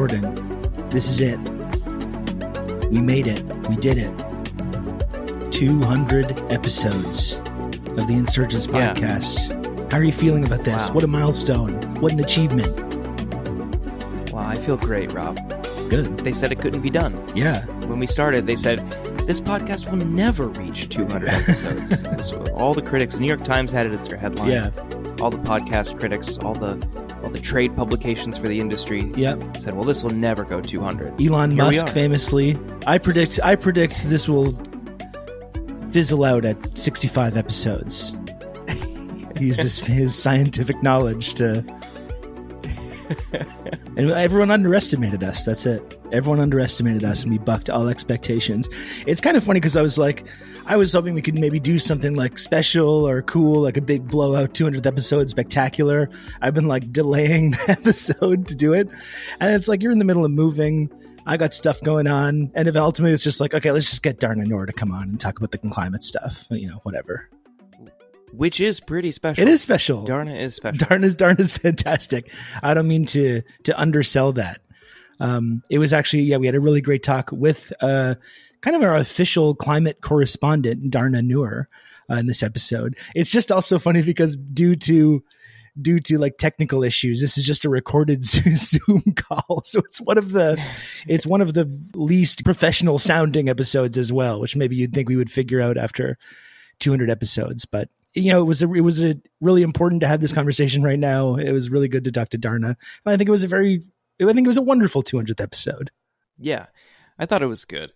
Jordan, 0.00 0.32
this 0.88 1.10
is 1.10 1.20
it. 1.20 1.38
We 2.88 3.02
made 3.02 3.26
it. 3.26 3.42
We 3.68 3.76
did 3.76 3.98
it. 3.98 4.10
200 5.52 6.40
episodes 6.50 7.34
of 7.98 8.08
the 8.08 8.14
Insurgents 8.14 8.66
Yeah. 8.66 8.94
podcast. 8.94 9.92
How 9.92 9.98
are 9.98 10.02
you 10.02 10.10
feeling 10.14 10.46
about 10.46 10.64
this? 10.64 10.88
Wow. 10.88 10.94
What 10.94 11.04
a 11.04 11.06
milestone. 11.06 11.72
What 12.00 12.12
an 12.12 12.20
achievement. 12.20 12.72
Wow, 14.32 14.46
I 14.48 14.56
feel 14.56 14.78
great, 14.78 15.12
Rob. 15.12 15.36
Good. 15.90 16.16
They 16.20 16.32
said 16.32 16.50
it 16.50 16.62
couldn't 16.62 16.80
be 16.80 16.88
done. 16.88 17.22
Yeah. 17.34 17.66
When 17.84 17.98
we 17.98 18.06
started, 18.06 18.46
they 18.46 18.56
said 18.56 18.78
this 19.26 19.38
podcast 19.38 19.90
will 19.90 19.98
never 20.06 20.46
reach 20.46 20.88
200 20.88 21.28
episodes. 21.40 22.06
So 22.26 22.42
all 22.54 22.72
the 22.72 22.80
critics, 22.80 23.16
the 23.16 23.20
New 23.20 23.26
York 23.28 23.44
Times 23.44 23.70
had 23.70 23.84
it 23.84 23.92
as 23.92 24.08
their 24.08 24.16
headline. 24.16 24.50
Yeah. 24.50 24.70
All 25.20 25.28
the 25.30 25.36
podcast 25.36 25.98
critics, 25.98 26.38
all 26.38 26.54
the 26.54 26.76
all 27.30 27.34
the 27.34 27.40
trade 27.40 27.76
publications 27.76 28.36
for 28.36 28.48
the 28.48 28.60
industry 28.60 29.12
Yep. 29.14 29.56
said, 29.58 29.74
"Well, 29.74 29.84
this 29.84 30.02
will 30.02 30.10
never 30.10 30.44
go 30.44 30.60
200." 30.60 31.20
Elon 31.20 31.52
Here 31.52 31.64
Musk 31.64 31.88
famously. 31.88 32.58
I 32.86 32.98
predict 32.98 33.38
I 33.42 33.54
predict 33.56 34.08
this 34.08 34.28
will 34.28 34.56
fizzle 35.92 36.24
out 36.24 36.44
at 36.44 36.56
65 36.78 37.36
episodes. 37.36 38.14
he 39.38 39.46
uses 39.46 39.80
his 39.80 40.14
scientific 40.14 40.82
knowledge 40.82 41.34
to 41.34 41.64
And 43.96 44.12
everyone 44.12 44.50
underestimated 44.50 45.24
us. 45.24 45.44
That's 45.44 45.66
it. 45.66 45.98
Everyone 46.12 46.40
underestimated 46.40 47.04
us 47.04 47.22
and 47.22 47.32
we 47.32 47.38
bucked 47.38 47.68
all 47.68 47.88
expectations. 47.88 48.68
It's 49.06 49.20
kind 49.20 49.36
of 49.36 49.44
funny 49.44 49.60
because 49.60 49.76
I 49.76 49.82
was 49.82 49.98
like 49.98 50.24
I 50.66 50.76
was 50.76 50.92
hoping 50.92 51.14
we 51.14 51.22
could 51.22 51.38
maybe 51.38 51.58
do 51.58 51.78
something 51.78 52.14
like 52.14 52.38
special 52.38 53.08
or 53.08 53.22
cool, 53.22 53.62
like 53.62 53.76
a 53.76 53.80
big 53.80 54.06
blowout 54.06 54.54
200th 54.54 54.86
episode 54.86 55.28
spectacular. 55.28 56.08
I've 56.40 56.54
been 56.54 56.68
like 56.68 56.92
delaying 56.92 57.50
the 57.66 57.70
episode 57.70 58.46
to 58.48 58.54
do 58.54 58.72
it. 58.72 58.88
And 59.40 59.54
it's 59.54 59.68
like 59.68 59.82
you're 59.82 59.92
in 59.92 59.98
the 59.98 60.04
middle 60.04 60.24
of 60.24 60.30
moving. 60.30 60.90
I 61.26 61.36
got 61.36 61.54
stuff 61.54 61.80
going 61.82 62.06
on. 62.06 62.50
And 62.54 62.68
if 62.68 62.76
ultimately 62.76 63.12
it's 63.12 63.24
just 63.24 63.40
like, 63.40 63.54
okay, 63.54 63.72
let's 63.72 63.90
just 63.90 64.02
get 64.02 64.20
Dharna 64.20 64.46
Noor 64.46 64.66
to 64.66 64.72
come 64.72 64.92
on 64.92 65.02
and 65.04 65.20
talk 65.20 65.38
about 65.38 65.50
the 65.50 65.58
climate 65.58 66.04
stuff. 66.04 66.46
You 66.50 66.68
know, 66.68 66.80
whatever. 66.84 67.28
Which 68.32 68.60
is 68.60 68.78
pretty 68.78 69.10
special. 69.10 69.42
It 69.42 69.48
is 69.48 69.60
special. 69.60 70.04
Dharna 70.06 70.38
is 70.38 70.54
special. 70.54 70.78
Dharna's 70.86 71.16
Dharna's 71.16 71.56
fantastic. 71.56 72.32
I 72.62 72.74
don't 72.74 72.88
mean 72.88 73.06
to 73.06 73.42
to 73.64 73.80
undersell 73.80 74.32
that. 74.34 74.60
Um, 75.18 75.62
it 75.68 75.78
was 75.78 75.92
actually 75.92 76.22
yeah, 76.22 76.36
we 76.36 76.46
had 76.46 76.54
a 76.54 76.60
really 76.60 76.80
great 76.80 77.02
talk 77.02 77.30
with 77.32 77.72
uh, 77.82 78.14
kind 78.60 78.76
of 78.76 78.82
our 78.82 78.96
official 78.96 79.54
climate 79.54 80.00
correspondent 80.00 80.90
Dharna 80.90 81.24
Noor 81.24 81.68
uh, 82.10 82.14
in 82.14 82.26
this 82.26 82.42
episode. 82.42 82.96
It's 83.14 83.30
just 83.30 83.52
also 83.52 83.78
funny 83.78 84.02
because 84.02 84.36
due 84.36 84.76
to 84.76 85.22
due 85.80 86.00
to 86.00 86.18
like 86.18 86.36
technical 86.36 86.82
issues, 86.82 87.20
this 87.20 87.38
is 87.38 87.44
just 87.44 87.64
a 87.64 87.68
recorded 87.70 88.24
Zoom 88.24 89.02
call, 89.16 89.62
so 89.64 89.78
it's 89.80 90.00
one 90.00 90.18
of 90.18 90.32
the 90.32 90.62
it's 91.06 91.26
one 91.26 91.40
of 91.40 91.54
the 91.54 91.70
least 91.94 92.44
professional 92.44 92.98
sounding 92.98 93.48
episodes 93.48 93.96
as 93.96 94.12
well, 94.12 94.40
which 94.40 94.56
maybe 94.56 94.76
you'd 94.76 94.92
think 94.92 95.08
we 95.08 95.16
would 95.16 95.30
figure 95.30 95.60
out 95.60 95.78
after 95.78 96.18
200 96.80 97.10
episodes, 97.10 97.64
but 97.64 97.88
you 98.14 98.32
know, 98.32 98.40
it 98.40 98.44
was 98.44 98.60
a, 98.62 98.72
it 98.72 98.80
was 98.80 99.02
a 99.02 99.14
really 99.40 99.62
important 99.62 100.00
to 100.00 100.08
have 100.08 100.20
this 100.20 100.32
conversation 100.32 100.82
right 100.82 100.98
now. 100.98 101.36
It 101.36 101.52
was 101.52 101.70
really 101.70 101.86
good 101.86 102.04
to 102.04 102.12
talk 102.12 102.30
to 102.30 102.38
Dharna, 102.38 102.70
and 102.70 102.76
I 103.06 103.16
think 103.16 103.28
it 103.28 103.32
was 103.32 103.44
a 103.44 103.48
very, 103.48 103.82
I 104.20 104.32
think 104.32 104.46
it 104.46 104.48
was 104.48 104.56
a 104.56 104.62
wonderful 104.62 105.02
200th 105.02 105.40
episode. 105.40 105.90
Yeah, 106.38 106.66
I 107.18 107.26
thought 107.26 107.42
it 107.42 107.46
was 107.46 107.64
good. 107.64 107.92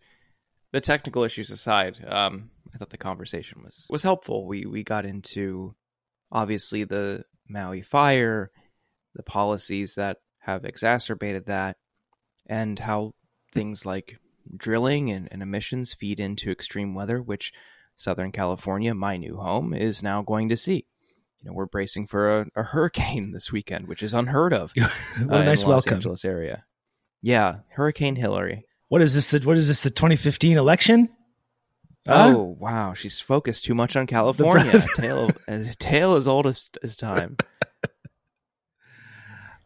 The 0.75 0.81
technical 0.81 1.23
issues 1.23 1.53
aside, 1.53 2.05
um, 2.05 2.51
I 2.75 2.79
thought 2.79 2.91
the 2.91 2.99
conversation 2.99 3.63
was 3.63 3.87
was 3.89 4.03
helpful. 4.03 4.45
We 4.45 4.67
we 4.67 4.83
got 4.83 5.07
into 5.07 5.77
obviously 6.33 6.83
the 6.83 7.23
Maui 7.49 7.81
fire, 7.81 8.51
the 9.15 9.23
policies 9.23 9.95
that 9.95 10.17
have 10.41 10.65
exacerbated 10.65 11.47
that, 11.47 11.77
and 12.47 12.77
how 12.81 13.13
things 13.53 13.87
like 13.87 14.19
drilling 14.57 15.13
and, 15.13 15.29
and 15.31 15.43
emissions 15.43 15.95
feed 15.95 16.19
into 16.19 16.51
extreme 16.51 16.93
weather, 16.93 17.23
which 17.23 17.53
Southern 17.95 18.33
California, 18.33 18.97
my 18.97 19.17
new 19.17 19.37
home, 19.37 19.75
is 19.75 20.03
now 20.03 20.23
going 20.23 20.49
to 20.49 20.57
see. 20.57 20.89
You 21.39 21.51
know, 21.51 21.53
we're 21.53 21.67
bracing 21.67 22.09
for 22.09 22.41
a, 22.41 22.47
a 22.57 22.63
hurricane 22.65 23.31
this 23.33 23.53
weekend, 23.53 23.87
which 23.87 24.03
is 24.03 24.13
unheard 24.13 24.53
of 24.53 24.73
what 24.77 24.91
uh, 25.31 25.37
a 25.37 25.39
in 25.39 25.47
nice 25.47 25.63
the 25.63 25.69
Los 25.69 25.87
welcome. 25.87 25.95
Angeles 25.99 26.25
area. 26.25 26.65
Yeah, 27.23 27.59
Hurricane 27.69 28.17
Hilary. 28.17 28.67
What 28.95 29.03
is 29.03 29.13
this? 29.13 29.27
The, 29.27 29.41
what 29.45 29.57
is 29.57 29.67
this? 29.67 29.83
The 29.83 29.91
2015 29.91 30.57
election? 30.57 31.09
Huh? 32.07 32.33
Oh 32.37 32.57
wow, 32.61 32.95
she's 32.95 33.19
focused 33.19 33.65
too 33.65 33.75
much 33.75 33.97
on 33.97 34.07
California. 34.07 34.85
tale, 34.95 35.31
a 35.49 35.65
tale 35.81 36.15
as 36.15 36.29
old 36.29 36.47
as, 36.47 36.71
as 36.81 36.97
time. 36.97 37.37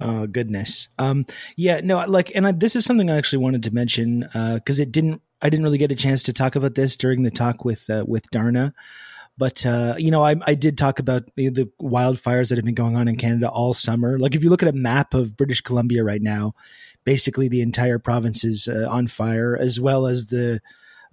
Oh 0.01 0.29
goodness. 0.29 0.89
Um. 0.97 1.27
Yeah. 1.57 1.81
No. 1.83 1.99
Like, 2.07 2.31
and 2.37 2.47
I, 2.47 2.53
this 2.53 2.77
is 2.77 2.85
something 2.85 3.11
I 3.11 3.19
actually 3.19 3.41
wanted 3.41 3.65
to 3.65 3.75
mention 3.75 4.21
because 4.33 4.79
it 4.79 4.93
didn't. 4.93 5.21
I 5.43 5.51
didn't 5.51 5.65
really 5.65 5.77
get 5.77 5.91
a 5.91 5.97
chance 5.97 6.23
to 6.23 6.33
talk 6.33 6.55
about 6.55 6.77
this 6.77 6.97
during 6.97 7.25
the 7.25 7.33
talk 7.33 7.65
with 7.65 7.91
uh, 7.91 8.05
with 8.07 8.31
Dharna. 8.31 8.75
But 9.37 9.67
uh, 9.67 9.97
you 9.99 10.13
know, 10.13 10.25
I, 10.25 10.37
I 10.47 10.55
did 10.55 10.79
talk 10.79 11.01
about 11.01 11.25
the, 11.35 11.49
the 11.49 11.71
wildfires 11.83 12.49
that 12.49 12.59
have 12.59 12.65
been 12.65 12.75
going 12.75 12.95
on 12.95 13.09
in 13.09 13.17
Canada 13.17 13.49
all 13.49 13.75
summer. 13.75 14.21
Like, 14.21 14.37
if 14.37 14.45
you 14.45 14.51
look 14.51 14.63
at 14.63 14.69
a 14.69 14.73
map 14.73 15.15
of 15.15 15.37
British 15.37 15.63
Columbia 15.63 16.05
right 16.05 16.23
now, 16.23 16.55
basically 17.09 17.49
the 17.49 17.63
entire 17.63 17.99
province 17.99 18.45
is 18.45 18.69
uh, 18.69 18.87
on 18.87 19.07
fire, 19.07 19.57
as 19.57 19.81
well 19.81 20.07
as 20.07 20.27
the 20.27 20.61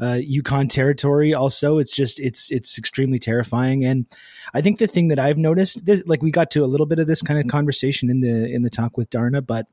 uh, 0.02 0.20
Yukon 0.22 0.68
Territory. 0.68 1.34
Also, 1.34 1.78
it's 1.78 1.96
just 1.96 2.20
it's 2.20 2.52
it's 2.52 2.78
extremely 2.78 3.18
terrifying. 3.18 3.86
And 3.86 4.06
I 4.54 4.60
think 4.60 4.78
the 4.78 4.88
thing 4.88 5.08
that 5.08 5.20
I've 5.20 5.38
noticed, 5.38 5.86
this, 5.86 6.06
like 6.06 6.22
we 6.22 6.32
got 6.32 6.52
to 6.52 6.66
a 6.66 6.68
little 6.68 6.86
bit 6.86 7.00
of 7.00 7.08
this 7.08 7.22
kind 7.22 7.40
of 7.40 7.48
conversation 7.48 8.10
in 8.10 8.20
the 8.20 8.54
in 8.54 8.62
the 8.62 8.70
talk 8.70 8.98
with 8.98 9.10
Dharna, 9.10 9.46
but 9.46 9.68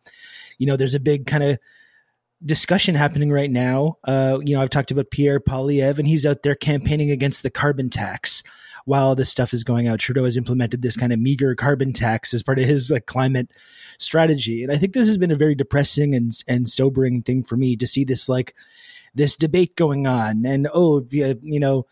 you 0.58 0.66
know, 0.68 0.76
there's 0.76 0.94
a 0.94 1.00
big 1.00 1.26
kind 1.26 1.42
of 1.42 1.58
discussion 2.44 2.94
happening 2.94 3.30
right 3.30 3.50
now. 3.50 3.98
Uh, 4.04 4.38
you 4.44 4.54
know, 4.54 4.62
I've 4.62 4.70
talked 4.70 4.90
about 4.90 5.10
Pierre 5.10 5.40
Poilievre, 5.40 5.98
and 5.98 6.08
he's 6.08 6.26
out 6.26 6.42
there 6.42 6.54
campaigning 6.54 7.10
against 7.10 7.42
the 7.42 7.50
carbon 7.50 7.90
tax. 7.90 8.42
While 8.84 9.14
this 9.14 9.30
stuff 9.30 9.54
is 9.54 9.62
going 9.62 9.86
out, 9.86 10.00
Trudeau 10.00 10.24
has 10.24 10.36
implemented 10.36 10.82
this 10.82 10.96
kind 10.96 11.12
of 11.12 11.20
meager 11.20 11.54
carbon 11.54 11.92
tax 11.92 12.34
as 12.34 12.42
part 12.42 12.58
of 12.58 12.64
his 12.64 12.90
like 12.90 13.06
climate 13.06 13.48
strategy, 13.98 14.64
and 14.64 14.72
I 14.72 14.76
think 14.76 14.92
this 14.92 15.06
has 15.06 15.16
been 15.16 15.30
a 15.30 15.36
very 15.36 15.54
depressing 15.54 16.16
and 16.16 16.32
and 16.48 16.68
sobering 16.68 17.22
thing 17.22 17.44
for 17.44 17.56
me 17.56 17.76
to 17.76 17.86
see 17.86 18.02
this 18.02 18.28
like 18.28 18.54
this 19.14 19.36
debate 19.36 19.76
going 19.76 20.08
on. 20.08 20.44
And 20.44 20.68
oh, 20.74 21.06
you 21.10 21.60
know, 21.60 21.86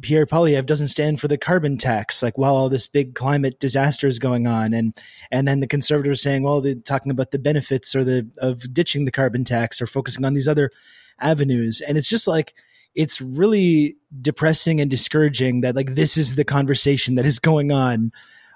Pierre 0.00 0.26
Poilievre 0.26 0.66
doesn't 0.66 0.88
stand 0.88 1.20
for 1.20 1.28
the 1.28 1.38
carbon 1.38 1.78
tax, 1.78 2.22
like 2.22 2.36
while 2.36 2.56
all 2.56 2.68
this 2.68 2.86
big 2.86 3.14
climate 3.14 3.60
disaster 3.60 4.06
is 4.06 4.18
going 4.18 4.46
on, 4.46 4.74
and 4.74 4.96
and 5.30 5.46
then 5.46 5.60
the 5.60 5.66
conservatives 5.66 6.20
saying, 6.20 6.42
well, 6.42 6.60
they're 6.60 6.74
talking 6.74 7.12
about 7.12 7.30
the 7.30 7.38
benefits 7.38 7.94
or 7.94 8.02
the 8.02 8.28
of 8.38 8.72
ditching 8.72 9.04
the 9.04 9.12
carbon 9.12 9.44
tax 9.44 9.80
or 9.80 9.86
focusing 9.86 10.24
on 10.24 10.34
these 10.34 10.48
other 10.48 10.70
avenues, 11.20 11.80
and 11.80 11.96
it's 11.96 12.08
just 12.08 12.26
like 12.26 12.54
it's 12.94 13.20
really 13.20 13.96
depressing 14.20 14.80
and 14.80 14.90
discouraging 14.90 15.60
that 15.62 15.76
like 15.76 15.94
this 15.94 16.16
is 16.16 16.34
the 16.34 16.44
conversation 16.44 17.16
that 17.16 17.26
is 17.26 17.38
going 17.38 17.72
on 17.72 18.12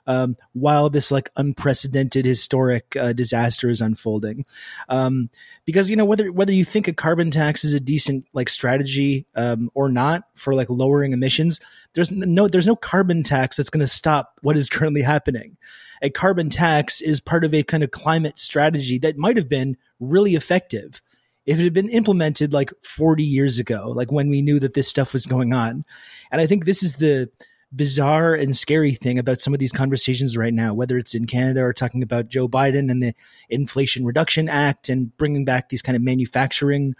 um, 0.08 0.36
while 0.54 0.88
this 0.88 1.12
like 1.12 1.30
unprecedented 1.36 2.24
historic 2.24 2.96
uh, 2.96 3.12
disaster 3.12 3.68
is 3.68 3.82
unfolding. 3.82 4.44
Um, 4.88 5.28
because 5.66 5.88
you 5.88 5.96
know 5.96 6.06
whether 6.06 6.32
whether 6.32 6.52
you 6.52 6.64
think 6.64 6.88
a 6.88 6.94
carbon 6.94 7.30
tax 7.30 7.62
is 7.62 7.74
a 7.74 7.80
decent 7.80 8.24
like 8.32 8.48
strategy 8.48 9.26
um, 9.36 9.70
or 9.74 9.90
not 9.90 10.24
for 10.34 10.54
like 10.54 10.70
lowering 10.70 11.12
emissions, 11.12 11.60
there's 11.92 12.10
no 12.10 12.48
there's 12.48 12.66
no 12.66 12.74
carbon 12.74 13.22
tax 13.22 13.56
that's 13.56 13.70
going 13.70 13.80
to 13.80 13.86
stop 13.86 14.38
what 14.40 14.56
is 14.56 14.70
currently 14.70 15.02
happening. 15.02 15.58
A 16.00 16.10
carbon 16.10 16.48
tax 16.48 17.02
is 17.02 17.20
part 17.20 17.44
of 17.44 17.52
a 17.52 17.62
kind 17.62 17.82
of 17.82 17.90
climate 17.90 18.38
strategy 18.38 18.98
that 18.98 19.18
might 19.18 19.36
have 19.36 19.48
been 19.48 19.76
really 20.00 20.34
effective 20.34 21.02
if 21.44 21.58
it 21.58 21.64
had 21.64 21.72
been 21.72 21.88
implemented 21.90 22.52
like 22.52 22.72
40 22.82 23.24
years 23.24 23.58
ago, 23.58 23.90
like 23.90 24.12
when 24.12 24.28
we 24.28 24.42
knew 24.42 24.60
that 24.60 24.74
this 24.74 24.86
stuff 24.86 25.12
was 25.12 25.24
going 25.26 25.54
on. 25.54 25.84
And 26.30 26.40
I 26.42 26.46
think 26.46 26.64
this 26.64 26.82
is 26.82 26.96
the 26.96 27.30
bizarre 27.72 28.34
and 28.34 28.56
scary 28.56 28.92
thing 28.92 29.18
about 29.18 29.40
some 29.40 29.52
of 29.52 29.60
these 29.60 29.72
conversations 29.72 30.36
right 30.36 30.54
now, 30.54 30.72
whether 30.72 30.96
it's 30.96 31.14
in 31.14 31.26
Canada 31.26 31.62
or 31.62 31.72
talking 31.72 32.02
about 32.02 32.28
Joe 32.28 32.48
Biden 32.48 32.90
and 32.90 33.02
the 33.02 33.14
Inflation 33.48 34.04
Reduction 34.04 34.48
Act 34.48 34.88
and 34.88 35.14
bringing 35.16 35.44
back 35.44 35.68
these 35.68 35.82
kind 35.82 35.96
of 35.96 36.02
manufacturing 36.02 36.94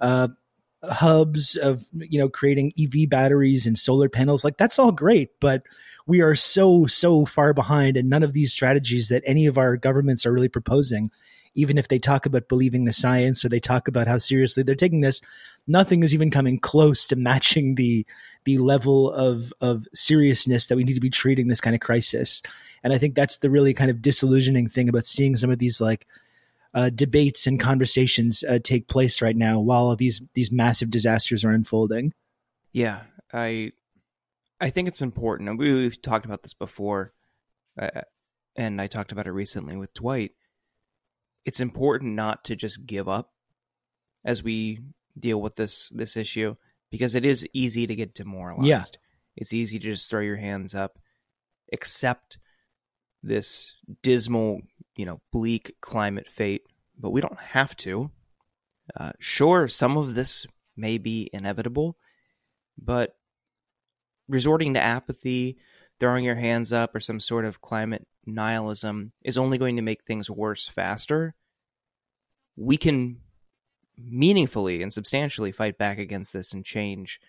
uh, 0.00 0.28
hubs 0.84 1.56
of 1.56 1.84
you 1.92 2.18
know 2.18 2.28
creating 2.28 2.72
EV 2.80 3.08
batteries 3.08 3.66
and 3.66 3.78
solar 3.78 4.08
panels. 4.08 4.44
Like 4.44 4.56
that's 4.56 4.78
all 4.78 4.92
great, 4.92 5.38
but 5.40 5.62
we 6.06 6.20
are 6.20 6.34
so 6.34 6.86
so 6.86 7.26
far 7.26 7.52
behind, 7.52 7.96
and 7.96 8.08
none 8.08 8.22
of 8.22 8.32
these 8.32 8.52
strategies 8.52 9.08
that 9.08 9.22
any 9.26 9.46
of 9.46 9.58
our 9.58 9.76
governments 9.76 10.24
are 10.24 10.32
really 10.32 10.48
proposing. 10.48 11.10
Even 11.54 11.78
if 11.78 11.88
they 11.88 11.98
talk 11.98 12.26
about 12.26 12.50
believing 12.50 12.84
the 12.84 12.92
science 12.92 13.42
or 13.42 13.48
they 13.48 13.60
talk 13.60 13.88
about 13.88 14.06
how 14.06 14.18
seriously 14.18 14.62
they're 14.62 14.74
taking 14.74 15.00
this, 15.00 15.22
nothing 15.66 16.02
is 16.02 16.12
even 16.12 16.30
coming 16.30 16.58
close 16.58 17.06
to 17.06 17.16
matching 17.16 17.76
the 17.76 18.06
the 18.46 18.58
level 18.58 19.10
of 19.10 19.52
of 19.60 19.86
seriousness 19.92 20.66
that 20.68 20.76
we 20.76 20.84
need 20.84 20.94
to 20.94 21.00
be 21.00 21.10
treating 21.10 21.48
this 21.48 21.60
kind 21.60 21.74
of 21.74 21.80
crisis. 21.80 22.42
And 22.82 22.92
I 22.92 22.98
think 22.98 23.14
that's 23.14 23.38
the 23.38 23.50
really 23.50 23.74
kind 23.74 23.90
of 23.90 24.00
disillusioning 24.00 24.68
thing 24.68 24.88
about 24.88 25.04
seeing 25.04 25.34
some 25.36 25.50
of 25.50 25.58
these 25.58 25.80
like 25.80 26.06
uh, 26.72 26.90
debates 26.90 27.46
and 27.46 27.58
conversations 27.58 28.44
uh, 28.44 28.60
take 28.62 28.86
place 28.86 29.20
right 29.20 29.36
now 29.36 29.58
while 29.58 29.96
these 29.96 30.22
these 30.34 30.52
massive 30.52 30.90
disasters 30.90 31.44
are 31.44 31.50
unfolding. 31.50 32.14
Yeah, 32.72 33.00
I 33.32 33.72
I 34.60 34.70
think 34.70 34.86
it's 34.86 35.02
important, 35.02 35.48
and 35.50 35.58
we, 35.58 35.72
we've 35.74 36.00
talked 36.00 36.24
about 36.24 36.42
this 36.42 36.54
before, 36.54 37.12
uh, 37.78 38.02
and 38.54 38.80
I 38.80 38.86
talked 38.86 39.10
about 39.10 39.26
it 39.26 39.32
recently 39.32 39.76
with 39.76 39.92
Dwight. 39.92 40.32
it's 41.46 41.60
important 41.60 42.14
not 42.14 42.44
to 42.44 42.56
just 42.56 42.86
give 42.86 43.08
up 43.08 43.32
as 44.24 44.42
we 44.42 44.80
deal 45.18 45.40
with 45.40 45.56
this 45.56 45.88
this 45.90 46.16
issue 46.16 46.56
because 46.90 47.14
it 47.14 47.24
is 47.24 47.46
easy 47.52 47.86
to 47.86 47.94
get 47.94 48.14
demoralized. 48.14 48.66
Yeah. 48.66 48.82
It's 49.36 49.52
easy 49.52 49.78
to 49.78 49.84
just 49.84 50.08
throw 50.08 50.20
your 50.20 50.36
hands 50.36 50.74
up, 50.74 50.98
accept 51.72 52.38
this 53.22 53.72
dismal, 54.02 54.60
you 54.96 55.04
know, 55.04 55.20
bleak 55.32 55.74
climate 55.80 56.28
fate, 56.28 56.62
but 56.98 57.10
we 57.10 57.20
don't 57.20 57.38
have 57.38 57.76
to. 57.78 58.10
Uh, 58.98 59.12
sure, 59.18 59.68
some 59.68 59.96
of 59.96 60.14
this 60.14 60.46
may 60.76 60.96
be 60.96 61.28
inevitable, 61.32 61.96
but 62.78 63.16
resorting 64.28 64.74
to 64.74 64.82
apathy, 64.82 65.58
throwing 65.98 66.24
your 66.24 66.36
hands 66.36 66.72
up, 66.72 66.94
or 66.94 67.00
some 67.00 67.20
sort 67.20 67.44
of 67.44 67.60
climate 67.60 68.06
nihilism 68.24 69.12
is 69.22 69.38
only 69.38 69.58
going 69.58 69.76
to 69.76 69.82
make 69.82 70.04
things 70.04 70.30
worse 70.30 70.66
faster. 70.66 71.34
We 72.56 72.76
can 72.76 73.20
meaningfully 73.98 74.82
and 74.82 74.92
substantially 74.92 75.52
fight 75.52 75.78
back 75.78 75.98
against 75.98 76.32
this 76.32 76.52
and 76.52 76.64
change 76.64 77.20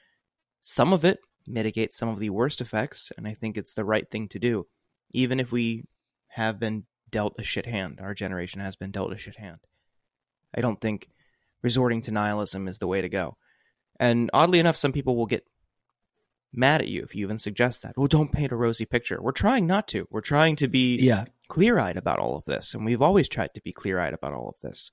some 0.62 0.92
of 0.94 1.06
it, 1.06 1.20
mitigate 1.46 1.94
some 1.94 2.10
of 2.10 2.20
the 2.20 2.30
worst 2.30 2.60
effects, 2.62 3.12
and 3.18 3.28
I 3.28 3.34
think 3.34 3.58
it's 3.58 3.74
the 3.74 3.86
right 3.86 4.10
thing 4.10 4.28
to 4.30 4.40
do, 4.40 4.68
even 5.12 5.40
if 5.40 5.52
we 5.52 5.86
have 6.30 6.60
been 6.60 6.86
dealt 7.10 7.36
a 7.40 7.44
shit 7.44 7.66
hand. 7.66 8.00
Our 8.02 8.14
generation 8.14 8.60
has 8.60 8.76
been 8.76 8.92
dealt 8.92 9.14
a 9.14 9.18
shit 9.18 9.38
hand. 9.38 9.60
I 10.56 10.62
don't 10.62 10.82
think 10.82 11.08
resorting 11.62 12.02
to 12.04 12.12
nihilism 12.12 12.68
is 12.68 12.80
the 12.80 12.88
way 12.88 13.02
to 13.02 13.10
go. 13.10 13.38
And 14.00 14.30
oddly 14.34 14.60
enough, 14.60 14.76
some 14.76 14.92
people 14.92 15.16
will 15.16 15.26
get 15.26 15.46
mad 16.54 16.82
at 16.82 16.88
you 16.88 17.04
if 17.04 17.16
you 17.16 17.26
even 17.26 17.38
suggest 17.38 17.82
that. 17.84 17.98
Well, 17.98 18.08
don't 18.08 18.32
paint 18.32 18.52
a 18.52 18.56
rosy 18.56 18.86
picture. 18.86 19.22
We're 19.22 19.32
trying 19.32 19.68
not 19.68 19.88
to. 19.90 20.08
We're 20.10 20.22
trying 20.22 20.56
to 20.58 20.68
be 20.68 20.98
Yeah. 20.98 21.26
clear 21.48 21.80
eyed 21.80 21.98
about 21.98 22.20
all 22.20 22.38
of 22.38 22.46
this. 22.46 22.74
And 22.74 22.86
we've 22.86 23.02
always 23.02 23.28
tried 23.30 23.54
to 23.56 23.62
be 23.62 23.72
clear 23.72 24.00
eyed 24.00 24.14
about 24.14 24.34
all 24.34 24.50
of 24.50 24.60
this. 24.62 24.92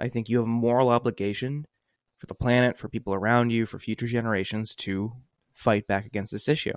I 0.00 0.08
think 0.08 0.28
you 0.28 0.38
have 0.38 0.46
a 0.46 0.48
moral 0.48 0.88
obligation 0.88 1.66
for 2.18 2.26
the 2.26 2.34
planet, 2.34 2.78
for 2.78 2.88
people 2.88 3.14
around 3.14 3.50
you, 3.50 3.66
for 3.66 3.78
future 3.78 4.06
generations 4.06 4.74
to 4.76 5.12
fight 5.54 5.86
back 5.86 6.06
against 6.06 6.32
this 6.32 6.48
issue. 6.48 6.74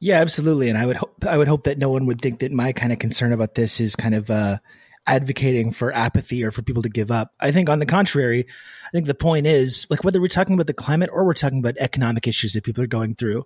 Yeah, 0.00 0.20
absolutely. 0.20 0.68
And 0.68 0.76
I 0.76 0.86
would 0.86 0.96
hope 0.96 1.24
I 1.24 1.38
would 1.38 1.48
hope 1.48 1.64
that 1.64 1.78
no 1.78 1.88
one 1.88 2.06
would 2.06 2.20
think 2.20 2.40
that 2.40 2.50
my 2.50 2.72
kind 2.72 2.92
of 2.92 2.98
concern 2.98 3.32
about 3.32 3.54
this 3.54 3.80
is 3.80 3.94
kind 3.94 4.16
of 4.16 4.30
uh, 4.30 4.58
advocating 5.06 5.72
for 5.72 5.92
apathy 5.92 6.44
or 6.44 6.50
for 6.50 6.62
people 6.62 6.82
to 6.82 6.88
give 6.88 7.10
up. 7.10 7.32
I 7.40 7.52
think 7.52 7.68
on 7.68 7.78
the 7.78 7.86
contrary, 7.86 8.46
I 8.48 8.90
think 8.90 9.06
the 9.06 9.14
point 9.14 9.46
is 9.46 9.86
like 9.90 10.04
whether 10.04 10.20
we're 10.20 10.28
talking 10.28 10.54
about 10.54 10.66
the 10.66 10.74
climate 10.74 11.10
or 11.12 11.24
we're 11.24 11.34
talking 11.34 11.58
about 11.58 11.76
economic 11.78 12.26
issues 12.26 12.52
that 12.52 12.64
people 12.64 12.82
are 12.82 12.88
going 12.88 13.14
through. 13.14 13.44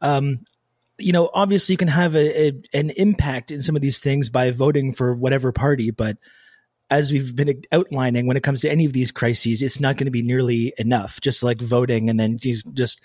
Um, 0.00 0.38
you 0.98 1.12
know, 1.12 1.30
obviously 1.34 1.72
you 1.74 1.78
can 1.78 1.88
have 1.88 2.14
a, 2.14 2.48
a, 2.48 2.52
an 2.74 2.90
impact 2.90 3.50
in 3.50 3.62
some 3.62 3.76
of 3.76 3.82
these 3.82 3.98
things 3.98 4.28
by 4.28 4.50
voting 4.50 4.92
for 4.92 5.14
whatever 5.14 5.50
party, 5.50 5.90
but 5.90 6.18
as 6.92 7.10
we've 7.10 7.34
been 7.34 7.62
outlining, 7.72 8.26
when 8.26 8.36
it 8.36 8.42
comes 8.42 8.60
to 8.60 8.70
any 8.70 8.84
of 8.84 8.92
these 8.92 9.10
crises, 9.10 9.62
it's 9.62 9.80
not 9.80 9.96
going 9.96 10.04
to 10.04 10.10
be 10.10 10.22
nearly 10.22 10.74
enough. 10.76 11.22
Just 11.22 11.42
like 11.42 11.60
voting 11.60 12.10
and 12.10 12.20
then 12.20 12.38
just 12.38 13.00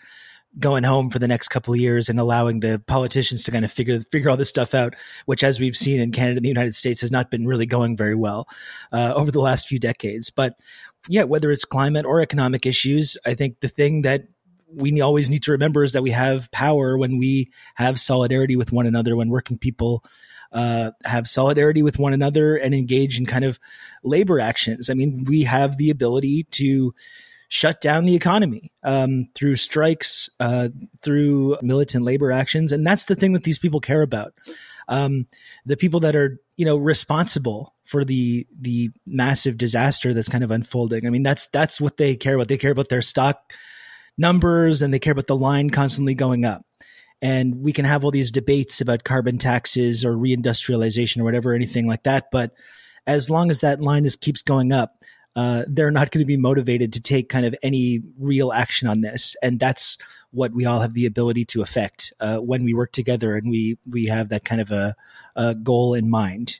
going 0.59 0.83
home 0.83 1.09
for 1.09 1.19
the 1.19 1.27
next 1.27 1.47
couple 1.47 1.73
of 1.73 1.79
years 1.79 2.09
and 2.09 2.19
allowing 2.19 2.59
the 2.59 2.81
politicians 2.87 3.43
to 3.43 3.51
kind 3.51 3.63
of 3.63 3.71
figure 3.71 4.01
figure 4.11 4.29
all 4.29 4.35
this 4.35 4.49
stuff 4.49 4.73
out, 4.73 4.93
which, 5.25 5.41
as 5.41 5.61
we've 5.61 5.77
seen 5.77 6.01
in 6.01 6.11
Canada 6.11 6.37
and 6.37 6.45
the 6.45 6.49
United 6.49 6.75
States, 6.75 6.99
has 6.99 7.11
not 7.11 7.31
been 7.31 7.47
really 7.47 7.65
going 7.65 7.95
very 7.95 8.15
well 8.15 8.49
uh, 8.91 9.13
over 9.15 9.31
the 9.31 9.39
last 9.39 9.67
few 9.67 9.79
decades. 9.79 10.29
But 10.29 10.59
yeah, 11.07 11.23
whether 11.23 11.49
it's 11.49 11.63
climate 11.63 12.05
or 12.05 12.19
economic 12.19 12.65
issues, 12.65 13.17
I 13.25 13.35
think 13.35 13.61
the 13.61 13.69
thing 13.69 14.01
that 14.01 14.25
we 14.69 14.99
always 14.99 15.29
need 15.29 15.43
to 15.43 15.53
remember 15.53 15.85
is 15.85 15.93
that 15.93 16.03
we 16.03 16.11
have 16.11 16.51
power 16.51 16.97
when 16.97 17.17
we 17.17 17.53
have 17.75 18.01
solidarity 18.01 18.57
with 18.57 18.73
one 18.73 18.85
another, 18.85 19.15
when 19.15 19.29
working 19.29 19.57
people 19.57 20.03
uh, 20.51 20.91
have 21.03 21.27
solidarity 21.27 21.83
with 21.83 21.99
one 21.99 22.13
another 22.13 22.55
and 22.55 22.73
engage 22.73 23.17
in 23.17 23.25
kind 23.25 23.45
of 23.45 23.59
labor 24.03 24.39
actions. 24.39 24.89
I 24.89 24.93
mean, 24.93 25.25
we 25.27 25.43
have 25.43 25.77
the 25.77 25.89
ability 25.89 26.43
to 26.51 26.93
shut 27.49 27.79
down 27.79 28.05
the 28.05 28.15
economy 28.15 28.71
um, 28.83 29.29
through 29.33 29.55
strikes, 29.55 30.29
uh, 30.39 30.69
through 31.01 31.57
militant 31.61 32.03
labor 32.03 32.31
actions, 32.31 32.71
and 32.71 32.85
that's 32.85 33.05
the 33.05 33.15
thing 33.15 33.33
that 33.33 33.43
these 33.43 33.59
people 33.59 33.79
care 33.79 34.01
about. 34.01 34.33
Um, 34.89 35.27
the 35.65 35.77
people 35.77 35.99
that 36.01 36.15
are, 36.15 36.39
you 36.55 36.65
know, 36.65 36.77
responsible 36.77 37.73
for 37.83 38.03
the 38.03 38.47
the 38.59 38.91
massive 39.05 39.57
disaster 39.57 40.13
that's 40.13 40.29
kind 40.29 40.43
of 40.43 40.51
unfolding. 40.51 41.05
I 41.05 41.09
mean, 41.09 41.23
that's 41.23 41.47
that's 41.47 41.79
what 41.81 41.97
they 41.97 42.15
care 42.15 42.35
about. 42.35 42.47
They 42.47 42.57
care 42.57 42.71
about 42.71 42.89
their 42.89 43.01
stock 43.01 43.53
numbers 44.17 44.81
and 44.81 44.93
they 44.93 44.99
care 44.99 45.11
about 45.11 45.27
the 45.27 45.35
line 45.35 45.69
constantly 45.69 46.13
going 46.13 46.45
up. 46.45 46.66
And 47.21 47.61
we 47.61 47.73
can 47.73 47.85
have 47.85 48.03
all 48.03 48.11
these 48.11 48.31
debates 48.31 48.79
about 48.79 49.03
carbon 49.03 49.37
taxes 49.37 50.05
or 50.05 50.15
reindustrialization 50.15 51.19
or 51.19 51.23
whatever, 51.23 51.53
anything 51.53 51.87
like 51.87 52.03
that. 52.03 52.29
But 52.31 52.51
as 53.07 53.29
long 53.29 53.49
as 53.49 53.61
that 53.61 53.81
line 53.81 54.05
is 54.05 54.15
keeps 54.15 54.43
going 54.43 54.71
up, 54.71 55.03
uh, 55.35 55.63
they're 55.67 55.91
not 55.91 56.11
going 56.11 56.21
to 56.21 56.27
be 56.27 56.37
motivated 56.37 56.93
to 56.93 57.01
take 57.01 57.29
kind 57.29 57.45
of 57.45 57.55
any 57.61 58.01
real 58.19 58.51
action 58.51 58.87
on 58.87 59.01
this. 59.01 59.35
And 59.41 59.59
that's 59.59 59.97
what 60.31 60.51
we 60.51 60.65
all 60.65 60.79
have 60.79 60.93
the 60.93 61.05
ability 61.05 61.45
to 61.45 61.61
affect 61.61 62.11
uh, 62.19 62.37
when 62.37 62.63
we 62.63 62.73
work 62.73 62.91
together 62.91 63.35
and 63.35 63.49
we 63.49 63.77
we 63.89 64.05
have 64.05 64.29
that 64.29 64.45
kind 64.45 64.61
of 64.61 64.71
a, 64.71 64.95
a 65.35 65.53
goal 65.53 65.93
in 65.93 66.09
mind. 66.09 66.59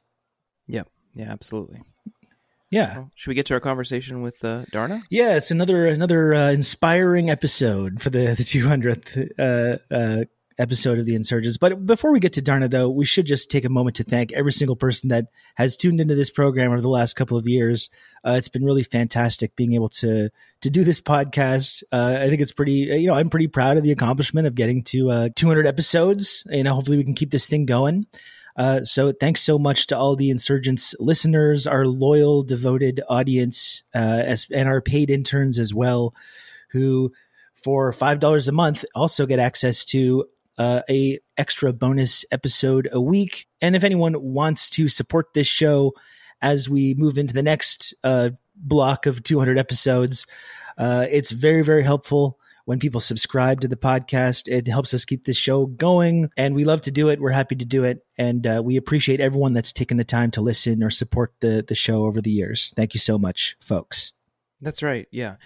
Yeah, 0.67 0.83
yeah, 1.15 1.31
absolutely. 1.31 1.81
Yeah. 2.69 2.97
Well, 2.97 3.11
should 3.15 3.29
we 3.29 3.35
get 3.35 3.45
to 3.47 3.53
our 3.53 3.59
conversation 3.59 4.21
with 4.21 4.43
uh, 4.43 4.65
Dharna? 4.73 5.01
Yeah, 5.09 5.37
it's 5.37 5.51
another 5.51 5.85
another 5.87 6.33
uh, 6.33 6.51
inspiring 6.51 7.29
episode 7.29 8.01
for 8.01 8.09
the 8.09 8.35
the 8.35 8.43
200th 8.43 9.31
uh, 9.39 9.77
uh, 9.93 10.25
episode 10.57 10.99
of 10.99 11.05
the 11.05 11.15
Insurgents. 11.15 11.57
But 11.57 11.85
before 11.85 12.11
we 12.11 12.19
get 12.19 12.33
to 12.33 12.41
Dharna, 12.41 12.69
though, 12.69 12.89
we 12.89 13.05
should 13.05 13.25
just 13.25 13.51
take 13.51 13.65
a 13.65 13.69
moment 13.69 13.97
to 13.97 14.03
thank 14.03 14.31
every 14.31 14.51
single 14.51 14.75
person 14.75 15.09
that 15.09 15.27
has 15.55 15.77
tuned 15.77 16.01
into 16.01 16.15
this 16.15 16.29
program 16.29 16.71
over 16.71 16.81
the 16.81 16.89
last 16.89 17.15
couple 17.15 17.37
of 17.37 17.47
years. 17.47 17.89
Uh, 18.25 18.31
it's 18.31 18.49
been 18.49 18.65
really 18.65 18.83
fantastic 18.83 19.55
being 19.55 19.73
able 19.73 19.89
to 19.89 20.29
to 20.61 20.69
do 20.69 20.83
this 20.83 20.99
podcast. 20.99 21.83
Uh, 21.91 22.17
I 22.19 22.29
think 22.29 22.41
it's 22.41 22.51
pretty, 22.51 22.71
you 22.71 23.07
know, 23.07 23.13
I'm 23.13 23.29
pretty 23.29 23.47
proud 23.47 23.77
of 23.77 23.83
the 23.83 23.91
accomplishment 23.91 24.47
of 24.47 24.55
getting 24.55 24.83
to 24.85 25.11
uh, 25.11 25.29
200 25.35 25.67
episodes. 25.67 26.45
You 26.49 26.63
know, 26.63 26.73
hopefully 26.73 26.97
we 26.97 27.03
can 27.03 27.13
keep 27.13 27.31
this 27.31 27.47
thing 27.47 27.65
going. 27.65 28.07
Uh, 28.57 28.83
so 28.83 29.11
thanks 29.11 29.41
so 29.41 29.59
much 29.59 29.85
to 29.87 29.97
all 29.97 30.15
the 30.15 30.31
insurgents 30.31 30.95
listeners, 30.99 31.67
our 31.67 31.85
loyal, 31.85 32.41
devoted 32.41 33.01
audience, 33.07 33.83
uh, 33.93 33.99
as, 34.25 34.47
and 34.51 34.67
our 34.67 34.81
paid 34.81 35.11
interns 35.11 35.59
as 35.59 35.75
well, 35.75 36.15
who 36.71 37.13
for 37.53 37.93
five 37.93 38.19
dollars 38.19 38.47
a 38.47 38.51
month 38.51 38.83
also 38.95 39.27
get 39.27 39.37
access 39.37 39.85
to 39.85 40.25
uh, 40.57 40.81
a 40.89 41.19
extra 41.37 41.73
bonus 41.73 42.25
episode 42.31 42.89
a 42.91 43.01
week. 43.01 43.47
And 43.61 43.75
if 43.75 43.83
anyone 43.83 44.15
wants 44.21 44.69
to 44.71 44.87
support 44.87 45.33
this 45.33 45.47
show 45.47 45.93
as 46.41 46.69
we 46.69 46.93
move 46.95 47.17
into 47.17 47.33
the 47.33 47.43
next 47.43 47.93
uh, 48.03 48.31
block 48.55 49.05
of 49.05 49.23
200 49.23 49.57
episodes, 49.57 50.25
uh, 50.77 51.05
it's 51.09 51.31
very 51.31 51.63
very 51.63 51.83
helpful 51.83 52.39
when 52.65 52.79
people 52.79 52.99
subscribe 52.99 53.61
to 53.61 53.67
the 53.67 53.77
podcast. 53.77 54.49
It 54.49 54.67
helps 54.67 54.93
us 54.93 55.05
keep 55.05 55.23
this 55.23 55.37
show 55.37 55.67
going, 55.67 56.29
and 56.35 56.53
we 56.53 56.65
love 56.65 56.81
to 56.83 56.91
do 56.91 57.09
it. 57.09 57.21
We're 57.21 57.31
happy 57.31 57.55
to 57.55 57.65
do 57.65 57.85
it, 57.85 58.05
and 58.17 58.45
uh, 58.45 58.61
we 58.63 58.77
appreciate 58.77 59.21
everyone 59.21 59.53
that's 59.53 59.71
taken 59.71 59.97
the 59.97 60.03
time 60.03 60.31
to 60.31 60.41
listen 60.41 60.83
or 60.83 60.89
support 60.89 61.33
the 61.39 61.63
the 61.67 61.75
show 61.75 62.05
over 62.05 62.21
the 62.21 62.31
years. 62.31 62.73
Thank 62.75 62.93
you 62.93 62.99
so 62.99 63.17
much, 63.17 63.55
folks. 63.59 64.13
That's 64.61 64.83
right. 64.83 65.07
Yeah. 65.11 65.37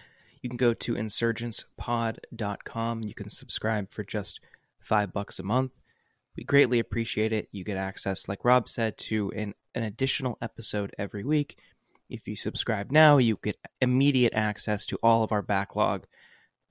You 0.41 0.49
can 0.49 0.57
go 0.57 0.73
to 0.73 0.95
insurgentspod.com. 0.95 3.03
You 3.03 3.13
can 3.13 3.29
subscribe 3.29 3.91
for 3.91 4.03
just 4.03 4.39
five 4.81 5.13
bucks 5.13 5.39
a 5.39 5.43
month. 5.43 5.71
We 6.37 6.43
greatly 6.43 6.79
appreciate 6.79 7.33
it. 7.33 7.49
You 7.51 7.63
get 7.63 7.77
access, 7.77 8.27
like 8.27 8.45
Rob 8.45 8.69
said, 8.69 8.97
to 8.99 9.31
an, 9.31 9.53
an 9.75 9.83
additional 9.83 10.37
episode 10.41 10.93
every 10.97 11.23
week. 11.23 11.57
If 12.09 12.27
you 12.27 12.35
subscribe 12.35 12.91
now, 12.91 13.17
you 13.17 13.37
get 13.41 13.57
immediate 13.81 14.33
access 14.33 14.85
to 14.87 14.97
all 15.03 15.23
of 15.23 15.31
our 15.31 15.41
backlog 15.41 16.05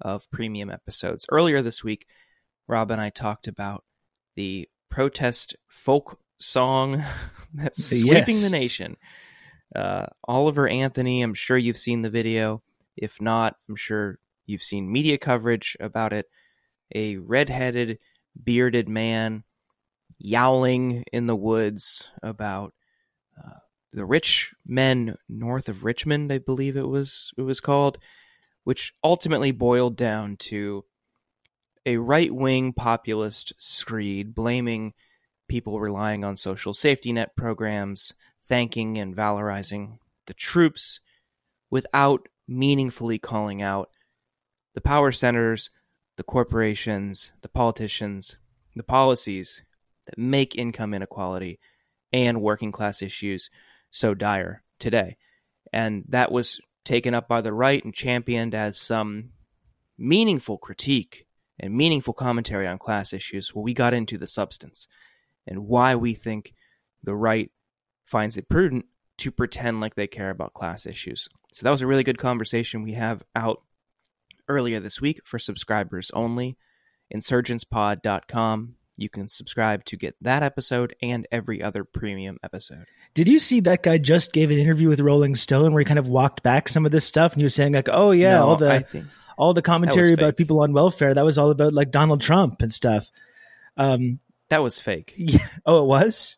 of 0.00 0.30
premium 0.30 0.70
episodes. 0.70 1.26
Earlier 1.30 1.62
this 1.62 1.84
week, 1.84 2.06
Rob 2.68 2.90
and 2.90 3.00
I 3.00 3.10
talked 3.10 3.48
about 3.48 3.84
the 4.34 4.68
protest 4.90 5.56
folk 5.68 6.18
song 6.38 7.02
that's 7.54 8.00
sweeping 8.00 8.36
Yes. 8.36 8.42
the 8.44 8.50
nation. 8.50 8.96
Uh, 9.74 10.06
Oliver 10.24 10.66
Anthony, 10.68 11.22
I'm 11.22 11.34
sure 11.34 11.56
you've 11.58 11.76
seen 11.76 12.02
the 12.02 12.10
video. 12.10 12.62
If 12.96 13.20
not, 13.20 13.56
I'm 13.68 13.76
sure 13.76 14.18
you've 14.46 14.62
seen 14.62 14.90
media 14.90 15.16
coverage 15.18 15.76
about 15.80 16.12
it. 16.12 16.26
A 16.94 17.16
redheaded, 17.16 17.98
bearded 18.42 18.88
man 18.88 19.44
yowling 20.18 21.04
in 21.12 21.26
the 21.26 21.36
woods 21.36 22.08
about 22.22 22.74
uh, 23.38 23.58
the 23.92 24.04
rich 24.04 24.52
men 24.66 25.16
north 25.28 25.68
of 25.68 25.84
Richmond, 25.84 26.32
I 26.32 26.38
believe 26.38 26.76
it 26.76 26.88
was 26.88 27.32
it 27.36 27.42
was 27.42 27.60
called, 27.60 27.98
which 28.64 28.92
ultimately 29.02 29.50
boiled 29.50 29.96
down 29.96 30.36
to 30.38 30.84
a 31.86 31.96
right 31.96 32.32
wing 32.32 32.72
populist 32.72 33.52
screed 33.58 34.34
blaming 34.34 34.92
people 35.48 35.80
relying 35.80 36.24
on 36.24 36.36
social 36.36 36.74
safety 36.74 37.12
net 37.12 37.34
programs, 37.36 38.12
thanking 38.46 38.98
and 38.98 39.16
valorizing 39.16 39.98
the 40.26 40.34
troops 40.34 41.00
without 41.70 42.28
meaningfully 42.46 43.18
calling 43.18 43.62
out 43.62 43.88
the 44.74 44.80
power 44.80 45.10
centers, 45.10 45.70
the 46.20 46.24
corporations, 46.24 47.32
the 47.40 47.48
politicians, 47.48 48.36
the 48.76 48.82
policies 48.82 49.62
that 50.04 50.18
make 50.18 50.54
income 50.54 50.92
inequality 50.92 51.58
and 52.12 52.42
working 52.42 52.70
class 52.70 53.00
issues 53.00 53.48
so 53.90 54.12
dire 54.12 54.62
today. 54.78 55.16
And 55.72 56.04
that 56.08 56.30
was 56.30 56.60
taken 56.84 57.14
up 57.14 57.26
by 57.26 57.40
the 57.40 57.54
right 57.54 57.82
and 57.82 57.94
championed 57.94 58.54
as 58.54 58.78
some 58.78 59.30
meaningful 59.96 60.58
critique 60.58 61.26
and 61.58 61.74
meaningful 61.74 62.12
commentary 62.12 62.66
on 62.66 62.76
class 62.76 63.14
issues 63.14 63.54
where 63.54 63.62
we 63.62 63.72
got 63.72 63.94
into 63.94 64.18
the 64.18 64.26
substance 64.26 64.88
and 65.46 65.68
why 65.68 65.94
we 65.94 66.12
think 66.12 66.52
the 67.02 67.16
right 67.16 67.50
finds 68.04 68.36
it 68.36 68.50
prudent 68.50 68.84
to 69.16 69.30
pretend 69.30 69.80
like 69.80 69.94
they 69.94 70.06
care 70.06 70.28
about 70.28 70.52
class 70.52 70.84
issues. 70.84 71.30
So 71.54 71.64
that 71.64 71.70
was 71.70 71.80
a 71.80 71.86
really 71.86 72.04
good 72.04 72.18
conversation 72.18 72.82
we 72.82 72.92
have 72.92 73.22
out 73.34 73.62
earlier 74.50 74.80
this 74.80 75.00
week 75.00 75.20
for 75.24 75.38
subscribers 75.38 76.10
only. 76.12 76.56
Insurgentspod.com. 77.14 78.74
You 78.96 79.08
can 79.08 79.28
subscribe 79.28 79.84
to 79.86 79.96
get 79.96 80.14
that 80.20 80.42
episode 80.42 80.94
and 81.00 81.26
every 81.32 81.62
other 81.62 81.84
premium 81.84 82.38
episode. 82.42 82.84
Did 83.14 83.28
you 83.28 83.38
see 83.38 83.60
that 83.60 83.82
guy 83.82 83.98
just 83.98 84.32
gave 84.32 84.50
an 84.50 84.58
interview 84.58 84.88
with 84.88 85.00
Rolling 85.00 85.34
Stone 85.34 85.72
where 85.72 85.80
he 85.80 85.86
kind 85.86 85.98
of 85.98 86.08
walked 86.08 86.42
back 86.42 86.68
some 86.68 86.84
of 86.84 86.92
this 86.92 87.06
stuff 87.06 87.32
and 87.32 87.40
he 87.40 87.44
was 87.44 87.54
saying 87.54 87.72
like, 87.72 87.88
"Oh 87.90 88.10
yeah, 88.10 88.34
No, 88.34 88.48
all 88.48 88.56
the 88.56 89.04
all 89.38 89.54
the 89.54 89.62
commentary 89.62 90.12
about 90.12 90.36
people 90.36 90.60
on 90.60 90.74
welfare 90.74 91.14
that 91.14 91.24
was 91.24 91.38
all 91.38 91.50
about 91.50 91.72
like 91.72 91.90
Donald 91.90 92.20
Trump 92.20 92.60
and 92.60 92.72
stuff." 92.72 93.10
Um, 93.76 94.20
that 94.50 94.62
was 94.62 94.78
fake. 94.78 95.14
yeah. 95.16 95.46
Oh, 95.64 95.82
it 95.82 95.86
was. 95.86 96.36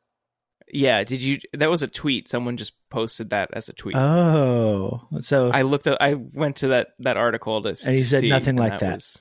Yeah, 0.73 1.05
did 1.05 1.23
you? 1.23 1.39
That 1.53 1.69
was 1.71 1.83
a 1.83 1.87
tweet. 1.89 2.29
Someone 2.29 2.57
just 2.57 2.73
posted 2.89 3.31
that 3.31 3.51
as 3.53 3.69
a 3.69 3.75
tweet. 3.75 3.95
Oh, 3.95 5.07
so 5.21 5.51
I 5.51 5.63
looked. 5.63 5.87
At, 5.87 6.01
I 6.01 6.15
went 6.15 6.57
to 6.57 6.69
that 6.69 6.95
that 7.01 7.17
article 7.19 7.61
to, 7.63 7.69
And 7.69 7.77
he 7.95 7.99
to 7.99 8.07
said 8.07 8.21
see, 8.23 8.29
nothing 8.31 8.57
like 8.57 8.79
that. 8.81 8.95
was- 8.95 9.19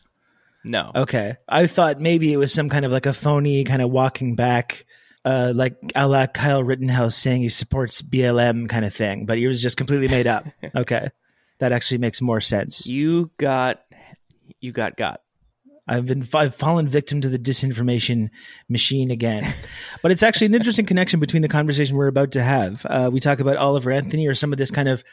no, 0.63 0.91
Okay. 0.95 1.37
I 1.49 1.65
thought 1.67 1.99
maybe 1.99 2.31
it 2.31 2.37
was 2.37 2.53
some 2.53 2.69
kind 2.69 2.85
of 2.85 2.91
like 2.91 3.07
a 3.07 3.13
phony 3.13 3.63
kind 3.63 3.81
of 3.81 3.89
walking 3.89 4.35
back, 4.35 4.85
uh, 5.25 5.51
like 5.55 5.75
a 5.95 6.07
la 6.07 6.27
Kyle 6.27 6.63
Rittenhouse 6.63 7.15
saying 7.15 7.41
he 7.41 7.49
supports 7.49 8.03
BLM 8.03 8.69
kind 8.69 8.85
of 8.85 8.93
thing, 8.93 9.25
but 9.25 9.39
it 9.39 9.47
was 9.47 9.59
just 9.59 9.75
completely 9.75 10.07
made 10.07 10.27
up. 10.27 10.45
okay. 10.75 11.09
That 11.57 11.71
actually 11.71 11.97
makes 11.97 12.21
more 12.21 12.41
sense. 12.41 12.85
you 12.87 13.31
got 13.37 13.81
you 14.59 14.71
got 14.71 14.95
got. 14.97 15.21
I've 15.91 16.05
been 16.05 16.25
I've 16.33 16.55
fallen 16.55 16.87
victim 16.87 17.19
to 17.19 17.27
the 17.27 17.37
disinformation 17.37 18.29
machine 18.69 19.11
again. 19.11 19.53
but 20.01 20.11
it's 20.11 20.23
actually 20.23 20.47
an 20.47 20.55
interesting 20.55 20.85
connection 20.85 21.19
between 21.19 21.41
the 21.41 21.49
conversation 21.49 21.97
we're 21.97 22.07
about 22.07 22.31
to 22.31 22.43
have. 22.43 22.85
Uh, 22.85 23.09
we 23.11 23.19
talk 23.19 23.41
about 23.41 23.57
Oliver 23.57 23.91
Anthony 23.91 24.25
or 24.25 24.33
some 24.33 24.53
of 24.53 24.57
this 24.57 24.71
kind 24.71 24.87
of 24.87 25.03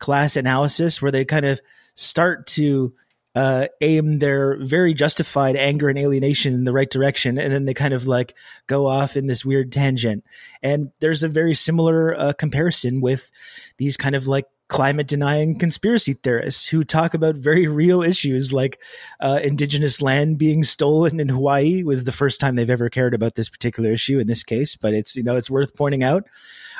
class 0.00 0.34
analysis 0.34 1.00
where 1.00 1.12
they 1.12 1.24
kind 1.24 1.46
of 1.46 1.60
start 1.94 2.48
to 2.48 2.92
uh, 3.36 3.68
aim 3.80 4.18
their 4.18 4.58
very 4.60 4.92
justified 4.92 5.54
anger 5.54 5.88
and 5.88 5.98
alienation 5.98 6.52
in 6.52 6.64
the 6.64 6.72
right 6.72 6.90
direction, 6.90 7.38
and 7.38 7.52
then 7.52 7.64
they 7.64 7.74
kind 7.74 7.94
of 7.94 8.08
like 8.08 8.34
go 8.66 8.86
off 8.86 9.16
in 9.16 9.26
this 9.26 9.44
weird 9.44 9.70
tangent. 9.70 10.24
And 10.64 10.90
there's 10.98 11.22
a 11.22 11.28
very 11.28 11.54
similar 11.54 12.18
uh, 12.18 12.32
comparison 12.32 13.00
with 13.00 13.30
these 13.78 13.96
kind 13.96 14.16
of 14.16 14.26
like 14.26 14.46
climate 14.68 15.06
denying 15.06 15.58
conspiracy 15.58 16.14
theorists 16.14 16.66
who 16.66 16.84
talk 16.84 17.12
about 17.12 17.36
very 17.36 17.66
real 17.66 18.02
issues 18.02 18.52
like 18.52 18.80
uh, 19.20 19.38
indigenous 19.42 20.00
land 20.00 20.38
being 20.38 20.62
stolen 20.62 21.20
in 21.20 21.28
Hawaii 21.28 21.82
was 21.82 22.04
the 22.04 22.12
first 22.12 22.40
time 22.40 22.56
they've 22.56 22.70
ever 22.70 22.88
cared 22.88 23.14
about 23.14 23.34
this 23.34 23.50
particular 23.50 23.92
issue 23.92 24.18
in 24.18 24.26
this 24.26 24.42
case, 24.42 24.76
but 24.76 24.94
it's 24.94 25.16
you 25.16 25.22
know 25.22 25.36
it's 25.36 25.50
worth 25.50 25.76
pointing 25.76 26.02
out. 26.02 26.24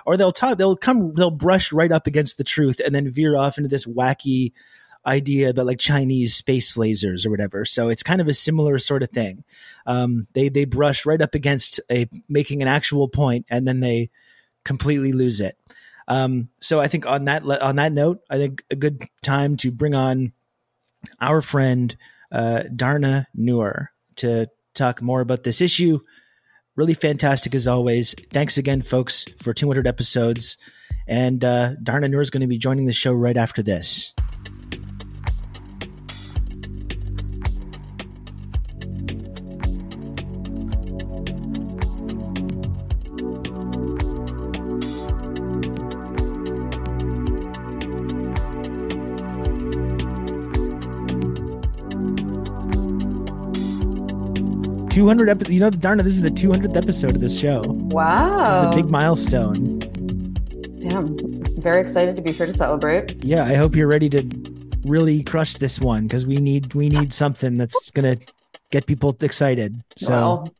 Or 0.06 0.16
they'll 0.16 0.32
talk, 0.32 0.58
they'll 0.58 0.76
come, 0.76 1.14
they'll 1.14 1.30
brush 1.30 1.72
right 1.72 1.90
up 1.90 2.06
against 2.06 2.36
the 2.36 2.44
truth 2.44 2.78
and 2.84 2.94
then 2.94 3.08
veer 3.08 3.36
off 3.36 3.56
into 3.56 3.68
this 3.68 3.86
wacky 3.86 4.52
idea 5.06 5.50
about 5.50 5.66
like 5.66 5.78
Chinese 5.78 6.34
space 6.34 6.76
lasers 6.76 7.26
or 7.26 7.30
whatever. 7.30 7.64
So 7.64 7.88
it's 7.88 8.02
kind 8.02 8.20
of 8.20 8.28
a 8.28 8.34
similar 8.34 8.78
sort 8.78 9.02
of 9.02 9.10
thing. 9.10 9.44
Um, 9.86 10.26
they 10.32 10.48
they 10.48 10.64
brush 10.64 11.06
right 11.06 11.20
up 11.20 11.34
against 11.34 11.80
a 11.90 12.08
making 12.28 12.62
an 12.62 12.68
actual 12.68 13.08
point 13.08 13.46
and 13.48 13.66
then 13.66 13.80
they 13.80 14.10
completely 14.64 15.12
lose 15.12 15.40
it. 15.40 15.56
Um, 16.08 16.48
so 16.60 16.80
I 16.80 16.88
think 16.88 17.06
on 17.06 17.24
that 17.26 17.44
on 17.44 17.76
that 17.76 17.92
note, 17.92 18.20
I 18.28 18.36
think 18.36 18.64
a 18.70 18.76
good 18.76 19.08
time 19.22 19.56
to 19.58 19.70
bring 19.70 19.94
on 19.94 20.32
our 21.20 21.40
friend 21.40 21.96
uh, 22.32 22.64
Dharna 22.74 23.26
Noor 23.34 23.90
to 24.16 24.48
talk 24.74 25.00
more 25.00 25.20
about 25.20 25.44
this 25.44 25.60
issue. 25.60 26.00
Really 26.76 26.94
fantastic 26.94 27.54
as 27.54 27.68
always. 27.68 28.14
Thanks 28.32 28.58
again, 28.58 28.82
folks, 28.82 29.24
for 29.40 29.54
200 29.54 29.86
episodes. 29.86 30.58
And 31.06 31.44
uh, 31.44 31.74
Dharna 31.82 32.10
Noor 32.10 32.20
is 32.20 32.30
going 32.30 32.40
to 32.40 32.46
be 32.46 32.58
joining 32.58 32.86
the 32.86 32.92
show 32.92 33.12
right 33.12 33.36
after 33.36 33.62
this. 33.62 34.12
Two 54.94 55.08
hundred 55.08 55.28
episodes. 55.28 55.52
You 55.52 55.58
know, 55.58 55.70
Dharna, 55.70 56.04
this 56.04 56.14
is 56.14 56.22
the 56.22 56.30
two 56.30 56.52
hundredth 56.52 56.76
episode 56.76 57.16
of 57.16 57.20
this 57.20 57.36
show. 57.36 57.62
This 57.62 57.92
Wow. 57.94 58.68
is 58.68 58.72
a 58.74 58.76
big 58.76 58.88
milestone. 58.88 59.80
Damn. 60.78 61.16
Very 61.60 61.80
excited 61.80 62.14
to 62.14 62.22
be 62.22 62.30
here 62.30 62.46
to 62.46 62.54
celebrate. 62.54 63.24
Yeah, 63.24 63.42
I 63.44 63.54
hope 63.54 63.74
you're 63.74 63.88
ready 63.88 64.08
to 64.10 64.22
really 64.84 65.24
crush 65.24 65.56
this 65.56 65.80
one 65.80 66.04
because 66.04 66.26
we 66.26 66.36
need 66.36 66.74
we 66.74 66.88
need 66.90 67.12
something 67.12 67.56
that's 67.56 67.90
gonna 67.90 68.18
get 68.70 68.86
people 68.86 69.16
excited. 69.20 69.82
So 69.96 70.10
well, 70.12 70.54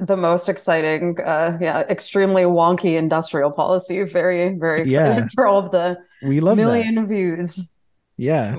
the 0.00 0.16
most 0.16 0.48
exciting, 0.48 1.16
uh, 1.20 1.56
yeah, 1.60 1.80
extremely 1.82 2.42
wonky 2.42 2.96
industrial 2.96 3.52
policy. 3.52 4.02
Very, 4.02 4.58
very 4.58 4.80
excited 4.82 5.22
Yeah. 5.24 5.28
for 5.36 5.46
all 5.46 5.64
of 5.64 5.70
the 5.70 5.98
we 6.24 6.40
love 6.40 6.56
that. 6.56 6.62
million 6.64 7.06
views. 7.06 7.70
Yeah, 8.16 8.56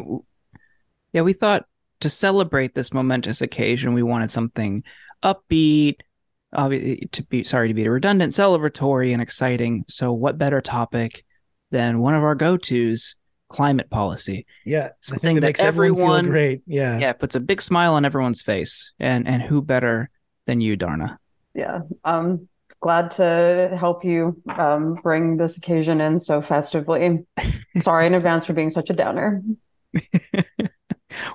Yeah, 1.11 1.23
we 1.23 1.33
thought 1.33 1.65
to 2.01 2.09
celebrate 2.09 2.75
this 2.75 2.93
momentous 2.93 3.41
occasion, 3.41 3.93
we 3.93 4.03
wanted 4.03 4.31
something 4.31 4.83
upbeat, 5.23 5.97
obviously 6.53 7.07
to 7.11 7.23
be 7.23 7.43
sorry 7.43 7.67
to 7.69 7.73
be 7.73 7.87
redundant, 7.87 8.33
celebratory 8.33 9.13
and 9.13 9.21
exciting. 9.21 9.85
So, 9.87 10.11
what 10.11 10.37
better 10.37 10.61
topic 10.61 11.23
than 11.71 11.99
one 11.99 12.13
of 12.13 12.23
our 12.23 12.35
go-tos, 12.35 13.15
climate 13.49 13.89
policy? 13.89 14.45
yeah. 14.65 14.87
The 14.87 14.93
Something 15.01 15.27
thing 15.27 15.35
that 15.35 15.47
makes 15.47 15.59
everyone 15.59 16.25
feel 16.25 16.31
great. 16.31 16.61
Yeah. 16.67 16.99
Yeah, 16.99 17.13
puts 17.13 17.35
a 17.35 17.39
big 17.39 17.61
smile 17.61 17.93
on 17.93 18.05
everyone's 18.05 18.41
face, 18.41 18.93
and 18.99 19.27
and 19.27 19.41
who 19.41 19.61
better 19.61 20.09
than 20.45 20.61
you, 20.61 20.77
Dharna? 20.77 21.17
Yeah. 21.53 21.81
Um, 22.03 22.47
glad 22.79 23.11
to 23.11 23.75
help 23.79 24.03
you 24.03 24.41
um, 24.57 24.95
bring 25.03 25.37
this 25.37 25.57
occasion 25.57 26.01
in 26.01 26.19
so 26.19 26.41
festively. 26.41 27.25
Sorry 27.77 28.07
in 28.07 28.15
advance 28.15 28.45
for 28.45 28.53
being 28.53 28.71
such 28.71 28.89
a 28.89 28.93
downer. 28.93 29.41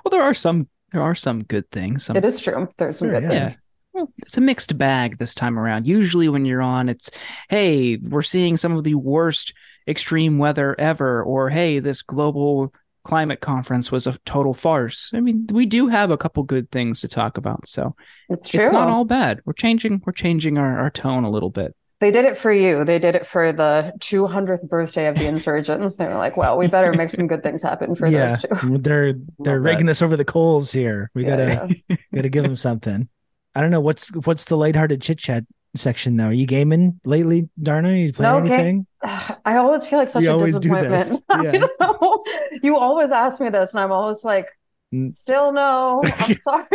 well, 0.03 0.09
there 0.11 0.23
are 0.23 0.33
some 0.33 0.67
there 0.91 1.01
are 1.01 1.15
some 1.15 1.43
good 1.43 1.69
things. 1.71 2.05
Some 2.05 2.15
It 2.17 2.25
is 2.25 2.39
true. 2.39 2.69
There's 2.77 2.97
some 2.99 3.09
Sure, 3.09 3.19
good 3.19 3.31
yeah. 3.31 3.45
things. 3.45 3.61
Well, 3.93 4.11
it's 4.19 4.37
a 4.37 4.41
mixed 4.41 4.77
bag 4.77 5.17
this 5.17 5.33
time 5.33 5.57
around. 5.57 5.87
Usually, 5.87 6.29
when 6.29 6.45
you're 6.45 6.61
on, 6.61 6.87
it's 6.89 7.09
hey, 7.49 7.97
we're 7.97 8.21
seeing 8.21 8.55
some 8.57 8.73
of 8.77 8.83
the 8.83 8.95
worst 8.95 9.53
extreme 9.87 10.37
weather 10.37 10.75
ever, 10.79 11.23
or 11.23 11.49
hey, 11.49 11.79
this 11.79 12.01
global 12.01 12.73
climate 13.03 13.39
conference 13.39 13.89
was 13.89 14.05
a 14.05 14.17
total 14.25 14.53
farce. 14.53 15.11
I 15.13 15.21
mean, 15.21 15.47
we 15.51 15.65
do 15.65 15.87
have 15.87 16.11
a 16.11 16.17
couple 16.17 16.43
good 16.43 16.69
things 16.71 16.99
to 17.01 17.07
talk 17.07 17.37
about, 17.37 17.65
so 17.65 17.95
It's 18.29 18.49
true. 18.49 18.59
it's 18.59 18.71
not 18.71 18.89
all 18.89 19.05
bad. 19.05 19.39
We're 19.45 19.53
changing, 19.53 20.01
we're 20.05 20.11
changing 20.11 20.57
our, 20.57 20.77
our 20.77 20.89
tone 20.89 21.23
a 21.23 21.29
little 21.31 21.49
bit. 21.49 21.73
They 21.99 22.11
did 22.11 22.25
it 22.25 22.37
for 22.37 22.51
you. 22.51 22.85
They 22.85 22.99
did 22.99 23.15
it 23.15 23.25
for 23.25 23.51
the 23.51 23.91
200th 23.99 24.67
birthday 24.69 25.07
of 25.07 25.15
the 25.17 25.25
insurgents. 25.25 25.95
They 25.95 26.05
were 26.05 26.13
like, 26.15 26.37
well, 26.37 26.55
we 26.57 26.67
better 26.67 26.93
make 26.93 27.09
some 27.09 27.25
good 27.27 27.41
things 27.41 27.63
happen 27.63 27.95
for 27.95 28.07
yeah, 28.07 28.35
those 28.35 28.61
two. 28.61 28.77
they're 28.77 29.13
they're 29.39 29.59
raking 29.59 29.89
us 29.89 30.01
over 30.03 30.15
the 30.15 30.25
coals 30.25 30.71
here. 30.71 31.09
We 31.15 31.23
Yeah, 31.23 31.29
gotta 31.37 31.75
yeah. 31.89 31.95
gotta 32.15 32.29
give 32.29 32.43
them 32.43 32.55
something. 32.55 33.09
I 33.55 33.61
don't 33.61 33.71
know 33.71 33.81
what's 33.81 34.09
what's 34.25 34.45
the 34.45 34.57
lighthearted 34.57 35.01
chit 35.01 35.17
chat 35.17 35.43
section 35.75 36.17
though. 36.17 36.27
Are 36.27 36.33
you 36.33 36.45
gaming 36.45 36.99
lately, 37.03 37.49
Dharna? 37.59 37.99
you 37.99 38.13
playing 38.13 38.31
No, 38.31 38.39
okay. 38.43 38.53
anything? 38.53 38.85
I 39.03 39.57
always 39.57 39.83
feel 39.85 39.97
like 39.97 40.09
such 40.09 40.21
You 40.23 40.29
a 40.29 40.33
always 40.33 40.59
do 40.59 40.69
disappointment. 40.69 41.07
this. 41.07 41.23
Yeah. 41.89 42.59
You 42.63 42.77
always 42.77 43.11
ask 43.11 43.41
me 43.41 43.49
this, 43.49 43.73
and 43.73 43.81
I'm 43.81 43.91
always 43.91 44.23
like, 44.23 44.47
Mm. 44.93 45.13
still 45.13 45.51
no. 45.51 46.01
I'm 46.05 46.37
sorry. 46.37 46.65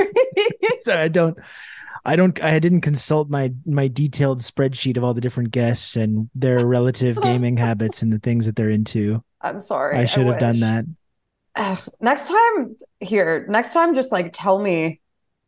so 0.81 0.95
I 0.95 1.09
don't 1.09 1.39
I 2.05 2.17
don't 2.17 2.43
I 2.43 2.59
didn't 2.59 2.81
consult 2.81 3.31
my 3.31 3.53
my 3.65 3.89
detailed 3.89 4.41
spreadsheet 4.41 4.97
of 4.97 5.05
all 5.05 5.15
the 5.15 5.21
different 5.21 5.51
guests 5.53 5.97
and 5.97 6.29
their 6.35 6.67
relative 6.67 7.21
gaming 7.23 7.57
habits 7.57 8.03
and 8.03 8.13
the 8.13 8.19
things 8.19 8.47
that 8.47 8.57
they're 8.57 8.71
into. 8.71 9.23
I'm 9.41 9.61
sorry. 9.61 9.99
I 9.99 10.07
should 10.07 10.27
have 10.27 10.39
done 10.39 10.61
that. 10.61 10.85
Ugh, 11.55 11.79
Next 12.01 12.29
time, 12.29 12.77
here, 13.01 13.47
next 13.49 13.73
time, 13.73 13.95
just 13.95 14.11
like 14.11 14.31
tell 14.33 14.59
me 14.59 15.01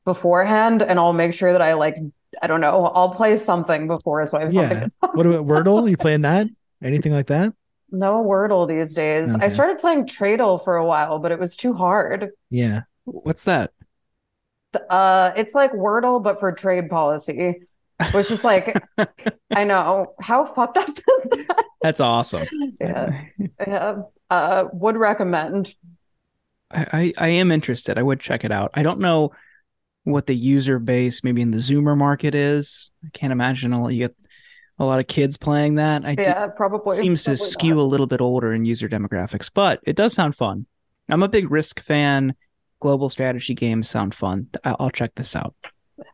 beforehand, 0.05 0.83
and 0.83 0.99
I'll 0.99 1.13
make 1.13 1.33
sure 1.33 1.53
that 1.53 1.63
I 1.63 1.75
like, 1.75 1.97
I 2.43 2.47
don't 2.47 2.61
know, 2.61 2.87
I'll 2.87 3.15
play 3.15 3.37
something 3.37 3.87
before 3.87 4.27
so 4.27 4.39
I 4.39 4.43
have 4.43 4.53
Yeah. 4.53 4.89
What 5.01 5.27
about 5.27 5.47
Wordle? 5.47 5.89
You 5.89 5.97
playing 5.97 6.21
that? 6.23 6.49
Anything 6.83 7.13
like 7.13 7.29
that? 7.29 7.55
No 7.91 8.23
Wordle 8.23 8.69
these 8.69 8.93
days. 8.93 9.35
I 9.35 9.49
started 9.49 9.79
playing 9.79 10.07
Tradle 10.07 10.63
for 10.63 10.77
a 10.77 10.85
while, 10.85 11.19
but 11.21 11.33
it 11.33 11.39
was 11.39 11.57
too 11.57 11.73
hard. 11.73 12.31
Yeah. 12.51 12.83
What's 13.05 13.45
that? 13.45 13.73
Uh, 14.91 15.33
it's 15.37 15.55
like 15.55 15.73
Wordle, 15.73 16.23
but 16.23 16.41
for 16.41 16.53
trade 16.53 16.91
policy. 16.91 17.61
which 18.13 18.31
is 18.31 18.43
like, 18.43 18.77
I 19.55 19.65
know 19.65 20.15
how 20.21 20.47
fucked 20.47 20.79
up 20.79 20.89
is 20.89 20.97
that? 21.47 21.65
That's 21.83 22.01
awesome. 22.01 22.47
Yeah, 22.81 23.25
yeah. 23.67 24.03
Uh, 24.31 24.65
would 24.73 24.97
recommend. 24.97 25.75
I, 26.71 26.87
I, 26.93 27.13
I 27.19 27.29
am 27.29 27.53
interested. 27.53 27.99
I 27.99 28.03
would 28.03 28.19
check 28.21 28.45
it 28.45 28.51
out. 28.51 28.71
I 28.75 28.83
don't 28.83 28.99
know 29.01 29.33
what 30.05 30.27
the 30.27 30.35
user 30.35 30.79
base 30.79 31.23
maybe 31.23 31.41
in 31.41 31.51
the 31.51 31.59
Zoomer 31.59 31.97
market 31.97 32.35
is. 32.35 32.91
I 33.05 33.09
can't 33.13 33.33
imagine 33.33 33.73
a 33.73 33.81
lot, 33.83 33.89
you 33.89 34.01
get 34.09 34.17
a 34.79 34.85
lot 34.85 34.99
of 34.99 35.07
kids 35.07 35.37
playing 35.37 35.77
that. 35.77 36.05
I 36.05 36.17
Yeah, 36.19 36.49
probably 36.49 36.97
seems 36.97 37.23
to 37.25 37.31
probably 37.33 37.47
skew 37.47 37.75
not. 37.77 37.83
a 37.83 37.85
little 37.85 38.07
bit 38.07 38.21
older 38.21 38.53
in 38.53 38.65
user 38.65 38.89
demographics, 38.89 39.51
but 39.53 39.81
it 39.85 39.95
does 39.97 40.15
sound 40.15 40.35
fun. 40.35 40.67
I'm 41.09 41.23
a 41.23 41.29
big 41.29 41.51
Risk 41.51 41.81
fan. 41.81 42.35
Global 42.81 43.09
strategy 43.09 43.55
games 43.55 43.89
sound 43.89 44.15
fun. 44.15 44.49
I'll 44.65 44.91
check 44.91 45.15
this 45.15 45.35
out. 45.35 45.55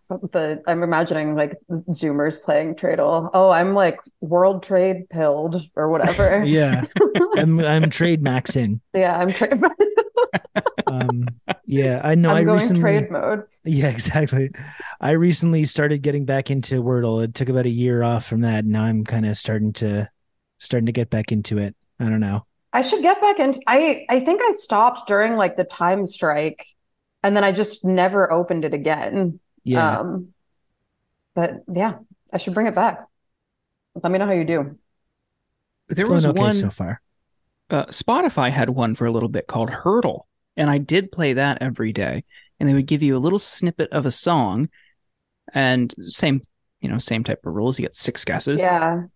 The 0.09 0.63
I'm 0.67 0.83
imagining 0.83 1.35
like 1.35 1.57
Zoomers 1.71 2.41
playing 2.43 2.75
Tradle. 2.75 3.31
Oh, 3.33 3.51
I'm 3.51 3.75
like 3.75 4.01
world 4.21 4.63
trade 4.63 5.09
pilled 5.09 5.63
or 5.77 5.89
whatever. 5.89 6.45
Yeah, 6.45 6.83
I'm 7.37 7.61
I'm 7.61 7.91
trade 7.91 8.23
maxing. 8.23 8.81
Yeah, 8.93 9.17
I'm 9.19 9.33
trade. 9.33 9.61
Um, 10.87 11.29
yeah, 11.67 12.01
I 12.03 12.15
know. 12.17 12.31
I'm 12.31 12.37
I 12.37 12.43
going 12.45 12.59
recently, 12.59 12.81
trade 12.81 13.11
mode. 13.11 13.45
yeah, 13.65 13.89
exactly. 13.89 14.51
I 15.01 15.13
recently 15.13 15.65
started 15.65 16.03
getting 16.03 16.25
back 16.25 16.51
into 16.51 16.83
Wordle. 16.83 17.23
It 17.23 17.35
took 17.35 17.49
about 17.49 17.67
a 17.67 17.71
year 17.71 18.03
off 18.03 18.27
from 18.27 18.41
that. 18.41 18.65
And 18.65 18.73
now 18.73 18.83
I'm 18.85 19.05
kind 19.05 19.25
of 19.27 19.37
starting 19.39 19.73
to 19.75 20.11
starting 20.59 20.87
to 20.87 20.93
get 20.93 21.09
back 21.11 21.31
into 21.31 21.59
it. 21.59 21.77
I 22.01 22.05
don't 22.05 22.21
know. 22.21 22.45
I 22.73 22.83
should 22.83 23.03
get 23.03 23.21
back 23.21 23.39
into. 23.39 23.61
I 23.67 24.07
I 24.09 24.21
think 24.21 24.41
I 24.43 24.53
stopped 24.53 25.09
during 25.09 25.37
like 25.37 25.57
the 25.57 25.65
time 25.65 26.07
strike, 26.07 26.65
and 27.23 27.37
then 27.37 27.45
I 27.45 27.53
just 27.53 27.85
never 27.85 28.33
opened 28.33 28.65
it 28.65 28.75
again. 28.75 29.41
Yeah, 29.65 30.01
Um, 30.01 30.35
but 31.35 31.63
yeah, 31.73 31.99
I 32.33 32.39
should 32.39 32.55
bring 32.55 32.67
it 32.67 32.75
back. 32.75 33.07
Let 34.03 34.13
me 34.13 34.19
know 34.19 34.27
how 34.27 34.33
you 34.33 34.45
do. 34.45 34.79
it's 35.89 36.03
there 36.03 36.05
going 36.05 36.25
was 36.25 36.27
okay 36.27 36.51
one 36.51 36.51
so 36.51 36.71
far. 36.71 37.01
uh, 37.71 37.87
Spotify 37.87 38.51
had 38.51 38.71
one 38.71 38.95
for 38.95 39.07
a 39.07 39.11
little 39.13 39.29
bit 39.29 39.47
called 39.47 39.71
Heardle, 39.71 40.27
and 40.57 40.71
I 40.71 40.79
did 40.79 41.13
play 41.13 41.35
that 41.35 41.63
every 41.63 41.93
day. 41.93 42.25
And 42.59 42.69
they 42.69 42.75
would 42.75 42.87
give 42.87 43.03
you 43.03 43.17
a 43.17 43.19
little 43.19 43.39
snippet 43.39 43.91
of 43.93 44.07
a 44.07 44.11
song, 44.11 44.69
and 45.55 45.95
same, 46.09 46.43
you 46.81 46.89
know, 46.89 46.99
same 46.99 47.25
type 47.25 47.47
of 47.47 47.55
rules. 47.55 47.79
You 47.79 47.85
get 47.85 47.95
six 47.97 48.25
guesses. 48.25 48.61
Yeah, 48.61 49.07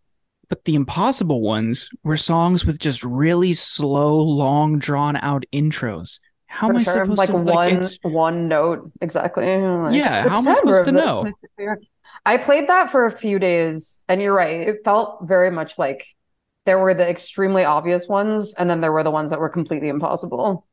But 0.49 0.65
the 0.65 0.75
impossible 0.75 1.41
ones 1.43 1.89
were 2.03 2.17
songs 2.17 2.65
with 2.67 2.79
just 2.79 3.03
really 3.03 3.55
slow, 3.55 4.19
long, 4.21 4.79
drawn 4.79 5.17
out 5.17 5.45
intros. 5.53 6.21
How 6.47 6.69
am 6.69 6.75
for 6.75 6.81
I 6.81 6.83
sure. 6.85 6.93
supposed 7.05 7.19
Like 7.19 7.31
to 7.31 7.37
one 7.37 7.69
it's- 7.73 7.99
one 8.03 8.49
note 8.49 8.91
exactly. 9.01 9.45
Like, 9.45 9.95
Yeah, 9.95 10.29
how 10.29 10.39
am 10.39 10.49
I 10.49 10.55
supposed 10.55 10.85
to 10.85 10.93
know? 10.93 11.23
makes 11.25 11.43
it 11.43 11.51
clear. 11.57 11.81
I 12.27 12.37
played 12.37 12.69
that 12.69 12.91
for 12.91 13.07
a 13.07 13.11
few 13.11 13.39
days, 13.39 14.03
and 14.09 14.23
you're 14.23 14.33
right. 14.35 14.61
It 14.69 14.85
felt 14.85 15.27
very 15.27 15.51
much 15.51 15.79
like 15.79 16.07
there 16.65 16.79
were 16.79 16.95
the 16.95 17.09
extremely 17.09 17.65
obvious 17.65 18.09
ones, 18.09 18.55
and 18.55 18.71
then 18.71 18.81
there 18.81 18.93
were 18.93 19.03
the 19.03 19.11
ones 19.11 19.31
that 19.31 19.41
were 19.41 19.51
completely 19.51 19.89
impossible. 19.89 20.67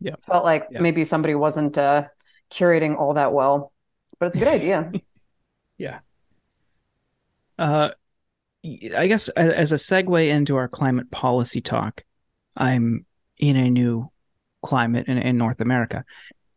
Yeah. 0.00 0.14
Felt 0.26 0.44
like 0.44 0.66
Yeah. 0.70 0.80
maybe 0.80 1.04
somebody 1.04 1.34
wasn't 1.34 1.78
uh, 1.78 2.08
curating 2.50 2.96
all 2.98 3.14
that 3.14 3.32
well, 3.32 3.72
but 4.18 4.26
it's 4.26 4.36
a 4.36 4.38
good 4.38 4.48
idea. 4.48 4.90
Yeah. 5.78 5.98
Uh, 7.58 7.90
I 8.64 9.06
guess 9.06 9.28
as 9.30 9.72
a 9.72 9.76
segue 9.76 10.28
into 10.28 10.56
our 10.56 10.68
climate 10.68 11.10
policy 11.10 11.60
talk, 11.60 12.02
I'm 12.56 13.04
in 13.38 13.56
a 13.56 13.70
new 13.70 14.10
climate 14.62 15.06
in, 15.08 15.18
in 15.18 15.36
North 15.36 15.60
America. 15.60 16.04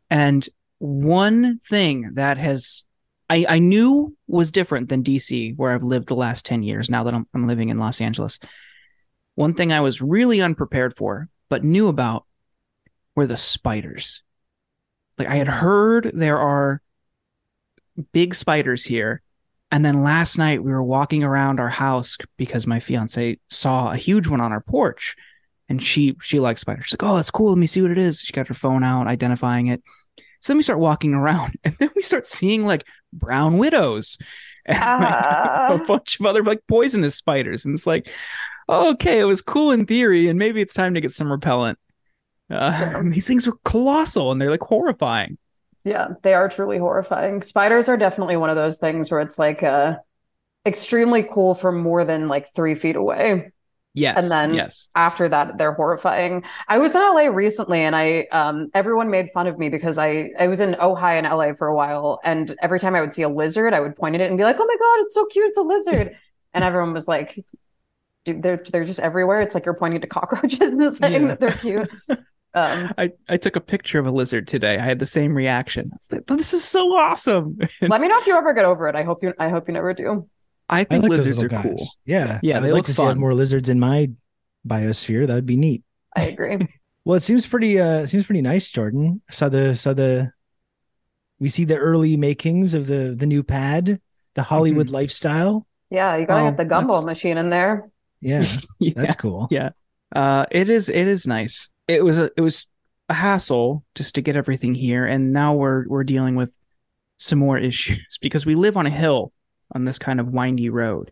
And 0.09 0.47
one 0.79 1.59
thing 1.59 2.13
that 2.13 2.37
has 2.37 2.85
I, 3.29 3.45
I 3.49 3.59
knew 3.59 4.15
was 4.27 4.51
different 4.51 4.89
than 4.89 5.03
DC, 5.03 5.55
where 5.57 5.71
I've 5.71 5.83
lived 5.83 6.07
the 6.07 6.15
last 6.15 6.45
10 6.45 6.63
years 6.63 6.89
now 6.89 7.03
that 7.03 7.13
I'm, 7.13 7.27
I'm 7.33 7.45
living 7.45 7.69
in 7.69 7.77
Los 7.77 7.99
Angeles. 7.99 8.39
One 9.35 9.53
thing 9.53 9.71
I 9.71 9.81
was 9.81 10.01
really 10.01 10.41
unprepared 10.41 10.95
for, 10.95 11.27
but 11.49 11.63
knew 11.63 11.89
about 11.89 12.25
were 13.15 13.27
the 13.27 13.37
spiders. 13.37 14.23
Like 15.17 15.27
I 15.27 15.35
had 15.35 15.47
heard 15.47 16.11
there 16.13 16.37
are 16.37 16.81
big 18.13 18.33
spiders 18.33 18.85
here. 18.85 19.21
And 19.71 19.83
then 19.83 20.01
last 20.01 20.37
night 20.37 20.63
we 20.63 20.71
were 20.71 20.83
walking 20.83 21.23
around 21.23 21.59
our 21.59 21.69
house 21.69 22.17
because 22.37 22.65
my 22.65 22.79
fiance 22.79 23.37
saw 23.49 23.91
a 23.91 23.97
huge 23.97 24.27
one 24.27 24.39
on 24.41 24.51
our 24.51 24.61
porch. 24.61 25.15
And 25.69 25.83
she 25.83 26.15
she 26.21 26.39
likes 26.39 26.61
spiders. 26.61 26.85
She's 26.85 26.93
like, 26.93 27.09
oh, 27.09 27.17
that's 27.17 27.31
cool. 27.31 27.49
Let 27.49 27.57
me 27.57 27.67
see 27.67 27.81
what 27.81 27.91
it 27.91 27.97
is. 27.97 28.21
She 28.21 28.31
got 28.31 28.47
her 28.47 28.53
phone 28.53 28.83
out, 28.85 29.07
identifying 29.07 29.67
it. 29.67 29.83
So 30.39 30.51
then 30.53 30.57
we 30.57 30.63
start 30.63 30.79
walking 30.79 31.13
around, 31.13 31.55
and 31.65 31.75
then 31.77 31.89
we 31.95 32.01
start 32.01 32.25
seeing 32.27 32.65
like 32.65 32.85
brown 33.11 33.57
widows 33.57 34.17
and 34.65 34.79
like, 34.79 35.13
Ah. 35.13 35.73
a 35.81 35.85
bunch 35.85 36.19
of 36.19 36.25
other 36.25 36.41
like 36.43 36.61
poisonous 36.69 37.15
spiders. 37.15 37.65
And 37.65 37.73
it's 37.75 37.85
like, 37.87 38.07
oh, 38.69 38.91
okay, 38.91 39.19
it 39.19 39.25
was 39.25 39.41
cool 39.41 39.71
in 39.71 39.85
theory, 39.85 40.29
and 40.29 40.39
maybe 40.39 40.61
it's 40.61 40.73
time 40.73 40.93
to 40.93 41.01
get 41.01 41.11
some 41.11 41.29
repellent. 41.29 41.77
Uh, 42.49 43.01
these 43.03 43.27
things 43.27 43.45
are 43.45 43.53
colossal 43.65 44.31
and 44.31 44.39
they're 44.39 44.51
like 44.51 44.61
horrifying. 44.61 45.37
Yeah, 45.87 46.09
they 46.23 46.33
are 46.33 46.49
truly 46.49 46.77
horrifying. 46.77 47.41
Spiders 47.43 47.87
are 47.87 47.97
definitely 47.97 48.35
one 48.37 48.49
of 48.49 48.55
those 48.55 48.77
things 48.77 49.09
where 49.09 49.21
it's 49.21 49.39
like 49.39 49.63
uh 49.63 49.95
extremely 50.65 51.23
cool 51.23 51.55
from 51.55 51.79
more 51.81 52.03
than 52.03 52.27
like 52.27 52.53
three 52.53 52.75
feet 52.75 52.95
away. 52.97 53.51
Yes. 53.93 54.21
And 54.21 54.31
then- 54.31 54.53
yes. 54.53 54.89
After 54.93 55.27
that, 55.29 55.57
they're 55.57 55.73
horrifying. 55.73 56.43
I 56.67 56.77
was 56.77 56.93
in 56.93 57.01
LA 57.01 57.27
recently 57.27 57.79
and 57.81 57.95
I 57.95 58.27
um 58.31 58.69
everyone 58.73 59.09
made 59.09 59.29
fun 59.33 59.47
of 59.47 59.57
me 59.57 59.69
because 59.69 59.97
I 59.97 60.31
I 60.37 60.47
was 60.49 60.59
in 60.59 60.73
Ojai 60.73 61.17
in 61.19 61.25
LA 61.25 61.53
for 61.53 61.67
a 61.67 61.75
while 61.75 62.19
and 62.23 62.53
every 62.61 62.79
time 62.79 62.95
I 62.95 63.01
would 63.01 63.13
see 63.13 63.23
a 63.23 63.29
lizard, 63.29 63.73
I 63.73 63.79
would 63.79 63.95
point 63.95 64.15
at 64.15 64.21
it 64.21 64.29
and 64.29 64.37
be 64.37 64.43
like, 64.43 64.57
"Oh 64.59 64.65
my 64.65 64.75
God, 64.77 65.05
it's 65.05 65.15
so 65.15 65.25
cute, 65.25 65.47
it's 65.49 65.57
a 65.57 65.61
lizard." 65.61 66.15
and 66.53 66.63
everyone 66.63 66.93
was 66.93 67.07
like, 67.07 67.43
Dude, 68.25 68.43
they're 68.43 68.61
they're 68.71 68.83
just 68.83 68.99
everywhere. 68.99 69.41
It's 69.41 69.55
like 69.55 69.65
you're 69.65 69.73
pointing 69.73 70.01
to 70.01 70.07
cockroaches 70.07 70.59
and 70.59 70.93
saying 70.95 71.21
Yeah. 71.21 71.27
that 71.29 71.39
they're 71.39 71.51
cute. 71.53 71.89
Um, 72.57 72.91
I, 72.97 73.11
I 73.29 73.37
took 73.37 73.55
a 73.55 73.61
picture 73.61 73.99
of 73.99 74.07
a 74.07 74.11
lizard 74.11 74.47
today. 74.47 74.77
I 74.77 74.81
had 74.81 74.99
the 74.99 75.05
same 75.05 75.33
reaction. 75.35 75.89
I 75.93 75.95
was 75.97 76.11
like, 76.11 76.25
this 76.37 76.53
is 76.53 76.63
so 76.63 76.95
awesome. 76.97 77.57
let 77.81 78.01
me 78.01 78.07
know 78.07 78.19
if 78.19 78.27
you 78.27 78.35
ever 78.35 78.53
get 78.53 78.65
over 78.65 78.87
it. 78.87 78.95
I 78.95 79.03
hope 79.03 79.23
you 79.23 79.33
I 79.39 79.49
hope 79.49 79.67
you 79.67 79.73
never 79.73 79.93
do. 79.93 80.27
I 80.69 80.79
I 80.79 80.83
think 80.83 81.03
like 81.03 81.09
lizards 81.11 81.43
are 81.43 81.49
little 81.49 81.63
cool. 81.63 81.87
Yeah, 82.05 82.39
Yeah, 82.41 82.57
I'd 82.57 82.63
they 82.63 82.71
like 82.71 82.79
look 82.79 82.85
to 82.87 82.93
see 82.93 83.13
more 83.13 83.33
lizards 83.33 83.69
in 83.69 83.79
my 83.79 84.09
biosphere. 84.67 85.27
That 85.27 85.35
would 85.35 85.45
be 85.45 85.55
neat. 85.55 85.83
I 86.15 86.25
agree. 86.25 86.57
Well, 87.05 87.15
it 87.15 87.21
seems 87.23 87.47
pretty. 87.47 87.79
Uh, 87.79 87.99
it 87.99 88.07
seems 88.07 88.25
pretty 88.25 88.41
nice, 88.41 88.69
Jordan. 88.69 89.21
Saw 89.31 89.47
the 89.47 89.75
saw 89.77 89.93
the. 89.93 90.33
We 91.39 91.47
see 91.47 91.63
the 91.65 91.77
early 91.77 92.17
makings 92.17 92.73
of 92.73 92.87
the 92.87 93.15
the 93.17 93.25
new 93.25 93.43
pad, 93.43 94.01
the 94.33 94.43
Hollywood 94.43 94.89
lifestyle. 94.89 95.65
Yeah, 95.89 96.17
you 96.17 96.25
gotta 96.25 96.41
Oh, 96.45 96.49
get 96.51 96.57
the 96.57 96.65
gumball 96.65 97.05
machine 97.05 97.37
in 97.37 97.49
there. 97.49 97.89
Yeah, 98.19 98.45
yeah. 98.79 98.91
that's 98.95 99.15
cool. 99.15 99.47
Yeah. 99.49 99.69
Uh, 100.13 100.45
it 100.51 100.67
is 100.69 100.89
it 100.89 101.07
is 101.07 101.25
nice. 101.27 101.69
It 101.87 102.03
was 102.03 102.19
a 102.19 102.29
it 102.35 102.41
was 102.41 102.67
a 103.09 103.13
hassle 103.13 103.83
just 103.95 104.15
to 104.15 104.21
get 104.21 104.35
everything 104.35 104.75
here, 104.75 105.05
and 105.05 105.31
now 105.31 105.53
we're 105.53 105.87
we're 105.87 106.03
dealing 106.03 106.35
with 106.35 106.55
some 107.17 107.39
more 107.39 107.57
issues 107.69 108.17
because 108.21 108.45
we 108.45 108.55
live 108.55 108.77
on 108.77 108.85
a 108.85 108.91
hill 108.91 109.31
on 109.73 109.85
this 109.85 109.99
kind 109.99 110.19
of 110.19 110.29
windy 110.29 110.69
road, 110.69 111.11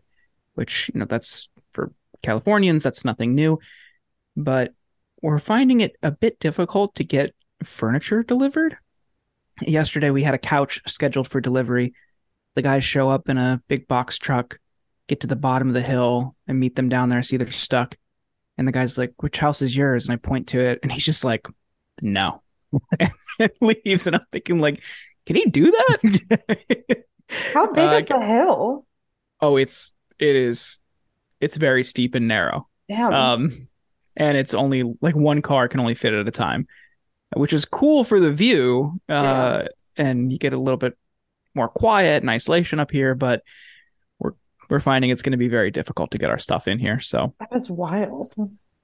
which 0.54 0.90
you 0.92 1.00
know 1.00 1.06
that's 1.06 1.48
for 1.72 1.92
Californians 2.22 2.82
that's 2.82 3.04
nothing 3.04 3.34
new, 3.34 3.58
but 4.36 4.72
we're 5.22 5.38
finding 5.38 5.80
it 5.80 5.96
a 6.02 6.10
bit 6.10 6.38
difficult 6.40 6.94
to 6.94 7.04
get 7.04 7.34
furniture 7.62 8.22
delivered. 8.22 8.76
Yesterday 9.62 10.10
we 10.10 10.22
had 10.22 10.34
a 10.34 10.38
couch 10.38 10.82
scheduled 10.86 11.28
for 11.28 11.40
delivery. 11.40 11.94
The 12.54 12.62
guys 12.62 12.84
show 12.84 13.08
up 13.08 13.28
in 13.28 13.38
a 13.38 13.62
big 13.68 13.88
box 13.88 14.18
truck, 14.18 14.58
get 15.08 15.20
to 15.20 15.26
the 15.26 15.36
bottom 15.36 15.68
of 15.68 15.74
the 15.74 15.82
hill, 15.82 16.36
and 16.46 16.60
meet 16.60 16.76
them 16.76 16.88
down 16.88 17.08
there. 17.08 17.22
See 17.22 17.36
they're 17.36 17.50
stuck. 17.50 17.96
And 18.58 18.66
the 18.66 18.72
guy's 18.72 18.96
like, 18.98 19.12
which 19.22 19.38
house 19.38 19.62
is 19.62 19.76
yours? 19.76 20.06
And 20.06 20.12
I 20.12 20.16
point 20.16 20.48
to 20.48 20.60
it, 20.60 20.78
and 20.82 20.90
he's 20.90 21.04
just 21.04 21.24
like, 21.24 21.46
no. 22.02 22.42
and 23.00 23.50
leaves. 23.60 24.06
And 24.06 24.16
I'm 24.16 24.26
thinking, 24.32 24.60
like, 24.60 24.82
can 25.26 25.36
he 25.36 25.44
do 25.46 25.70
that? 25.70 27.04
How 27.54 27.72
big 27.72 27.84
Uh, 27.88 27.96
is 27.98 28.06
the 28.06 28.20
hill? 28.20 28.86
oh, 29.40 29.56
it's 29.56 29.94
it 30.18 30.34
is 30.36 30.78
it's 31.40 31.56
very 31.56 31.84
steep 31.84 32.14
and 32.14 32.28
narrow. 32.28 32.68
Damn. 32.88 33.12
Um 33.12 33.68
and 34.16 34.36
it's 34.38 34.54
only 34.54 34.82
like 35.02 35.14
one 35.14 35.42
car 35.42 35.68
can 35.68 35.80
only 35.80 35.94
fit 35.94 36.14
at 36.14 36.26
a 36.26 36.30
time, 36.30 36.66
which 37.34 37.52
is 37.52 37.64
cool 37.66 38.04
for 38.04 38.18
the 38.20 38.32
view. 38.32 39.00
Uh 39.08 39.64
and 39.96 40.32
you 40.32 40.38
get 40.38 40.52
a 40.54 40.58
little 40.58 40.78
bit 40.78 40.96
more 41.54 41.68
quiet 41.68 42.22
and 42.22 42.30
isolation 42.30 42.80
up 42.80 42.90
here, 42.90 43.14
but 43.14 43.42
we're 44.68 44.76
we're 44.76 44.80
finding 44.80 45.10
it's 45.10 45.22
going 45.22 45.32
to 45.32 45.38
be 45.38 45.48
very 45.48 45.70
difficult 45.70 46.10
to 46.10 46.18
get 46.18 46.30
our 46.30 46.38
stuff 46.38 46.68
in 46.68 46.78
here. 46.78 47.00
So 47.00 47.34
that 47.40 47.48
is 47.54 47.70
wild. 47.70 48.32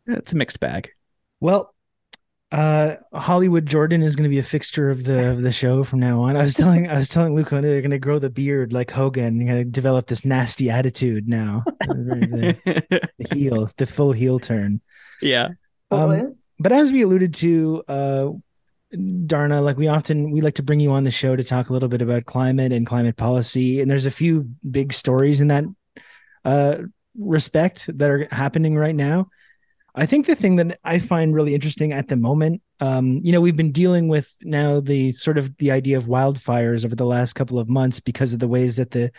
it's 0.07 0.33
a 0.33 0.37
mixed 0.37 0.61
bag. 0.61 0.90
Well, 1.40 1.75
uh, 2.53 2.97
Hollywood 3.14 3.64
Jordan 3.66 4.03
is 4.03 4.14
going 4.14 4.25
to 4.25 4.29
be 4.29 4.38
a 4.38 4.42
fixture 4.42 4.90
of 4.90 5.05
the 5.05 5.31
of 5.31 5.42
the 5.42 5.53
show 5.53 5.85
from 5.85 6.01
now 6.01 6.21
on. 6.21 6.37
I 6.37 6.42
was 6.42 6.55
telling 6.55 6.88
I 6.88 6.99
was 6.99 7.09
telling 7.09 7.35
Luca 7.35 7.61
they're 7.61 7.81
going 7.81 7.90
to 7.90 7.99
grow 7.99 8.18
the 8.18 8.31
beard 8.31 8.73
like 8.73 8.90
Hogan. 8.90 9.40
You're 9.40 9.55
going 9.55 9.64
to 9.64 9.71
develop 9.71 10.07
this 10.07 10.25
nasty 10.25 10.68
attitude 10.71 11.29
now. 11.29 11.64
the, 11.81 13.11
the 13.18 13.35
heel, 13.35 13.71
the 13.77 13.87
full 13.87 14.12
heel 14.12 14.38
turn. 14.38 14.81
yeah. 15.21 15.49
Um, 15.90 16.37
But 16.59 16.73
as 16.73 16.92
we 16.92 17.03
alluded 17.03 17.35
to, 17.35 17.83
uh, 17.88 18.29
Dharna, 18.94 19.62
like 19.62 19.76
we 19.76 19.88
often 19.88 20.31
we 20.31 20.40
like 20.40 20.55
to 20.57 20.62
bring 20.62 20.81
you 20.81 20.92
on 20.92 21.05
the 21.05 21.11
show 21.11 21.35
to 21.35 21.44
talk 21.44 21.70
a 21.70 21.72
little 21.72 21.88
bit 21.88 22.02
about 22.02 22.26
climate 22.26 22.72
and 22.72 22.87
climate 22.87 23.16
policy, 23.16 23.81
and 23.81 23.90
there's 23.90 24.07
a 24.07 24.11
few 24.11 24.48
big 24.70 24.92
stories 24.92 25.40
in 25.40 25.48
that 25.48 25.64
uh, 26.44 26.78
respect 27.18 27.88
that 27.98 28.11
are 28.11 28.28
happening 28.31 28.76
right 28.76 28.94
now. 28.94 29.28
I 29.94 30.07
think 30.07 30.26
the 30.26 30.35
thing 30.35 30.57
that 30.57 30.78
I 30.85 30.98
find 30.98 31.35
really 31.35 31.55
interesting 31.55 31.92
at 31.92 32.09
the 32.09 32.16
moment, 32.16 32.62
um, 32.81 33.20
you 33.22 33.33
know, 33.33 33.40
we've 33.40 33.57
been 33.57 33.72
dealing 33.72 34.09
with 34.09 34.31
now 34.42 34.81
the 34.81 35.12
sort 35.12 35.37
of 35.37 35.55
the 35.59 35.70
idea 35.70 35.98
of 35.98 36.07
wildfires 36.07 36.85
over 36.85 36.94
the 36.94 37.05
last 37.07 37.35
couple 37.35 37.59
of 37.59 37.68
months 37.68 38.00
because 38.00 38.33
of 38.33 38.40
the 38.40 38.48
ways 38.48 38.76
that 38.76 38.90
the 38.90 39.11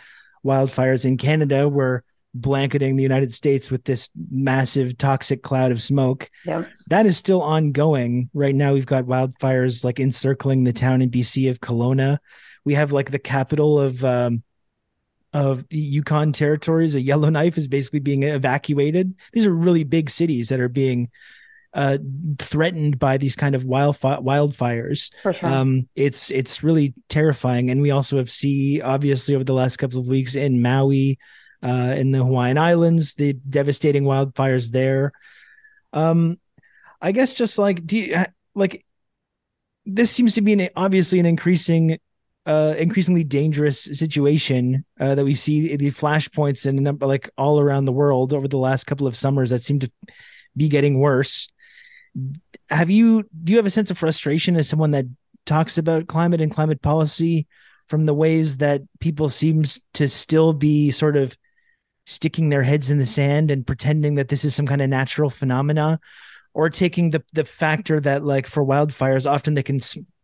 wildfires 0.44 1.04
in 1.04 1.16
Canada 1.16 1.68
were 1.68 2.04
blanketing 2.34 2.96
the 2.96 3.02
United 3.02 3.32
States 3.32 3.70
with 3.70 3.84
this 3.84 4.08
massive 4.30 4.98
toxic 4.98 5.42
cloud 5.42 5.70
of 5.70 5.80
smoke. 5.80 6.30
Yep. 6.44 6.68
That 6.88 7.06
is 7.06 7.16
still 7.16 7.40
ongoing. 7.40 8.28
Right 8.34 8.54
now, 8.54 8.74
we've 8.74 8.86
got 8.86 9.04
wildfires 9.04 9.84
like 9.84 10.00
encircling 10.00 10.64
the 10.64 10.72
town 10.72 11.00
in 11.00 11.10
BC 11.10 11.48
of 11.50 11.60
Kelowna. 11.60 12.18
We 12.64 12.74
have 12.74 12.92
like 12.92 13.10
the 13.10 13.18
capital 13.18 13.78
of 13.78 14.04
um, 14.04 14.42
of 15.32 15.68
the 15.68 15.78
Yukon 15.78 16.32
territories. 16.32 16.94
A 16.94 17.00
Yellowknife 17.00 17.56
is 17.56 17.68
basically 17.68 18.00
being 18.00 18.22
evacuated. 18.24 19.14
These 19.32 19.46
are 19.46 19.54
really 19.54 19.84
big 19.84 20.10
cities 20.10 20.48
that 20.48 20.60
are 20.60 20.68
being 20.68 21.10
uh, 21.74 21.98
threatened 22.38 22.98
by 22.98 23.18
these 23.18 23.36
kind 23.36 23.54
of 23.54 23.64
wildfi- 23.64 24.22
wildfires. 24.22 25.12
Sure. 25.22 25.48
Um, 25.48 25.88
it's 25.94 26.30
it's 26.30 26.62
really 26.62 26.94
terrifying, 27.08 27.70
and 27.70 27.82
we 27.82 27.90
also 27.90 28.16
have 28.16 28.30
see 28.30 28.80
obviously 28.80 29.34
over 29.34 29.44
the 29.44 29.52
last 29.52 29.76
couple 29.76 30.00
of 30.00 30.08
weeks 30.08 30.36
in 30.36 30.62
Maui, 30.62 31.18
uh, 31.64 31.94
in 31.96 32.12
the 32.12 32.18
Hawaiian 32.18 32.58
Islands, 32.58 33.14
the 33.14 33.32
devastating 33.32 34.04
wildfires 34.04 34.70
there. 34.70 35.12
Um, 35.92 36.38
I 37.00 37.12
guess 37.12 37.32
just 37.32 37.58
like 37.58 37.86
do 37.86 37.98
you, 37.98 38.16
like 38.54 38.84
this 39.84 40.10
seems 40.10 40.34
to 40.34 40.40
be 40.40 40.52
an 40.54 40.68
obviously 40.76 41.18
an 41.20 41.26
increasing 41.26 41.98
uh 42.46 42.74
increasingly 42.78 43.24
dangerous 43.24 43.82
situation 43.82 44.84
uh, 44.98 45.14
that 45.14 45.24
we 45.24 45.34
see 45.34 45.76
the 45.76 45.90
flashpoints 45.90 46.66
and 46.66 47.00
like 47.02 47.28
all 47.36 47.60
around 47.60 47.84
the 47.84 47.92
world 47.92 48.32
over 48.32 48.48
the 48.48 48.56
last 48.56 48.86
couple 48.86 49.06
of 49.06 49.16
summers 49.16 49.50
that 49.50 49.62
seem 49.62 49.78
to 49.78 49.90
be 50.56 50.68
getting 50.68 50.98
worse 50.98 51.52
have 52.70 52.90
you 52.90 53.24
do 53.42 53.52
you 53.52 53.58
have 53.58 53.66
a 53.66 53.70
sense 53.70 53.90
of 53.90 53.98
frustration 53.98 54.56
as 54.56 54.68
someone 54.68 54.92
that 54.92 55.06
talks 55.44 55.76
about 55.76 56.06
climate 56.06 56.40
and 56.40 56.54
climate 56.54 56.80
policy 56.80 57.46
from 57.88 58.06
the 58.06 58.14
ways 58.14 58.58
that 58.58 58.80
people 58.98 59.28
seems 59.28 59.80
to 59.92 60.08
still 60.08 60.54
be 60.54 60.90
sort 60.90 61.16
of 61.16 61.36
sticking 62.06 62.48
their 62.48 62.62
heads 62.62 62.90
in 62.90 62.98
the 62.98 63.06
sand 63.06 63.50
and 63.50 63.66
pretending 63.66 64.16
that 64.16 64.28
this 64.28 64.44
is 64.44 64.54
some 64.54 64.66
kind 64.66 64.82
of 64.82 64.88
natural 64.88 65.30
phenomena 65.30 65.98
or 66.52 66.70
taking 66.70 67.10
the 67.10 67.22
the 67.32 67.44
factor 67.44 68.00
that 68.00 68.24
like 68.24 68.46
for 68.46 68.64
wildfires 68.64 69.30
often 69.30 69.54
they 69.54 69.62
can 69.62 69.80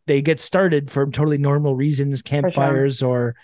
they 0.06 0.22
get 0.22 0.40
started 0.40 0.90
for 0.90 1.06
totally 1.06 1.38
normal 1.38 1.74
reasons 1.74 2.22
campfires 2.22 2.98
sure. 2.98 3.08
or 3.08 3.36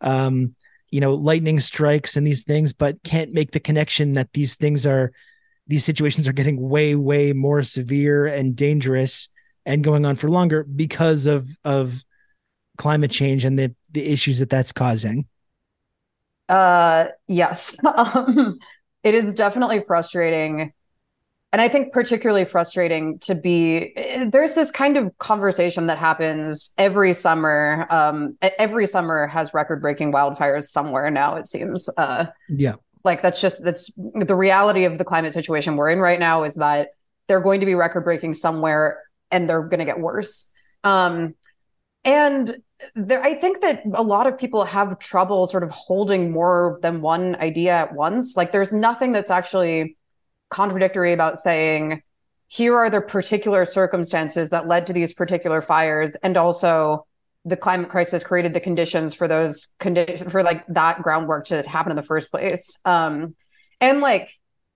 um 0.00 0.54
you 0.90 1.00
know 1.00 1.14
lightning 1.14 1.60
strikes 1.60 2.16
and 2.16 2.26
these 2.26 2.44
things 2.44 2.72
but 2.72 3.02
can't 3.02 3.32
make 3.32 3.50
the 3.52 3.60
connection 3.60 4.14
that 4.14 4.32
these 4.32 4.56
things 4.56 4.86
are 4.86 5.12
these 5.66 5.84
situations 5.84 6.26
are 6.26 6.32
getting 6.32 6.68
way 6.68 6.94
way 6.94 7.32
more 7.32 7.62
severe 7.62 8.26
and 8.26 8.56
dangerous 8.56 9.28
and 9.66 9.84
going 9.84 10.04
on 10.04 10.16
for 10.16 10.30
longer 10.30 10.64
because 10.64 11.26
of 11.26 11.48
of 11.64 12.04
climate 12.76 13.10
change 13.10 13.44
and 13.44 13.58
the 13.58 13.74
the 13.90 14.04
issues 14.04 14.38
that 14.38 14.50
that's 14.50 14.72
causing 14.72 15.26
uh 16.48 17.08
yes. 17.26 17.76
Um, 17.84 18.58
it 19.02 19.14
is 19.14 19.34
definitely 19.34 19.82
frustrating. 19.86 20.72
And 21.50 21.62
i 21.62 21.68
think 21.68 21.92
particularly 21.94 22.44
frustrating 22.44 23.18
to 23.20 23.34
be 23.34 23.94
there's 24.30 24.54
this 24.54 24.70
kind 24.70 24.96
of 24.98 25.16
conversation 25.18 25.86
that 25.86 25.96
happens 25.98 26.72
every 26.76 27.14
summer. 27.14 27.86
Um 27.90 28.36
every 28.58 28.86
summer 28.86 29.26
has 29.26 29.54
record 29.54 29.80
breaking 29.80 30.12
wildfires 30.12 30.64
somewhere 30.64 31.10
now 31.10 31.36
it 31.36 31.46
seems. 31.46 31.88
Uh 31.96 32.26
yeah. 32.48 32.74
like 33.04 33.22
that's 33.22 33.40
just 33.40 33.64
that's 33.64 33.90
the 33.96 34.34
reality 34.34 34.84
of 34.84 34.98
the 34.98 35.04
climate 35.04 35.32
situation 35.32 35.76
we're 35.76 35.90
in 35.90 36.00
right 36.00 36.18
now 36.18 36.42
is 36.44 36.56
that 36.56 36.90
they're 37.28 37.40
going 37.40 37.60
to 37.60 37.66
be 37.66 37.74
record 37.74 38.04
breaking 38.04 38.34
somewhere 38.34 39.00
and 39.30 39.48
they're 39.48 39.62
going 39.62 39.78
to 39.80 39.84
get 39.84 40.00
worse. 40.00 40.50
Um, 40.84 41.34
and 42.08 42.56
there, 42.94 43.22
I 43.22 43.34
think 43.34 43.60
that 43.60 43.82
a 43.92 44.02
lot 44.02 44.26
of 44.26 44.38
people 44.38 44.64
have 44.64 44.98
trouble 44.98 45.46
sort 45.46 45.62
of 45.62 45.70
holding 45.70 46.30
more 46.30 46.78
than 46.80 47.02
one 47.02 47.36
idea 47.36 47.72
at 47.72 47.92
once. 47.92 48.34
Like 48.34 48.50
there's 48.50 48.72
nothing 48.72 49.12
that's 49.12 49.30
actually 49.30 49.98
contradictory 50.48 51.12
about 51.12 51.36
saying, 51.36 52.02
here 52.46 52.78
are 52.78 52.88
the 52.88 53.02
particular 53.02 53.66
circumstances 53.66 54.48
that 54.50 54.66
led 54.66 54.86
to 54.86 54.94
these 54.94 55.12
particular 55.12 55.60
fires. 55.60 56.14
And 56.22 56.38
also 56.38 57.04
the 57.44 57.58
climate 57.58 57.90
crisis 57.90 58.24
created 58.24 58.54
the 58.54 58.60
conditions 58.60 59.12
for 59.12 59.28
those 59.28 59.68
conditions 59.78 60.32
for 60.32 60.42
like 60.42 60.66
that 60.68 61.02
groundwork 61.02 61.48
to 61.48 61.62
happen 61.68 61.92
in 61.92 61.96
the 61.96 62.02
first 62.02 62.30
place. 62.30 62.78
Um, 62.86 63.34
and 63.82 64.00
like, 64.00 64.30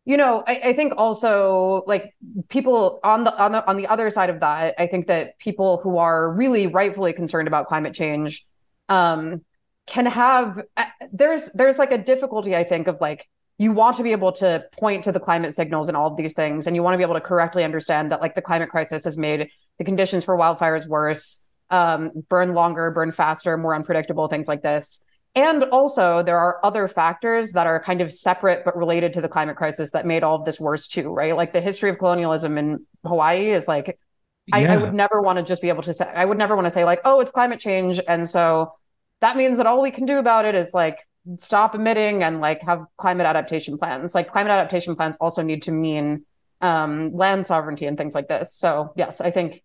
you 0.04 0.16
know, 0.16 0.42
I, 0.46 0.60
I, 0.64 0.72
think 0.72 0.94
also 0.96 1.84
like 1.86 2.14
people 2.48 2.98
on 3.04 3.22
the 3.22 3.36
on 3.40 3.52
the 3.52 3.66
on 3.68 3.76
the 3.76 3.86
other 3.86 4.10
side 4.10 4.30
of 4.30 4.40
that, 4.40 4.74
I 4.78 4.88
think 4.88 5.06
that 5.06 5.38
people 5.38 5.78
who 5.78 5.98
are 5.98 6.32
really 6.32 6.66
rightfully 6.66 7.12
concerned 7.12 7.46
about 7.46 7.66
climate 7.66 7.94
change 7.94 8.44
um, 8.88 9.42
can 9.86 10.06
have 10.06 10.60
uh, 10.76 10.84
there's 11.12 11.50
there's 11.52 11.78
like 11.78 11.92
a 11.92 11.98
difficulty, 11.98 12.56
I 12.56 12.64
think, 12.64 12.88
of 12.88 12.98
like 13.00 13.28
you 13.58 13.70
want 13.72 13.96
to 13.98 14.02
be 14.02 14.10
able 14.10 14.32
to 14.32 14.64
point 14.72 15.04
to 15.04 15.12
the 15.12 15.20
climate 15.20 15.54
signals 15.54 15.86
and 15.86 15.96
all 15.96 16.10
of 16.10 16.16
these 16.16 16.32
things, 16.32 16.66
and 16.66 16.74
you 16.74 16.82
want 16.82 16.94
to 16.94 16.98
be 16.98 17.04
able 17.04 17.14
to 17.14 17.20
correctly 17.20 17.62
understand 17.62 18.10
that 18.10 18.20
like 18.20 18.34
the 18.34 18.42
climate 18.42 18.70
crisis 18.70 19.04
has 19.04 19.16
made 19.16 19.50
the 19.78 19.84
conditions 19.84 20.24
for 20.24 20.36
wildfires 20.36 20.86
worse 20.88 21.42
um, 21.70 22.10
burn 22.28 22.54
longer, 22.54 22.90
burn 22.90 23.12
faster, 23.12 23.56
more 23.56 23.74
unpredictable, 23.74 24.28
things 24.28 24.46
like 24.46 24.62
this. 24.62 25.00
And 25.34 25.64
also, 25.64 26.22
there 26.22 26.38
are 26.38 26.60
other 26.62 26.88
factors 26.88 27.52
that 27.52 27.66
are 27.66 27.82
kind 27.82 28.02
of 28.02 28.12
separate 28.12 28.64
but 28.66 28.76
related 28.76 29.14
to 29.14 29.22
the 29.22 29.28
climate 29.28 29.56
crisis 29.56 29.90
that 29.92 30.04
made 30.04 30.22
all 30.22 30.36
of 30.36 30.44
this 30.44 30.60
worse 30.60 30.86
too, 30.86 31.10
right? 31.10 31.34
Like 31.34 31.54
the 31.54 31.60
history 31.62 31.88
of 31.88 31.98
colonialism 31.98 32.58
in 32.58 32.86
Hawaii 33.04 33.50
is 33.50 33.66
like, 33.66 33.98
yeah. 34.46 34.56
I, 34.56 34.66
I 34.66 34.76
would 34.76 34.92
never 34.92 35.22
want 35.22 35.38
to 35.38 35.44
just 35.44 35.62
be 35.62 35.70
able 35.70 35.82
to 35.84 35.94
say, 35.94 36.04
I 36.04 36.24
would 36.24 36.36
never 36.36 36.54
want 36.54 36.66
to 36.66 36.70
say, 36.70 36.84
like, 36.84 37.00
oh, 37.04 37.20
it's 37.20 37.30
climate 37.30 37.60
change. 37.60 37.98
And 38.06 38.28
so 38.28 38.74
that 39.20 39.36
means 39.36 39.56
that 39.56 39.66
all 39.66 39.80
we 39.80 39.90
can 39.90 40.04
do 40.04 40.18
about 40.18 40.44
it 40.44 40.54
is 40.54 40.74
like 40.74 40.98
stop 41.38 41.74
emitting 41.74 42.22
and 42.22 42.40
like 42.40 42.60
have 42.62 42.84
climate 42.98 43.24
adaptation 43.24 43.78
plans. 43.78 44.14
Like 44.14 44.30
climate 44.30 44.50
adaptation 44.50 44.96
plans 44.96 45.16
also 45.18 45.42
need 45.42 45.62
to 45.62 45.72
mean 45.72 46.26
um, 46.60 47.14
land 47.14 47.46
sovereignty 47.46 47.86
and 47.86 47.96
things 47.96 48.14
like 48.14 48.28
this. 48.28 48.54
So, 48.54 48.92
yes, 48.96 49.20
I 49.20 49.30
think 49.30 49.62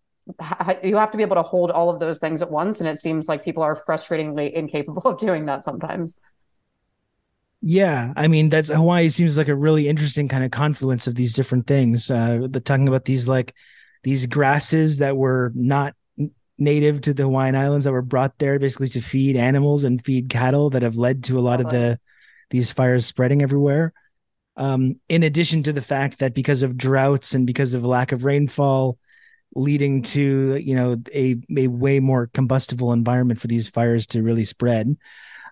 you 0.84 0.96
have 0.96 1.10
to 1.10 1.16
be 1.16 1.22
able 1.22 1.36
to 1.36 1.42
hold 1.42 1.70
all 1.70 1.90
of 1.90 2.00
those 2.00 2.18
things 2.18 2.42
at 2.42 2.50
once 2.50 2.80
and 2.80 2.88
it 2.88 2.98
seems 2.98 3.28
like 3.28 3.44
people 3.44 3.62
are 3.62 3.82
frustratingly 3.88 4.52
incapable 4.52 5.02
of 5.02 5.18
doing 5.18 5.46
that 5.46 5.64
sometimes. 5.64 6.18
Yeah 7.60 8.12
i 8.14 8.28
mean 8.28 8.50
that's 8.50 8.68
hawaii 8.68 9.08
seems 9.08 9.36
like 9.36 9.48
a 9.48 9.54
really 9.54 9.88
interesting 9.88 10.28
kind 10.28 10.44
of 10.44 10.52
confluence 10.52 11.08
of 11.08 11.16
these 11.16 11.34
different 11.34 11.66
things 11.66 12.08
uh 12.08 12.46
the 12.48 12.60
talking 12.60 12.86
about 12.86 13.04
these 13.04 13.26
like 13.26 13.52
these 14.04 14.26
grasses 14.26 14.98
that 14.98 15.16
were 15.16 15.50
not 15.56 15.94
native 16.56 17.00
to 17.00 17.14
the 17.14 17.24
hawaiian 17.24 17.56
islands 17.56 17.84
that 17.84 17.92
were 17.92 18.00
brought 18.02 18.38
there 18.38 18.60
basically 18.60 18.88
to 18.90 19.00
feed 19.00 19.36
animals 19.36 19.82
and 19.82 20.04
feed 20.04 20.28
cattle 20.28 20.70
that 20.70 20.82
have 20.82 20.96
led 20.96 21.24
to 21.24 21.38
a 21.38 21.40
lot 21.40 21.60
of 21.60 21.68
the 21.70 21.98
these 22.50 22.72
fires 22.72 23.06
spreading 23.06 23.42
everywhere. 23.42 23.92
Um 24.56 25.00
in 25.08 25.22
addition 25.22 25.62
to 25.64 25.72
the 25.72 25.82
fact 25.82 26.20
that 26.20 26.34
because 26.34 26.62
of 26.62 26.76
droughts 26.76 27.34
and 27.34 27.46
because 27.46 27.74
of 27.74 27.84
lack 27.84 28.12
of 28.12 28.24
rainfall 28.24 28.98
leading 29.54 30.02
to 30.02 30.56
you 30.56 30.74
know 30.74 30.96
a 31.14 31.36
a 31.56 31.66
way 31.68 32.00
more 32.00 32.28
combustible 32.28 32.92
environment 32.92 33.40
for 33.40 33.46
these 33.46 33.68
fires 33.68 34.06
to 34.08 34.22
really 34.22 34.44
spread. 34.44 34.96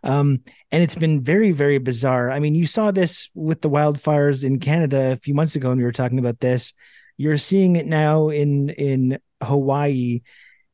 Um, 0.04 0.40
and 0.70 0.82
it's 0.82 0.94
been 0.94 1.22
very 1.22 1.52
very 1.52 1.78
bizarre. 1.78 2.30
I 2.30 2.38
mean 2.38 2.54
you 2.54 2.66
saw 2.66 2.90
this 2.90 3.30
with 3.34 3.60
the 3.62 3.70
wildfires 3.70 4.44
in 4.44 4.60
canada 4.60 5.12
a 5.12 5.16
few 5.16 5.34
months 5.34 5.56
ago 5.56 5.70
and 5.70 5.78
we 5.78 5.84
were 5.84 5.92
talking 5.92 6.18
about 6.18 6.40
this. 6.40 6.74
You're 7.16 7.38
seeing 7.38 7.76
it 7.76 7.86
now 7.86 8.28
in 8.28 8.70
in 8.70 9.18
hawaii. 9.42 10.22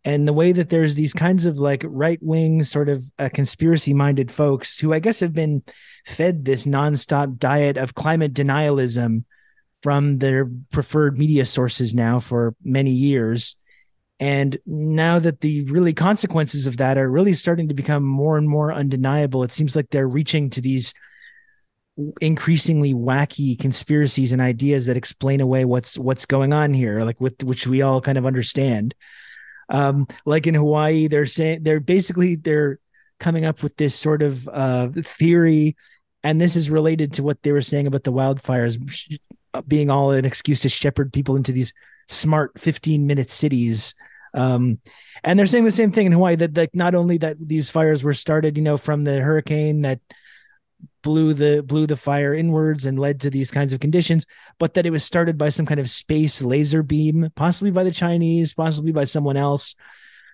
And 0.04 0.26
the 0.26 0.32
way 0.32 0.50
that 0.50 0.68
there's 0.68 0.96
these 0.96 1.12
kinds 1.12 1.46
of 1.46 1.58
like 1.58 1.84
right 1.86 2.18
wing 2.20 2.64
sort 2.64 2.88
of 2.88 3.04
uh, 3.20 3.28
conspiracy 3.32 3.94
minded 3.94 4.32
folks 4.32 4.76
who 4.76 4.92
i 4.92 4.98
guess 4.98 5.20
have 5.20 5.32
been 5.32 5.62
fed 6.04 6.44
this 6.44 6.66
nonstop 6.66 7.38
diet 7.38 7.76
of 7.76 7.94
climate 7.94 8.34
denialism 8.34 9.22
from 9.82 10.18
their 10.18 10.48
preferred 10.70 11.18
media 11.18 11.44
sources 11.44 11.92
now 11.92 12.18
for 12.18 12.54
many 12.62 12.92
years. 12.92 13.56
And 14.20 14.56
now 14.64 15.18
that 15.18 15.40
the 15.40 15.64
really 15.64 15.92
consequences 15.92 16.66
of 16.66 16.76
that 16.76 16.96
are 16.96 17.10
really 17.10 17.34
starting 17.34 17.68
to 17.68 17.74
become 17.74 18.04
more 18.04 18.38
and 18.38 18.48
more 18.48 18.72
undeniable, 18.72 19.42
it 19.42 19.50
seems 19.50 19.74
like 19.74 19.90
they're 19.90 20.06
reaching 20.06 20.48
to 20.50 20.60
these 20.60 20.94
increasingly 22.20 22.94
wacky 22.94 23.58
conspiracies 23.58 24.32
and 24.32 24.40
ideas 24.40 24.86
that 24.86 24.96
explain 24.96 25.40
away 25.40 25.64
what's 25.64 25.98
what's 25.98 26.24
going 26.24 26.52
on 26.52 26.72
here, 26.72 27.02
like 27.02 27.20
with 27.20 27.42
which 27.42 27.66
we 27.66 27.82
all 27.82 28.00
kind 28.00 28.16
of 28.16 28.24
understand. 28.24 28.94
Um, 29.68 30.06
like 30.24 30.46
in 30.46 30.54
Hawaii, 30.54 31.08
they're 31.08 31.26
saying 31.26 31.64
they're 31.64 31.80
basically 31.80 32.36
they're 32.36 32.78
coming 33.18 33.44
up 33.44 33.62
with 33.62 33.76
this 33.76 33.94
sort 33.94 34.22
of 34.22 34.48
uh, 34.48 34.88
theory, 35.02 35.76
and 36.22 36.40
this 36.40 36.56
is 36.56 36.70
related 36.70 37.14
to 37.14 37.22
what 37.22 37.42
they 37.42 37.52
were 37.52 37.62
saying 37.62 37.86
about 37.86 38.04
the 38.04 38.12
wildfires 38.12 38.78
being 39.68 39.90
all 39.90 40.10
an 40.12 40.24
excuse 40.24 40.60
to 40.60 40.68
shepherd 40.68 41.12
people 41.12 41.36
into 41.36 41.52
these 41.52 41.72
smart 42.08 42.52
15 42.58 43.06
minute 43.06 43.30
cities 43.30 43.94
Um, 44.34 44.78
and 45.24 45.38
they're 45.38 45.46
saying 45.46 45.64
the 45.64 45.70
same 45.70 45.92
thing 45.92 46.06
in 46.06 46.12
Hawaii 46.12 46.36
that 46.36 46.56
like 46.56 46.74
not 46.74 46.94
only 46.94 47.18
that 47.18 47.36
these 47.38 47.68
fires 47.70 48.02
were 48.02 48.14
started, 48.14 48.56
you 48.56 48.62
know, 48.62 48.78
from 48.78 49.04
the 49.04 49.20
hurricane 49.20 49.82
that 49.82 50.00
blew 51.02 51.34
the 51.34 51.62
blew 51.62 51.86
the 51.86 51.96
fire 51.96 52.32
inwards 52.34 52.86
and 52.86 52.98
led 52.98 53.20
to 53.20 53.30
these 53.30 53.50
kinds 53.50 53.72
of 53.72 53.80
conditions, 53.80 54.24
but 54.58 54.74
that 54.74 54.86
it 54.86 54.90
was 54.90 55.04
started 55.04 55.36
by 55.36 55.48
some 55.50 55.66
kind 55.66 55.80
of 55.80 55.90
space 55.90 56.42
laser 56.42 56.82
beam, 56.82 57.28
possibly 57.34 57.70
by 57.70 57.84
the 57.84 57.90
Chinese, 57.92 58.54
possibly 58.54 58.92
by 58.92 59.04
someone 59.04 59.36
else. 59.36 59.74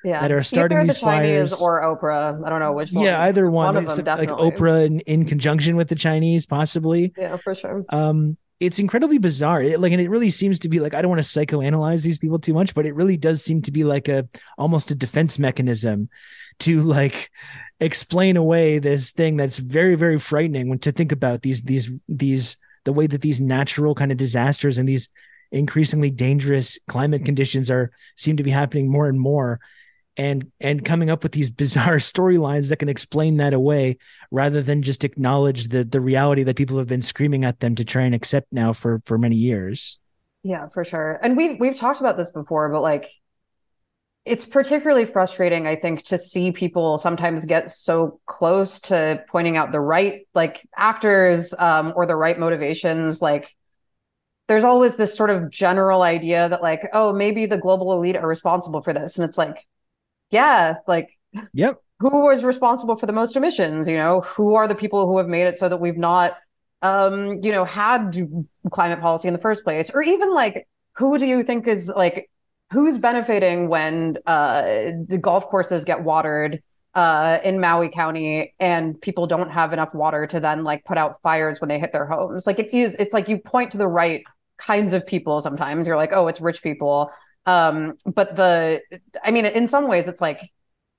Yeah, 0.04 0.20
that 0.20 0.30
are 0.30 0.44
starting 0.44 0.78
these 0.78 0.94
the 0.94 1.00
Chinese 1.00 1.50
fires. 1.50 1.52
or 1.52 1.82
Oprah. 1.82 2.40
I 2.46 2.48
don't 2.50 2.60
know 2.60 2.72
which 2.72 2.92
one. 2.92 3.04
Yeah, 3.04 3.20
either 3.22 3.50
one. 3.50 3.74
One 3.74 3.76
of 3.76 3.86
them, 3.96 4.06
like 4.16 4.28
definitely. 4.28 4.50
Oprah 4.52 4.86
in, 4.86 5.00
in 5.00 5.24
conjunction 5.24 5.74
with 5.76 5.88
the 5.88 5.96
Chinese, 5.96 6.46
possibly. 6.46 7.12
Yeah, 7.16 7.36
for 7.38 7.54
sure. 7.54 7.84
um 7.88 8.36
it's 8.60 8.78
incredibly 8.78 9.18
bizarre. 9.18 9.62
It, 9.62 9.80
like 9.80 9.92
and 9.92 10.00
it 10.00 10.10
really 10.10 10.30
seems 10.30 10.58
to 10.60 10.68
be 10.68 10.80
like 10.80 10.94
i 10.94 11.02
don't 11.02 11.10
want 11.10 11.22
to 11.22 11.46
psychoanalyze 11.46 12.02
these 12.02 12.18
people 12.18 12.38
too 12.38 12.54
much 12.54 12.74
but 12.74 12.86
it 12.86 12.94
really 12.94 13.16
does 13.16 13.42
seem 13.42 13.62
to 13.62 13.72
be 13.72 13.84
like 13.84 14.08
a 14.08 14.28
almost 14.56 14.90
a 14.90 14.94
defense 14.94 15.38
mechanism 15.38 16.08
to 16.60 16.82
like 16.82 17.30
explain 17.80 18.36
away 18.36 18.78
this 18.78 19.12
thing 19.12 19.36
that's 19.36 19.58
very 19.58 19.94
very 19.94 20.18
frightening 20.18 20.68
when 20.68 20.78
to 20.80 20.92
think 20.92 21.12
about 21.12 21.42
these 21.42 21.62
these 21.62 21.88
these 22.08 22.56
the 22.84 22.92
way 22.92 23.06
that 23.06 23.20
these 23.20 23.40
natural 23.40 23.94
kind 23.94 24.10
of 24.10 24.18
disasters 24.18 24.78
and 24.78 24.88
these 24.88 25.08
increasingly 25.52 26.10
dangerous 26.10 26.78
climate 26.88 27.22
mm. 27.22 27.26
conditions 27.26 27.70
are 27.70 27.90
seem 28.16 28.36
to 28.36 28.42
be 28.42 28.50
happening 28.50 28.90
more 28.90 29.08
and 29.08 29.20
more 29.20 29.60
and 30.18 30.50
and 30.60 30.84
coming 30.84 31.08
up 31.08 31.22
with 31.22 31.32
these 31.32 31.48
bizarre 31.48 31.96
storylines 31.98 32.68
that 32.68 32.76
can 32.76 32.88
explain 32.88 33.38
that 33.38 33.54
away 33.54 33.96
rather 34.30 34.60
than 34.60 34.82
just 34.82 35.04
acknowledge 35.04 35.68
the 35.68 35.84
the 35.84 36.00
reality 36.00 36.42
that 36.42 36.56
people 36.56 36.76
have 36.76 36.88
been 36.88 37.00
screaming 37.00 37.44
at 37.44 37.60
them 37.60 37.74
to 37.76 37.84
try 37.84 38.02
and 38.02 38.14
accept 38.14 38.52
now 38.52 38.72
for 38.72 39.00
for 39.06 39.16
many 39.16 39.36
years. 39.36 39.98
Yeah, 40.42 40.68
for 40.68 40.84
sure. 40.84 41.18
And 41.22 41.36
we've 41.36 41.58
we've 41.58 41.76
talked 41.76 42.00
about 42.00 42.16
this 42.16 42.30
before, 42.30 42.68
but 42.70 42.82
like 42.82 43.10
it's 44.24 44.44
particularly 44.44 45.06
frustrating, 45.06 45.66
I 45.66 45.76
think, 45.76 46.02
to 46.04 46.18
see 46.18 46.52
people 46.52 46.98
sometimes 46.98 47.46
get 47.46 47.70
so 47.70 48.20
close 48.26 48.78
to 48.80 49.24
pointing 49.28 49.56
out 49.56 49.72
the 49.72 49.80
right 49.80 50.26
like 50.34 50.68
actors 50.76 51.54
um, 51.58 51.94
or 51.96 52.04
the 52.04 52.16
right 52.16 52.38
motivations. 52.38 53.22
Like 53.22 53.56
there's 54.46 54.64
always 54.64 54.96
this 54.96 55.16
sort 55.16 55.30
of 55.30 55.50
general 55.50 56.02
idea 56.02 56.46
that 56.48 56.60
like, 56.60 56.82
oh, 56.92 57.14
maybe 57.14 57.46
the 57.46 57.56
global 57.56 57.92
elite 57.94 58.16
are 58.16 58.26
responsible 58.26 58.82
for 58.82 58.92
this. 58.92 59.16
And 59.16 59.26
it's 59.26 59.38
like, 59.38 59.66
yeah, 60.30 60.76
like 60.86 61.08
Yep. 61.52 61.80
who 62.00 62.24
was 62.24 62.44
responsible 62.44 62.96
for 62.96 63.06
the 63.06 63.12
most 63.12 63.36
emissions 63.36 63.88
you 63.88 63.96
know? 63.96 64.20
Who 64.22 64.54
are 64.54 64.68
the 64.68 64.74
people 64.74 65.06
who 65.06 65.18
have 65.18 65.28
made 65.28 65.46
it 65.46 65.56
so 65.58 65.68
that 65.68 65.78
we've 65.78 65.96
not 65.98 66.36
um 66.82 67.42
you 67.42 67.50
know 67.52 67.64
had 67.64 68.16
climate 68.70 69.00
policy 69.00 69.28
in 69.28 69.34
the 69.34 69.40
first 69.40 69.64
place? 69.64 69.90
Or 69.90 70.02
even 70.02 70.32
like 70.34 70.66
who 70.96 71.18
do 71.18 71.26
you 71.26 71.42
think 71.44 71.66
is 71.66 71.88
like 71.88 72.30
who's 72.72 72.98
benefiting 72.98 73.68
when 73.68 74.18
uh 74.26 74.62
the 75.06 75.18
golf 75.20 75.46
courses 75.46 75.84
get 75.84 76.02
watered 76.04 76.62
uh 76.94 77.38
in 77.44 77.60
Maui 77.60 77.88
County 77.88 78.54
and 78.58 79.00
people 79.00 79.26
don't 79.26 79.50
have 79.50 79.72
enough 79.72 79.94
water 79.94 80.26
to 80.26 80.40
then 80.40 80.64
like 80.64 80.84
put 80.84 80.98
out 80.98 81.20
fires 81.22 81.60
when 81.60 81.68
they 81.68 81.78
hit 81.78 81.92
their 81.92 82.06
homes? 82.06 82.46
Like 82.46 82.58
it 82.58 82.72
is 82.74 82.94
it's 82.96 83.14
like 83.14 83.28
you 83.28 83.38
point 83.38 83.72
to 83.72 83.78
the 83.78 83.88
right 83.88 84.22
kinds 84.58 84.92
of 84.92 85.06
people 85.06 85.40
sometimes. 85.40 85.86
You're 85.86 85.96
like 85.96 86.12
oh 86.12 86.28
it's 86.28 86.40
rich 86.40 86.62
people 86.62 87.10
um 87.48 87.94
but 88.06 88.36
the 88.36 88.80
i 89.24 89.30
mean 89.30 89.44
in 89.46 89.66
some 89.66 89.88
ways 89.88 90.06
it's 90.06 90.20
like 90.20 90.40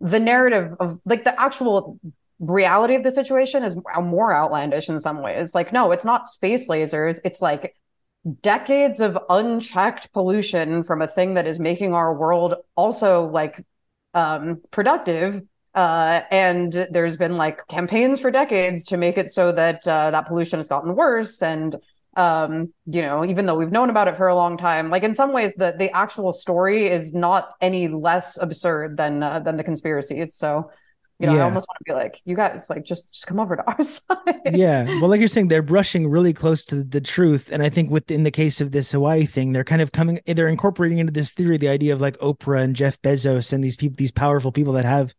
the 0.01 0.19
narrative 0.19 0.75
of 0.79 0.99
like 1.05 1.23
the 1.23 1.39
actual 1.39 1.99
reality 2.39 2.95
of 2.95 3.03
the 3.03 3.11
situation 3.11 3.63
is 3.63 3.77
more 4.01 4.33
outlandish 4.33 4.89
in 4.89 4.99
some 4.99 5.21
ways. 5.21 5.53
Like, 5.53 5.73
no, 5.73 5.91
it's 5.91 6.05
not 6.05 6.29
space 6.29 6.67
lasers. 6.67 7.19
It's 7.25 7.41
like 7.41 7.75
decades 8.41 8.99
of 8.99 9.17
unchecked 9.29 10.11
pollution 10.13 10.83
from 10.83 11.01
a 11.01 11.07
thing 11.07 11.33
that 11.35 11.47
is 11.47 11.59
making 11.59 11.93
our 11.93 12.13
world 12.13 12.55
also 12.75 13.27
like 13.27 13.63
um, 14.13 14.61
productive. 14.71 15.43
Uh, 15.75 16.21
and 16.31 16.87
there's 16.91 17.17
been 17.17 17.37
like 17.37 17.65
campaigns 17.67 18.19
for 18.19 18.31
decades 18.31 18.85
to 18.85 18.97
make 18.97 19.17
it 19.17 19.31
so 19.31 19.51
that 19.51 19.87
uh, 19.87 20.11
that 20.11 20.27
pollution 20.27 20.59
has 20.59 20.67
gotten 20.67 20.95
worse. 20.95 21.41
And 21.41 21.75
um, 22.15 22.73
you 22.85 23.01
know, 23.01 23.23
even 23.23 23.45
though 23.45 23.55
we've 23.55 23.71
known 23.71 23.89
about 23.89 24.07
it 24.07 24.17
for 24.17 24.27
a 24.27 24.35
long 24.35 24.57
time, 24.57 24.89
like 24.89 25.03
in 25.03 25.13
some 25.13 25.31
ways, 25.31 25.53
the 25.55 25.75
the 25.77 25.91
actual 25.91 26.33
story 26.33 26.87
is 26.87 27.13
not 27.13 27.55
any 27.61 27.87
less 27.87 28.37
absurd 28.41 28.97
than 28.97 29.21
uh, 29.21 29.39
than 29.39 29.57
the 29.57 29.63
conspiracy. 29.63 30.19
it's 30.19 30.35
So, 30.35 30.71
you 31.19 31.27
know, 31.27 31.37
I 31.37 31.41
almost 31.41 31.67
want 31.67 31.77
to 31.79 31.83
be 31.85 31.93
like, 31.93 32.21
you 32.25 32.35
guys, 32.35 32.69
like, 32.69 32.83
just 32.83 33.11
just 33.11 33.27
come 33.27 33.39
over 33.39 33.55
to 33.55 33.63
our 33.67 33.83
side. 33.83 34.41
yeah. 34.51 34.85
Well, 34.99 35.09
like 35.09 35.19
you're 35.19 35.27
saying, 35.27 35.49
they're 35.49 35.61
brushing 35.61 36.07
really 36.07 36.33
close 36.33 36.63
to 36.65 36.83
the 36.83 37.01
truth. 37.01 37.49
And 37.51 37.61
I 37.61 37.69
think 37.69 37.91
within 37.91 38.23
the 38.23 38.31
case 38.31 38.59
of 38.59 38.71
this 38.71 38.91
Hawaii 38.91 39.25
thing, 39.25 39.51
they're 39.51 39.63
kind 39.63 39.81
of 39.81 39.91
coming, 39.91 40.19
they're 40.25 40.47
incorporating 40.47 40.97
into 40.97 41.13
this 41.13 41.31
theory 41.31 41.57
the 41.57 41.69
idea 41.69 41.93
of 41.93 42.01
like 42.01 42.17
Oprah 42.19 42.63
and 42.63 42.75
Jeff 42.75 43.01
Bezos 43.01 43.53
and 43.53 43.63
these 43.63 43.75
people, 43.75 43.95
these 43.97 44.11
powerful 44.11 44.51
people 44.51 44.73
that 44.73 44.85
have 44.85 45.13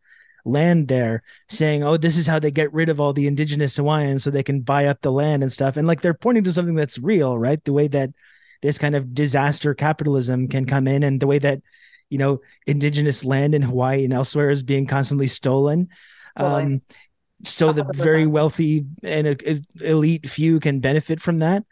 land 0.45 0.89
there 0.89 1.23
saying, 1.49 1.83
oh, 1.83 1.97
this 1.97 2.17
is 2.17 2.27
how 2.27 2.39
they 2.39 2.51
get 2.51 2.73
rid 2.73 2.89
of 2.89 3.01
all 3.01 3.13
the 3.13 3.27
indigenous 3.27 3.77
Hawaiians 3.77 4.25
so 4.25 4.31
they 4.31 4.43
can 4.43 4.61
buy 4.61 4.87
up 4.87 5.01
the 5.01 5.13
land 5.13 5.43
and 5.43 5.53
stuff. 5.53 5.77
And 5.77 5.87
like 5.87 6.01
they're 6.01 6.15
pointing 6.15 6.45
to 6.45 6.53
something 6.53 6.75
that's 6.75 6.99
real, 6.99 7.39
right? 7.39 7.63
The 7.65 7.73
way 7.73 7.89
that 7.89 8.11
this 8.63 8.79
kind 8.79 8.95
of 8.95 9.15
disaster 9.15 9.75
capitalism 9.75 10.49
can 10.49 10.67
come 10.67 10.87
in 10.87 11.03
and 11.03 11.21
the 11.21 11.27
way 11.27 11.39
that, 11.39 11.61
you 12.09 12.19
know, 12.19 12.41
indigenous 12.67 13.25
land 13.25 13.55
in 13.55 13.63
Hawaii 13.63 14.05
and 14.05 14.13
elsewhere 14.13 14.51
is 14.51 14.63
being 14.63 14.87
constantly 14.87 15.29
stolen. 15.29 15.89
Totally. 16.37 16.63
Um, 16.63 16.83
so 17.43 17.73
the 17.73 17.85
100%. 17.85 17.97
very 17.97 18.27
wealthy 18.27 18.85
and 19.03 19.27
uh, 19.27 19.35
elite 19.81 20.29
few 20.29 20.61
can 20.61 20.81
benefit 20.81 21.21
from 21.21 21.39
that 21.39 21.65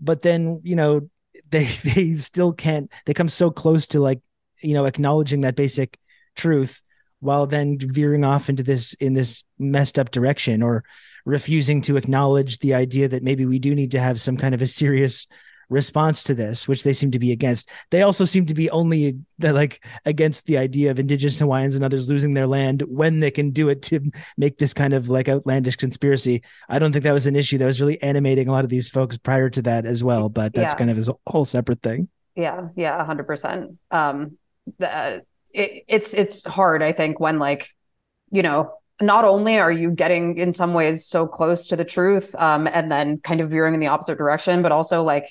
but 0.00 0.22
then 0.22 0.60
you 0.64 0.74
know 0.74 1.08
they 1.50 1.64
they 1.84 2.14
still 2.14 2.52
can't 2.52 2.90
they 3.06 3.14
come 3.14 3.28
so 3.28 3.50
close 3.50 3.86
to 3.88 4.00
like 4.00 4.20
you 4.62 4.74
know 4.74 4.86
acknowledging 4.86 5.42
that 5.42 5.56
basic 5.56 5.98
truth 6.34 6.82
while 7.20 7.46
then 7.46 7.78
veering 7.80 8.24
off 8.24 8.48
into 8.48 8.62
this 8.62 8.94
in 8.94 9.14
this 9.14 9.42
messed 9.58 9.98
up 9.98 10.10
direction 10.10 10.62
or 10.62 10.82
refusing 11.26 11.82
to 11.82 11.96
acknowledge 11.96 12.58
the 12.58 12.74
idea 12.74 13.08
that 13.08 13.22
maybe 13.22 13.44
we 13.46 13.58
do 13.58 13.74
need 13.74 13.90
to 13.92 14.00
have 14.00 14.20
some 14.20 14.36
kind 14.36 14.54
of 14.54 14.62
a 14.62 14.66
serious 14.66 15.26
response 15.68 16.24
to 16.24 16.34
this 16.34 16.66
which 16.66 16.82
they 16.82 16.92
seem 16.92 17.12
to 17.12 17.18
be 17.20 17.30
against 17.30 17.68
they 17.90 18.02
also 18.02 18.24
seem 18.24 18.44
to 18.44 18.54
be 18.54 18.68
only 18.70 19.16
like 19.38 19.84
against 20.04 20.44
the 20.46 20.58
idea 20.58 20.90
of 20.90 20.98
indigenous 20.98 21.38
hawaiians 21.38 21.76
and 21.76 21.84
others 21.84 22.08
losing 22.08 22.34
their 22.34 22.46
land 22.48 22.82
when 22.88 23.20
they 23.20 23.30
can 23.30 23.50
do 23.52 23.68
it 23.68 23.80
to 23.80 24.00
make 24.36 24.58
this 24.58 24.74
kind 24.74 24.92
of 24.92 25.08
like 25.10 25.28
outlandish 25.28 25.76
conspiracy 25.76 26.42
i 26.68 26.76
don't 26.80 26.90
think 26.90 27.04
that 27.04 27.12
was 27.12 27.26
an 27.26 27.36
issue 27.36 27.56
that 27.56 27.66
was 27.66 27.80
really 27.80 28.02
animating 28.02 28.48
a 28.48 28.50
lot 28.52 28.64
of 28.64 28.70
these 28.70 28.88
folks 28.88 29.16
prior 29.16 29.48
to 29.48 29.62
that 29.62 29.86
as 29.86 30.02
well 30.02 30.28
but 30.28 30.52
that's 30.54 30.72
Yeah. 30.72 30.78
kind 30.78 30.90
of 30.90 31.08
a 31.08 31.14
whole 31.28 31.44
separate 31.44 31.80
thing 31.82 32.08
Yeah, 32.34 32.68
yeah, 32.74 33.04
hundred 33.04 33.26
percent. 33.28 33.78
Um, 33.92 34.38
the, 34.78 35.24
it, 35.52 35.84
it's 35.88 36.14
it's 36.14 36.44
hard, 36.44 36.82
I 36.82 36.92
think, 36.92 37.20
when 37.20 37.38
like, 37.38 37.68
you 38.30 38.42
know, 38.42 38.74
not 39.00 39.24
only 39.24 39.58
are 39.58 39.72
you 39.72 39.90
getting 39.90 40.38
in 40.38 40.52
some 40.52 40.74
ways 40.74 41.06
so 41.06 41.26
close 41.26 41.68
to 41.68 41.76
the 41.76 41.84
truth, 41.84 42.34
um, 42.38 42.68
and 42.72 42.90
then 42.90 43.18
kind 43.18 43.40
of 43.40 43.50
veering 43.50 43.74
in 43.74 43.80
the 43.80 43.86
opposite 43.88 44.18
direction, 44.18 44.62
but 44.62 44.72
also 44.72 45.02
like 45.02 45.28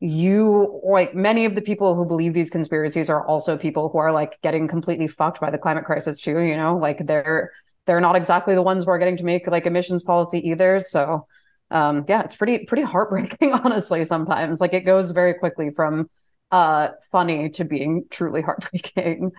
you 0.00 0.80
like 0.84 1.14
many 1.14 1.46
of 1.46 1.54
the 1.54 1.62
people 1.62 1.94
who 1.94 2.04
believe 2.04 2.34
these 2.34 2.50
conspiracies 2.50 3.08
are 3.08 3.26
also 3.26 3.56
people 3.56 3.88
who 3.88 3.98
are 3.98 4.12
like 4.12 4.38
getting 4.42 4.68
completely 4.68 5.08
fucked 5.08 5.40
by 5.40 5.50
the 5.50 5.58
climate 5.58 5.84
crisis 5.84 6.20
too, 6.20 6.40
you 6.40 6.56
know, 6.56 6.76
like 6.76 7.06
they're 7.06 7.50
they're 7.86 8.00
not 8.00 8.16
exactly 8.16 8.54
the 8.54 8.62
ones 8.62 8.84
who 8.84 8.90
are 8.90 8.98
getting 8.98 9.16
to 9.16 9.24
make 9.24 9.46
like 9.46 9.64
emissions 9.66 10.02
policy 10.02 10.46
either. 10.48 10.80
So 10.80 11.26
um 11.70 12.04
yeah, 12.08 12.22
it's 12.22 12.36
pretty 12.36 12.66
pretty 12.66 12.82
heartbreaking, 12.82 13.52
honestly, 13.64 14.04
sometimes. 14.04 14.60
Like 14.60 14.74
it 14.74 14.82
goes 14.82 15.12
very 15.12 15.34
quickly 15.34 15.70
from 15.70 16.10
uh 16.50 16.90
funny 17.10 17.50
to 17.50 17.64
being 17.64 18.04
truly 18.10 18.42
heartbreaking. 18.42 19.32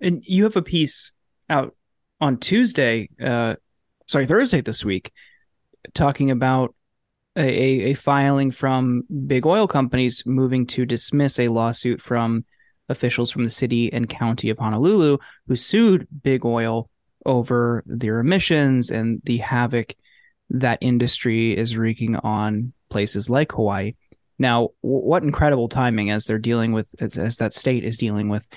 And 0.00 0.22
you 0.26 0.44
have 0.44 0.56
a 0.56 0.62
piece 0.62 1.12
out 1.48 1.74
on 2.20 2.38
Tuesday, 2.38 3.08
uh, 3.22 3.56
sorry, 4.06 4.26
Thursday 4.26 4.60
this 4.60 4.84
week, 4.84 5.12
talking 5.94 6.30
about 6.30 6.74
a, 7.36 7.40
a, 7.40 7.90
a 7.90 7.94
filing 7.94 8.50
from 8.50 9.04
big 9.26 9.46
oil 9.46 9.66
companies 9.66 10.22
moving 10.26 10.66
to 10.66 10.86
dismiss 10.86 11.38
a 11.38 11.48
lawsuit 11.48 12.00
from 12.00 12.44
officials 12.88 13.30
from 13.30 13.44
the 13.44 13.50
city 13.50 13.92
and 13.92 14.08
county 14.08 14.50
of 14.50 14.58
Honolulu 14.58 15.18
who 15.46 15.56
sued 15.56 16.06
big 16.22 16.44
oil 16.44 16.88
over 17.24 17.82
their 17.86 18.20
emissions 18.20 18.90
and 18.90 19.20
the 19.24 19.38
havoc 19.38 19.94
that 20.48 20.78
industry 20.80 21.56
is 21.56 21.76
wreaking 21.76 22.16
on 22.16 22.72
places 22.88 23.28
like 23.28 23.52
Hawaii. 23.52 23.94
Now, 24.38 24.70
w- 24.82 25.04
what 25.04 25.22
incredible 25.22 25.68
timing 25.68 26.10
as 26.10 26.24
they're 26.24 26.38
dealing 26.38 26.72
with, 26.72 26.94
as, 27.00 27.16
as 27.16 27.36
that 27.36 27.54
state 27.54 27.84
is 27.84 27.98
dealing 27.98 28.28
with 28.28 28.48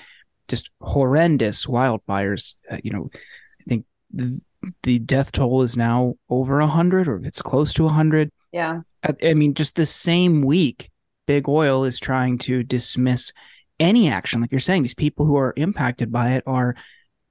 just 0.48 0.70
horrendous 0.80 1.66
wildfires. 1.66 2.56
Uh, 2.70 2.78
you 2.82 2.90
know, 2.90 3.10
I 3.14 3.64
think 3.68 3.86
the, 4.12 4.40
the 4.82 4.98
death 4.98 5.32
toll 5.32 5.62
is 5.62 5.76
now 5.76 6.14
over 6.28 6.60
a 6.60 6.66
hundred, 6.66 7.08
or 7.08 7.20
it's 7.24 7.42
close 7.42 7.72
to 7.74 7.86
a 7.86 7.90
hundred. 7.90 8.30
Yeah. 8.52 8.80
I, 9.02 9.14
I 9.22 9.34
mean, 9.34 9.54
just 9.54 9.76
the 9.76 9.86
same 9.86 10.42
week, 10.42 10.90
big 11.26 11.48
oil 11.48 11.84
is 11.84 11.98
trying 11.98 12.38
to 12.38 12.62
dismiss 12.62 13.32
any 13.78 14.08
action. 14.08 14.40
Like 14.40 14.50
you're 14.50 14.60
saying, 14.60 14.82
these 14.82 14.94
people 14.94 15.24
who 15.24 15.36
are 15.36 15.54
impacted 15.56 16.12
by 16.12 16.32
it 16.32 16.44
are 16.46 16.74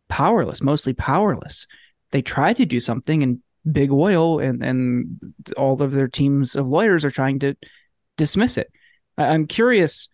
powerless, 0.08 0.62
mostly 0.62 0.94
powerless. 0.94 1.68
They 2.12 2.22
try 2.22 2.54
to 2.54 2.66
do 2.66 2.80
something, 2.80 3.22
and 3.22 3.40
big 3.70 3.92
oil 3.92 4.40
and 4.40 4.64
and 4.64 5.20
all 5.58 5.80
of 5.82 5.92
their 5.92 6.08
teams 6.08 6.56
of 6.56 6.70
lawyers 6.70 7.04
are 7.04 7.12
trying 7.12 7.40
to 7.40 7.56
dismiss 8.20 8.58
it. 8.58 8.72
I, 9.18 9.30
I'm 9.30 9.48
curious 9.48 10.10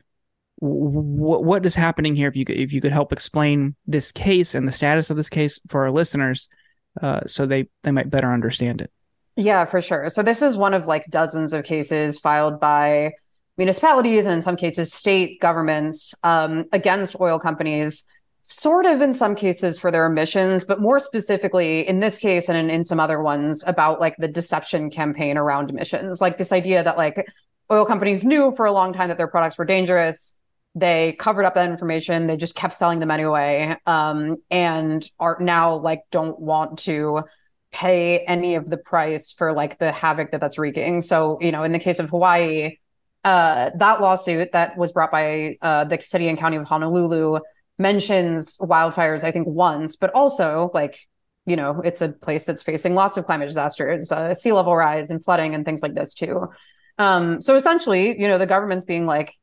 what 0.60 1.44
what 1.44 1.66
is 1.66 1.76
happening 1.76 2.16
here? 2.16 2.30
If 2.30 2.38
you 2.38 2.46
could, 2.46 2.58
if 2.58 2.72
you 2.72 2.80
could 2.80 2.94
help 2.94 3.12
explain 3.12 3.76
this 3.86 4.12
case 4.12 4.56
and 4.56 4.66
the 4.66 4.72
status 4.72 5.10
of 5.10 5.18
this 5.18 5.30
case 5.30 5.60
for 5.68 5.84
our 5.84 5.92
listeners, 5.92 6.48
uh, 7.02 7.22
so 7.28 7.46
they 7.46 7.68
they 7.84 7.92
might 7.92 8.10
better 8.10 8.32
understand 8.32 8.80
it. 8.80 8.92
Yeah, 9.36 9.66
for 9.66 9.82
sure. 9.82 10.10
So 10.10 10.24
this 10.24 10.42
is 10.42 10.56
one 10.56 10.74
of 10.74 10.88
like 10.88 11.06
dozens 11.10 11.52
of 11.52 11.66
cases 11.66 12.18
filed 12.18 12.60
by 12.62 13.12
municipalities 13.58 14.26
and 14.26 14.34
in 14.34 14.42
some 14.42 14.56
cases 14.56 14.94
state 14.94 15.42
governments 15.42 16.14
um, 16.24 16.66
against 16.72 17.20
oil 17.20 17.40
companies 17.40 18.06
sort 18.48 18.86
of 18.86 19.02
in 19.02 19.12
some 19.12 19.34
cases 19.34 19.80
for 19.80 19.90
their 19.90 20.06
emissions, 20.06 20.64
but 20.64 20.80
more 20.80 21.00
specifically 21.00 21.86
in 21.88 22.00
this 22.00 22.20
case 22.20 22.48
and 22.48 22.58
in, 22.58 22.70
in 22.70 22.86
some 22.86 23.00
other 23.00 23.20
ones 23.20 23.64
about 23.66 24.00
like 24.00 24.16
the 24.18 24.28
deception 24.28 24.92
campaign 24.92 25.36
around 25.36 25.72
emissions, 25.72 26.22
like 26.22 26.38
this 26.38 26.52
idea 26.52 26.84
that 26.84 26.96
like 26.96 27.26
oil 27.72 27.86
companies 27.86 28.24
knew 28.24 28.54
for 28.56 28.66
a 28.66 28.72
long 28.72 28.94
time 28.94 29.10
that 29.10 29.18
their 29.18 29.28
products 29.28 29.58
were 29.58 29.66
dangerous. 29.66 30.38
They 30.76 31.14
covered 31.14 31.46
up 31.46 31.56
that 31.56 31.70
information. 31.70 32.28
They 32.28 32.38
just 32.38 32.56
kept 32.56 32.74
selling 32.76 33.00
them 33.00 33.12
anyway, 33.12 33.78
um, 33.86 34.38
and 34.52 35.10
are 35.20 35.38
now 35.40 35.78
like 35.78 36.02
don't 36.12 36.40
want 36.40 36.80
to 36.80 37.24
pay 37.72 38.20
any 38.20 38.56
of 38.56 38.70
the 38.70 38.78
price 38.78 39.32
for 39.32 39.54
like 39.54 39.80
the 39.80 39.92
havoc 39.92 40.32
that 40.32 40.42
that's 40.42 40.58
wreaking. 40.58 41.02
So 41.02 41.38
you 41.42 41.52
know, 41.52 41.64
in 41.64 41.72
the 41.72 41.80
case 41.80 42.00
of 42.00 42.10
Hawaii, 42.10 42.78
uh, 43.24 43.72
that 43.78 44.02
lawsuit 44.02 44.52
that 44.52 44.78
was 44.78 44.92
brought 44.92 45.12
by 45.12 45.58
uh, 45.62 45.86
the 45.86 46.00
city 46.02 46.28
and 46.28 46.38
county 46.38 46.58
of 46.58 46.68
Honolulu 46.68 47.40
mentions 47.78 48.58
wildfires, 48.58 49.24
I 49.24 49.32
think 49.32 49.48
once, 49.48 49.96
but 49.96 50.12
also 50.14 50.72
like, 50.74 50.98
you 51.46 51.56
know, 51.56 51.82
it's 51.84 52.02
a 52.02 52.10
place 52.10 52.46
that's 52.46 52.64
facing 52.64 52.96
lots 52.96 53.18
of 53.18 53.26
climate 53.26 53.48
disasters, 53.48 54.12
uh, 54.12 54.34
sea 54.34 54.52
level 54.52 54.76
rise 54.76 55.10
and 55.10 55.24
flooding 55.24 55.56
and 55.56 55.66
things 55.66 55.82
like 55.82 55.96
this 55.96 56.14
too. 56.14 56.48
Um, 56.98 57.42
so 57.42 57.56
essentially, 57.56 58.20
you 58.20 58.28
know, 58.28 58.38
the 58.38 58.46
government's 58.46 58.86
being 58.86 59.06
like, 59.06 59.34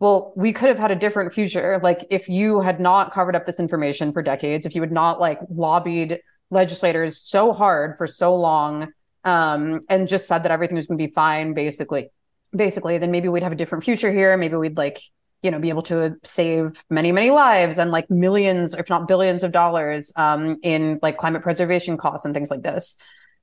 well, 0.00 0.32
we 0.34 0.52
could 0.52 0.68
have 0.68 0.78
had 0.78 0.90
a 0.90 0.96
different 0.96 1.32
future. 1.32 1.78
Like 1.82 2.06
if 2.10 2.28
you 2.28 2.60
had 2.60 2.80
not 2.80 3.12
covered 3.12 3.36
up 3.36 3.46
this 3.46 3.60
information 3.60 4.12
for 4.12 4.22
decades, 4.22 4.66
if 4.66 4.74
you 4.74 4.80
had 4.80 4.92
not 4.92 5.20
like 5.20 5.38
lobbied 5.50 6.20
legislators 6.50 7.20
so 7.20 7.52
hard 7.52 7.96
for 7.98 8.06
so 8.06 8.34
long, 8.34 8.92
um, 9.24 9.80
and 9.88 10.08
just 10.08 10.26
said 10.26 10.42
that 10.44 10.50
everything 10.50 10.76
was 10.76 10.86
going 10.86 10.98
to 10.98 11.06
be 11.06 11.12
fine, 11.12 11.52
basically, 11.52 12.08
basically, 12.56 12.96
then 12.96 13.10
maybe 13.10 13.28
we'd 13.28 13.42
have 13.42 13.52
a 13.52 13.56
different 13.56 13.84
future 13.84 14.10
here. 14.10 14.36
Maybe 14.36 14.56
we'd 14.56 14.78
like 14.78 15.00
you 15.42 15.50
know 15.50 15.58
be 15.58 15.68
able 15.70 15.82
to 15.82 16.16
save 16.22 16.84
many 16.90 17.12
many 17.12 17.30
lives 17.30 17.78
and 17.78 17.90
like 17.90 18.10
millions 18.10 18.74
if 18.74 18.90
not 18.90 19.08
billions 19.08 19.42
of 19.42 19.52
dollars 19.52 20.12
um, 20.16 20.58
in 20.62 20.98
like 21.02 21.16
climate 21.16 21.42
preservation 21.42 21.96
costs 21.96 22.24
and 22.24 22.34
things 22.34 22.50
like 22.50 22.62
this 22.62 22.96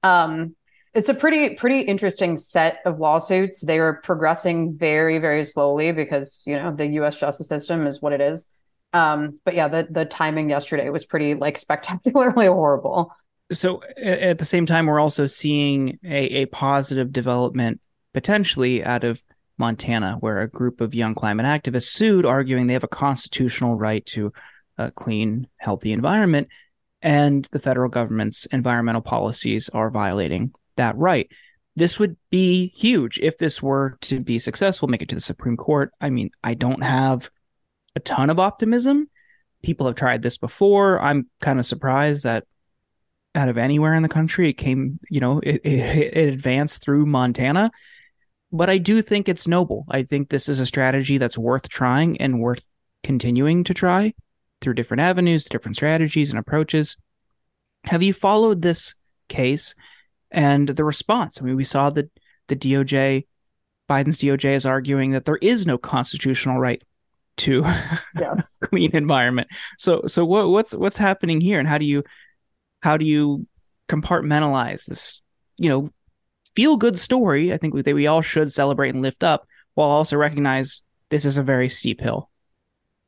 um, 0.03 0.55
it's 0.97 1.09
a 1.09 1.13
pretty 1.13 1.51
pretty 1.53 1.81
interesting 1.81 2.37
set 2.37 2.81
of 2.83 2.97
lawsuits. 2.97 3.61
They 3.61 3.77
are 3.77 4.01
progressing 4.01 4.75
very 4.75 5.19
very 5.19 5.45
slowly 5.45 5.91
because 5.91 6.43
you 6.47 6.55
know 6.55 6.75
the 6.75 6.87
us 6.87 7.15
justice 7.15 7.47
system 7.47 7.85
is 7.85 8.01
what 8.01 8.13
it 8.13 8.21
is. 8.21 8.49
Um, 8.93 9.39
but 9.45 9.53
yeah 9.53 9.67
the 9.67 9.87
the 9.89 10.05
timing 10.05 10.49
yesterday 10.49 10.89
was 10.89 11.05
pretty 11.05 11.35
like 11.35 11.57
spectacularly 11.67 12.47
horrible. 12.47 13.13
So 13.51 13.83
at 13.95 14.39
the 14.39 14.45
same 14.45 14.65
time 14.65 14.87
we're 14.87 14.99
also 14.99 15.27
seeing 15.27 15.99
a, 16.03 16.41
a 16.41 16.45
positive 16.47 17.11
development 17.11 17.79
potentially 18.13 18.83
out 18.83 19.03
of 19.03 19.21
Montana, 19.59 20.17
where 20.19 20.41
a 20.41 20.49
group 20.49 20.81
of 20.81 20.95
young 20.95 21.13
climate 21.13 21.45
activists 21.45 21.89
sued, 21.89 22.25
arguing 22.25 22.65
they 22.65 22.73
have 22.73 22.83
a 22.83 22.87
constitutional 22.87 23.75
right 23.75 24.05
to 24.07 24.33
a 24.77 24.91
clean, 24.91 25.47
healthy 25.57 25.91
environment, 25.91 26.47
and 27.01 27.45
the 27.51 27.59
federal 27.59 27.89
government's 27.89 28.47
environmental 28.47 29.01
policies 29.01 29.69
are 29.69 29.89
violating 29.89 30.53
that 30.77 30.97
right. 30.97 31.29
This 31.75 31.99
would 31.99 32.17
be 32.31 32.69
huge 32.69 33.19
if 33.19 33.37
this 33.37 33.61
were 33.61 33.97
to 34.01 34.19
be 34.19 34.39
successful, 34.39 34.87
make 34.87 35.01
it 35.01 35.09
to 35.09 35.15
the 35.15 35.21
Supreme 35.21 35.57
Court. 35.57 35.91
I 36.01 36.09
mean, 36.09 36.31
I 36.43 36.55
don't 36.55 36.83
have 36.83 37.29
a 37.95 37.99
ton 37.99 38.29
of 38.29 38.39
optimism. 38.39 39.09
People 39.61 39.85
have 39.85 39.95
tried 39.95 40.21
this 40.21 40.37
before. 40.37 40.99
I'm 40.99 41.29
kind 41.39 41.59
of 41.59 41.65
surprised 41.65 42.23
that 42.23 42.45
out 43.35 43.49
of 43.49 43.57
anywhere 43.57 43.93
in 43.93 44.01
the 44.01 44.09
country, 44.09 44.49
it 44.49 44.53
came, 44.53 44.99
you 45.09 45.19
know, 45.19 45.39
it, 45.39 45.61
it, 45.63 46.13
it 46.17 46.33
advanced 46.33 46.83
through 46.83 47.05
Montana 47.05 47.71
but 48.51 48.69
I 48.69 48.77
do 48.77 49.01
think 49.01 49.27
it's 49.27 49.47
noble. 49.47 49.85
I 49.89 50.03
think 50.03 50.29
this 50.29 50.47
is 50.47 50.59
a 50.59 50.65
strategy 50.65 51.17
that's 51.17 51.37
worth 51.37 51.67
trying 51.67 52.19
and 52.21 52.39
worth 52.39 52.67
continuing 53.03 53.63
to 53.65 53.73
try 53.73 54.13
through 54.61 54.75
different 54.75 55.01
avenues, 55.01 55.45
different 55.45 55.75
strategies 55.75 56.29
and 56.29 56.39
approaches. 56.39 56.97
Have 57.83 58.03
you 58.03 58.13
followed 58.13 58.61
this 58.61 58.95
case 59.27 59.75
and 60.31 60.67
the 60.67 60.83
response? 60.83 61.41
I 61.41 61.45
mean, 61.45 61.55
we 61.55 61.63
saw 61.63 61.89
that 61.91 62.09
the 62.47 62.55
DOJ, 62.55 63.25
Biden's 63.89 64.17
DOJ 64.17 64.53
is 64.53 64.65
arguing 64.65 65.11
that 65.11 65.25
there 65.25 65.37
is 65.37 65.65
no 65.65 65.77
constitutional 65.77 66.59
right 66.59 66.83
to 67.37 67.63
yes. 68.19 68.57
clean 68.61 68.95
environment. 68.95 69.47
So 69.77 70.03
so 70.07 70.25
what 70.25 70.49
what's 70.49 70.75
what's 70.75 70.97
happening 70.97 71.39
here 71.39 71.59
and 71.59 71.67
how 71.67 71.77
do 71.77 71.85
you 71.85 72.03
how 72.81 72.97
do 72.97 73.05
you 73.05 73.47
compartmentalize 73.87 74.85
this, 74.85 75.21
you 75.57 75.69
know, 75.69 75.89
feel 76.55 76.77
good 76.77 76.99
story. 76.99 77.53
I 77.53 77.57
think 77.57 77.75
that 77.75 77.95
we 77.95 78.07
all 78.07 78.21
should 78.21 78.51
celebrate 78.51 78.93
and 78.93 79.01
lift 79.01 79.23
up 79.23 79.47
while 79.75 79.89
also 79.89 80.17
recognize 80.17 80.81
this 81.09 81.25
is 81.25 81.37
a 81.37 81.43
very 81.43 81.69
steep 81.69 82.01
hill. 82.01 82.29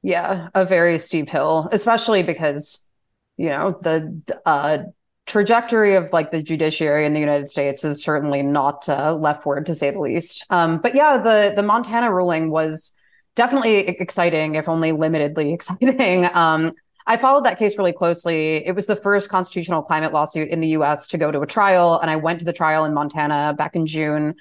Yeah, 0.02 0.48
a 0.54 0.66
very 0.66 0.98
steep 1.00 1.28
hill, 1.28 1.68
especially 1.72 2.24
because, 2.24 2.88
you 3.36 3.50
know, 3.50 3.78
the 3.82 4.22
uh, 4.46 4.84
trajectory 5.30 5.96
of 5.96 6.12
like 6.12 6.32
the 6.32 6.44
judiciary 6.44 7.06
in 7.06 7.14
the 7.14 7.20
United 7.20 7.50
States 7.50 7.84
is 7.86 8.04
certainly 8.04 8.42
not 8.42 8.90
uh, 8.90 9.14
leftward 9.16 9.66
to 9.68 9.76
say 9.76 9.92
the 9.92 10.00
least. 10.00 10.46
Um, 10.50 10.80
but 10.80 10.96
yeah, 10.96 11.18
the 11.18 11.54
the 11.56 11.64
Montana 11.64 12.12
ruling 12.12 12.50
was 12.50 12.92
definitely 13.36 13.88
exciting, 13.88 14.56
if 14.56 14.68
only 14.68 14.92
limitedly 14.92 15.54
exciting. 15.58 16.28
Um, 16.34 16.74
I 17.08 17.18
followed 17.18 17.46
that 17.46 17.58
case 17.58 17.78
really 17.78 17.94
closely. 17.94 18.58
It 18.68 18.76
was 18.76 18.86
the 18.86 18.96
first 18.96 19.30
constitutional 19.30 19.82
climate 19.82 20.14
lawsuit 20.14 20.50
in 20.50 20.60
the 20.60 20.68
US 20.80 21.08
to 21.08 21.18
go 21.18 21.32
to 21.32 21.42
a 21.42 21.48
trial. 21.48 22.00
And 22.00 22.12
I 22.12 22.18
went 22.18 22.40
to 22.40 22.46
the 22.46 22.54
trial 22.54 22.86
in 22.86 22.94
Montana 22.94 23.56
back 23.58 23.76
in 23.76 23.88
June. 23.88 24.36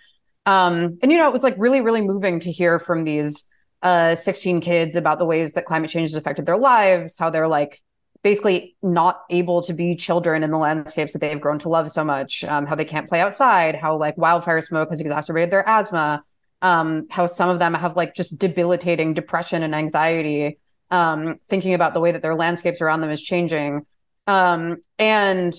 Um, 0.45 0.99
and, 1.03 1.11
you 1.11 1.17
know, 1.17 1.29
it 1.29 1.33
was 1.33 1.43
like 1.43 1.55
really, 1.57 1.81
really 1.81 2.03
moving 2.03 2.41
to 2.41 2.53
hear 2.53 2.79
from 2.79 3.05
these 3.05 3.45
uh, 3.83 4.17
16 4.17 4.61
kids 4.61 4.97
about 4.97 5.19
the 5.19 5.25
ways 5.25 5.55
that 5.55 5.65
climate 5.65 5.91
change 5.91 6.11
has 6.11 6.17
affected 6.17 6.45
their 6.45 6.59
lives, 6.59 7.17
how 7.19 7.31
they're 7.31 7.49
like 7.49 7.81
basically 8.23 8.77
not 8.83 9.23
able 9.31 9.63
to 9.63 9.73
be 9.73 9.95
children 9.95 10.43
in 10.43 10.51
the 10.51 10.59
landscapes 10.59 11.13
that 11.13 11.21
they've 11.21 11.41
grown 11.41 11.59
to 11.61 11.69
love 11.69 11.91
so 11.91 12.05
much, 12.05 12.45
um, 12.45 12.67
how 12.67 12.75
they 12.75 12.85
can't 12.85 13.09
play 13.09 13.21
outside, 13.21 13.75
how 13.75 13.97
like 13.97 14.19
wildfire 14.19 14.61
smoke 14.61 14.91
has 14.91 15.01
exacerbated 15.01 15.51
their 15.51 15.67
asthma, 15.69 16.23
um, 16.63 17.07
how 17.11 17.27
some 17.27 17.49
of 17.49 17.59
them 17.59 17.75
have 17.75 17.97
like 17.97 18.15
just 18.15 18.39
debilitating 18.39 19.15
depression 19.15 19.63
and 19.63 19.75
anxiety 19.75 20.59
um, 20.91 21.37
thinking 21.49 21.75
about 21.75 21.95
the 21.95 22.01
way 22.01 22.13
that 22.13 22.23
their 22.23 22.35
landscapes 22.35 22.81
around 22.81 23.01
them 23.01 23.11
is 23.11 23.23
changing. 23.23 23.87
Um, 24.27 24.79
and 24.99 25.55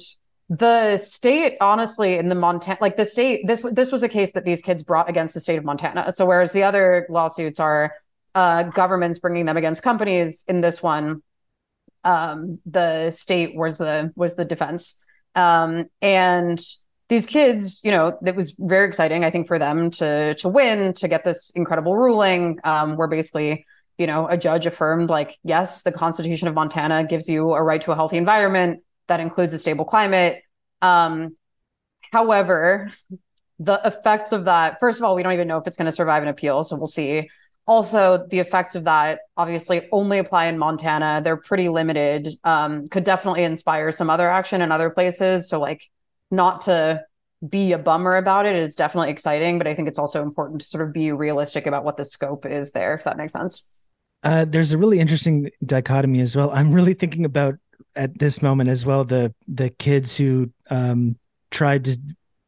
the 0.49 0.97
state, 0.97 1.57
honestly, 1.61 2.15
in 2.15 2.27
the 2.27 2.35
Montana, 2.35 2.77
like 2.81 2.97
the 2.97 3.05
state, 3.05 3.45
this 3.45 3.63
this 3.71 3.91
was 3.91 4.01
a 4.01 4.09
case 4.09 4.31
that 4.33 4.45
these 4.45 4.61
kids 4.61 4.81
brought 4.83 5.09
against 5.09 5.33
the 5.35 5.41
state 5.41 5.57
of 5.57 5.63
Montana. 5.63 6.11
So 6.13 6.25
whereas 6.25 6.51
the 6.51 6.63
other 6.63 7.05
lawsuits 7.09 7.59
are 7.59 7.93
uh, 8.33 8.63
governments 8.63 9.19
bringing 9.19 9.45
them 9.45 9.57
against 9.57 9.83
companies, 9.83 10.43
in 10.47 10.61
this 10.61 10.81
one, 10.81 11.21
um, 12.03 12.59
the 12.65 13.11
state 13.11 13.55
was 13.55 13.77
the 13.77 14.11
was 14.15 14.35
the 14.35 14.45
defense. 14.45 15.03
Um, 15.35 15.85
and 16.01 16.59
these 17.07 17.25
kids, 17.25 17.81
you 17.83 17.91
know, 17.91 18.17
it 18.25 18.35
was 18.35 18.51
very 18.57 18.87
exciting, 18.87 19.23
I 19.25 19.31
think, 19.31 19.47
for 19.47 19.59
them 19.59 19.91
to 19.91 20.35
to 20.35 20.49
win, 20.49 20.93
to 20.93 21.07
get 21.07 21.23
this 21.23 21.51
incredible 21.51 21.95
ruling, 21.95 22.59
um, 22.63 22.95
where 22.97 23.07
basically 23.07 23.65
you 23.99 24.07
know, 24.07 24.27
a 24.27 24.37
judge 24.37 24.65
affirmed 24.65 25.09
like, 25.09 25.37
yes, 25.43 25.83
the 25.83 25.91
Constitution 25.91 26.47
of 26.47 26.55
Montana 26.55 27.03
gives 27.03 27.27
you 27.27 27.51
a 27.51 27.61
right 27.61 27.81
to 27.81 27.91
a 27.91 27.95
healthy 27.95 28.15
environment 28.15 28.81
that 29.07 29.19
includes 29.19 29.53
a 29.53 29.59
stable 29.59 29.83
climate. 29.83 30.41
Um, 30.81 31.35
however, 32.13 32.89
the 33.59 33.79
effects 33.83 34.31
of 34.31 34.45
that, 34.45 34.79
first 34.79 34.99
of 34.99 35.03
all, 35.03 35.15
we 35.15 35.21
don't 35.21 35.33
even 35.33 35.49
know 35.49 35.57
if 35.57 35.67
it's 35.67 35.75
going 35.75 35.87
to 35.87 35.91
survive 35.91 36.23
an 36.23 36.29
appeal, 36.29 36.63
so 36.63 36.77
we'll 36.77 36.87
see. 36.87 37.29
Also, 37.69 38.25
the 38.31 38.39
effects 38.39 38.73
of 38.73 38.85
that 38.85 39.19
obviously 39.37 39.87
only 39.91 40.17
apply 40.17 40.47
in 40.47 40.57
Montana. 40.57 41.21
They're 41.23 41.37
pretty 41.37 41.69
limited. 41.69 42.27
Um, 42.43 42.89
could 42.89 43.03
definitely 43.03 43.43
inspire 43.43 43.91
some 43.91 44.09
other 44.09 44.27
action 44.27 44.63
in 44.63 44.71
other 44.71 44.89
places. 44.89 45.47
So, 45.47 45.59
like, 45.59 45.83
not 46.31 46.61
to 46.61 47.03
be 47.47 47.71
a 47.73 47.77
bummer 47.77 48.17
about 48.17 48.47
it 48.47 48.55
is 48.55 48.73
definitely 48.75 49.11
exciting, 49.11 49.59
but 49.59 49.67
I 49.67 49.75
think 49.75 49.87
it's 49.87 49.99
also 49.99 50.23
important 50.23 50.61
to 50.61 50.67
sort 50.67 50.83
of 50.83 50.91
be 50.91 51.11
realistic 51.11 51.67
about 51.67 51.83
what 51.83 51.95
the 51.95 52.05
scope 52.05 52.47
is 52.47 52.71
there, 52.71 52.95
if 52.95 53.03
that 53.03 53.17
makes 53.17 53.33
sense. 53.33 53.69
Uh, 54.23 54.45
there's 54.45 54.71
a 54.71 54.77
really 54.79 54.99
interesting 54.99 55.51
dichotomy 55.63 56.21
as 56.21 56.35
well. 56.35 56.49
I'm 56.49 56.73
really 56.73 56.95
thinking 56.95 57.23
about 57.23 57.53
at 57.95 58.17
this 58.17 58.41
moment 58.41 58.71
as 58.71 58.83
well 58.83 59.03
the 59.03 59.31
the 59.47 59.69
kids 59.69 60.17
who 60.17 60.51
um, 60.71 61.17
tried 61.51 61.85
to 61.85 61.99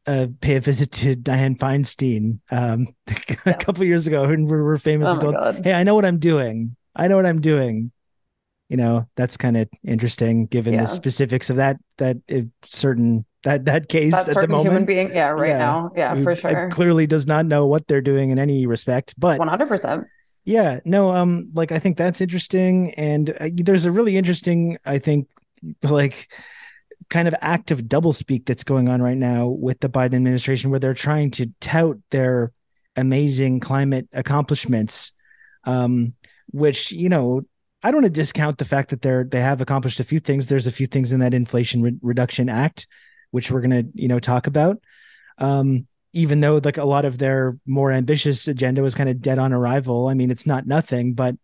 uh, 0.06 0.26
pay 0.40 0.56
a 0.56 0.60
visit 0.60 0.90
to 0.92 1.14
Dianne 1.14 1.58
Feinstein 1.58 2.40
um, 2.50 2.88
yes. 3.28 3.46
a 3.46 3.54
couple 3.54 3.84
years 3.84 4.06
ago, 4.06 4.24
and 4.24 4.48
were, 4.48 4.64
were 4.64 4.78
famously 4.78 5.28
oh 5.28 5.32
told, 5.32 5.64
"Hey, 5.64 5.74
I 5.74 5.82
know 5.82 5.94
what 5.94 6.04
I'm 6.04 6.18
doing. 6.18 6.76
I 6.96 7.08
know 7.08 7.16
what 7.16 7.26
I'm 7.26 7.40
doing." 7.40 7.92
You 8.68 8.78
know, 8.78 9.06
that's 9.16 9.36
kind 9.36 9.56
of 9.56 9.68
interesting 9.84 10.46
given 10.46 10.74
yeah. 10.74 10.82
the 10.82 10.86
specifics 10.86 11.50
of 11.50 11.56
that 11.56 11.76
that 11.98 12.16
uh, 12.30 12.40
certain 12.64 13.24
that 13.44 13.64
that 13.66 13.88
case 13.88 14.12
that 14.12 14.36
at 14.36 14.40
the 14.40 14.48
moment. 14.48 14.72
Human 14.72 14.84
being, 14.84 15.14
yeah, 15.14 15.28
right 15.28 15.50
yeah. 15.50 15.58
now, 15.58 15.92
yeah, 15.94 16.22
for 16.22 16.34
sure. 16.34 16.70
Clearly, 16.70 17.06
does 17.06 17.26
not 17.26 17.46
know 17.46 17.66
what 17.66 17.86
they're 17.86 18.00
doing 18.00 18.30
in 18.30 18.38
any 18.38 18.66
respect, 18.66 19.14
but 19.18 19.38
one 19.38 19.48
hundred 19.48 19.68
percent 19.68 20.06
Yeah, 20.44 20.80
no, 20.84 21.14
um, 21.14 21.50
like 21.54 21.70
I 21.70 21.78
think 21.78 21.96
that's 21.96 22.20
interesting, 22.20 22.94
and 22.94 23.30
uh, 23.30 23.50
there's 23.54 23.84
a 23.84 23.92
really 23.92 24.16
interesting, 24.16 24.78
I 24.84 24.98
think, 24.98 25.28
like 25.82 26.28
kind 27.12 27.28
of 27.28 27.34
active 27.42 27.82
doublespeak 27.82 28.46
that's 28.46 28.64
going 28.64 28.88
on 28.88 29.02
right 29.02 29.18
now 29.18 29.46
with 29.46 29.78
the 29.80 29.88
Biden 29.90 30.14
administration, 30.14 30.70
where 30.70 30.80
they're 30.80 30.94
trying 30.94 31.30
to 31.32 31.52
tout 31.60 31.98
their 32.10 32.52
amazing 32.96 33.60
climate 33.60 34.08
accomplishments, 34.14 35.12
um, 35.64 36.14
which 36.52 36.90
you 36.90 37.10
know 37.10 37.42
I 37.82 37.90
don't 37.90 38.02
want 38.02 38.14
to 38.14 38.20
discount 38.20 38.56
the 38.56 38.64
fact 38.64 38.88
that 38.90 39.02
they're 39.02 39.24
they 39.24 39.42
have 39.42 39.60
accomplished 39.60 40.00
a 40.00 40.04
few 40.04 40.20
things. 40.20 40.46
There's 40.46 40.66
a 40.66 40.72
few 40.72 40.86
things 40.86 41.12
in 41.12 41.20
that 41.20 41.34
Inflation 41.34 41.82
Re- 41.82 41.98
Reduction 42.00 42.48
Act, 42.48 42.86
which 43.30 43.50
we're 43.50 43.60
going 43.60 43.84
to 43.84 43.90
you 43.94 44.08
know 44.08 44.18
talk 44.18 44.46
about. 44.46 44.78
Um, 45.36 45.86
even 46.14 46.40
though 46.40 46.60
like 46.64 46.78
a 46.78 46.84
lot 46.84 47.04
of 47.04 47.18
their 47.18 47.58
more 47.66 47.92
ambitious 47.92 48.48
agenda 48.48 48.80
was 48.80 48.94
kind 48.94 49.10
of 49.10 49.20
dead 49.20 49.38
on 49.38 49.52
arrival. 49.52 50.08
I 50.08 50.14
mean, 50.14 50.30
it's 50.30 50.46
not 50.46 50.66
nothing, 50.66 51.12
but 51.12 51.36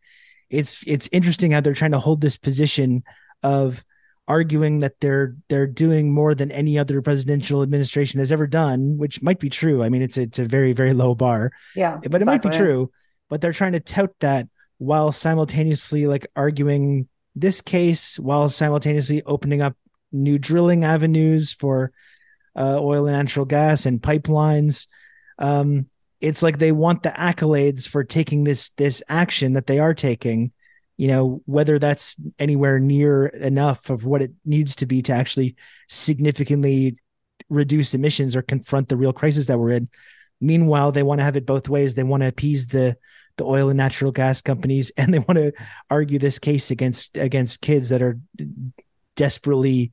it's 0.49 0.83
it's 0.87 1.11
interesting 1.13 1.51
how 1.51 1.61
they're 1.61 1.75
trying 1.75 1.93
to 1.93 1.99
hold 1.99 2.23
this 2.23 2.39
position 2.39 3.03
of 3.43 3.85
arguing 4.29 4.81
that 4.81 5.01
they're 5.01 5.35
they're 5.49 5.67
doing 5.67 6.13
more 6.13 6.35
than 6.35 6.53
any 6.53 6.79
other 6.79 7.03
presidential 7.03 7.63
administration 7.63 8.21
has 8.21 8.31
ever 8.31 8.47
done, 8.47 8.99
which 8.99 9.23
might 9.23 9.41
be 9.41 9.51
true. 9.51 9.83
I 9.83 9.89
mean, 9.89 10.03
it's 10.03 10.17
it's 10.17 10.39
a 10.39 10.45
very 10.45 10.73
very 10.75 10.93
low 10.93 11.15
bar. 11.15 11.51
Yeah, 11.75 11.99
but 12.09 12.23
it 12.23 12.27
might 12.27 12.43
be 12.43 12.51
true. 12.51 12.93
But 13.29 13.41
they're 13.41 13.53
trying 13.53 13.73
to 13.73 13.81
tout 13.81 14.11
that 14.21 14.49
while 14.79 15.11
simultaneously 15.11 16.07
like 16.07 16.27
arguing 16.37 17.09
this 17.35 17.61
case 17.61 18.19
while 18.19 18.49
simultaneously 18.49 19.23
opening 19.25 19.63
up 19.63 19.77
new 20.13 20.39
drilling 20.39 20.85
avenues 20.85 21.53
for 21.53 21.93
uh, 22.57 22.79
oil 22.81 23.07
and 23.07 23.17
natural 23.17 23.47
gas 23.47 23.87
and 23.87 24.01
pipelines. 24.01 24.87
Um, 25.39 25.87
it's 26.21 26.43
like 26.43 26.59
they 26.59 26.73
want 26.73 27.03
the 27.03 27.11
accolades 27.11 27.89
for 27.89 28.05
taking 28.05 28.45
this 28.45 28.71
this 28.71 29.03
action 29.09 29.55
that 29.55 29.67
they 29.67 29.79
are 29.79 29.95
taking. 29.95 30.53
You 30.99 31.09
know, 31.09 31.43
whether 31.47 31.79
that's 31.79 32.17
anywhere 32.39 32.79
near 32.79 33.27
enough 33.27 33.89
of 33.89 34.05
what 34.05 34.21
it 34.21 34.33
needs 34.45 34.77
to 34.77 34.87
be 34.87 35.01
to 35.03 35.13
actually 35.13 35.57
significantly 35.89 36.99
reduce 37.49 37.95
emissions 37.95 38.37
or 38.37 38.43
confront 38.43 38.89
the 38.89 38.97
real 38.97 39.13
crisis 39.13 39.47
that 39.47 39.59
we're 39.59 39.71
in. 39.71 39.89
Meanwhile, 40.41 40.93
they 40.93 41.03
want 41.03 41.21
to 41.21 41.25
have 41.25 41.37
it 41.37 41.47
both 41.47 41.69
ways. 41.69 41.95
They 41.95 42.03
want 42.03 42.23
to 42.23 42.29
appease 42.29 42.67
the 42.67 42.97
the 43.37 43.45
oil 43.45 43.69
and 43.69 43.77
natural 43.77 44.13
gas 44.13 44.43
companies, 44.43 44.91
and 44.97 45.15
they 45.15 45.21
want 45.21 45.37
to 45.37 45.53
argue 45.89 46.19
this 46.19 46.39
case 46.39 46.71
against 46.71 47.17
against 47.17 47.61
kids 47.61 47.89
that 47.89 48.03
are 48.03 48.19
desperately 49.17 49.93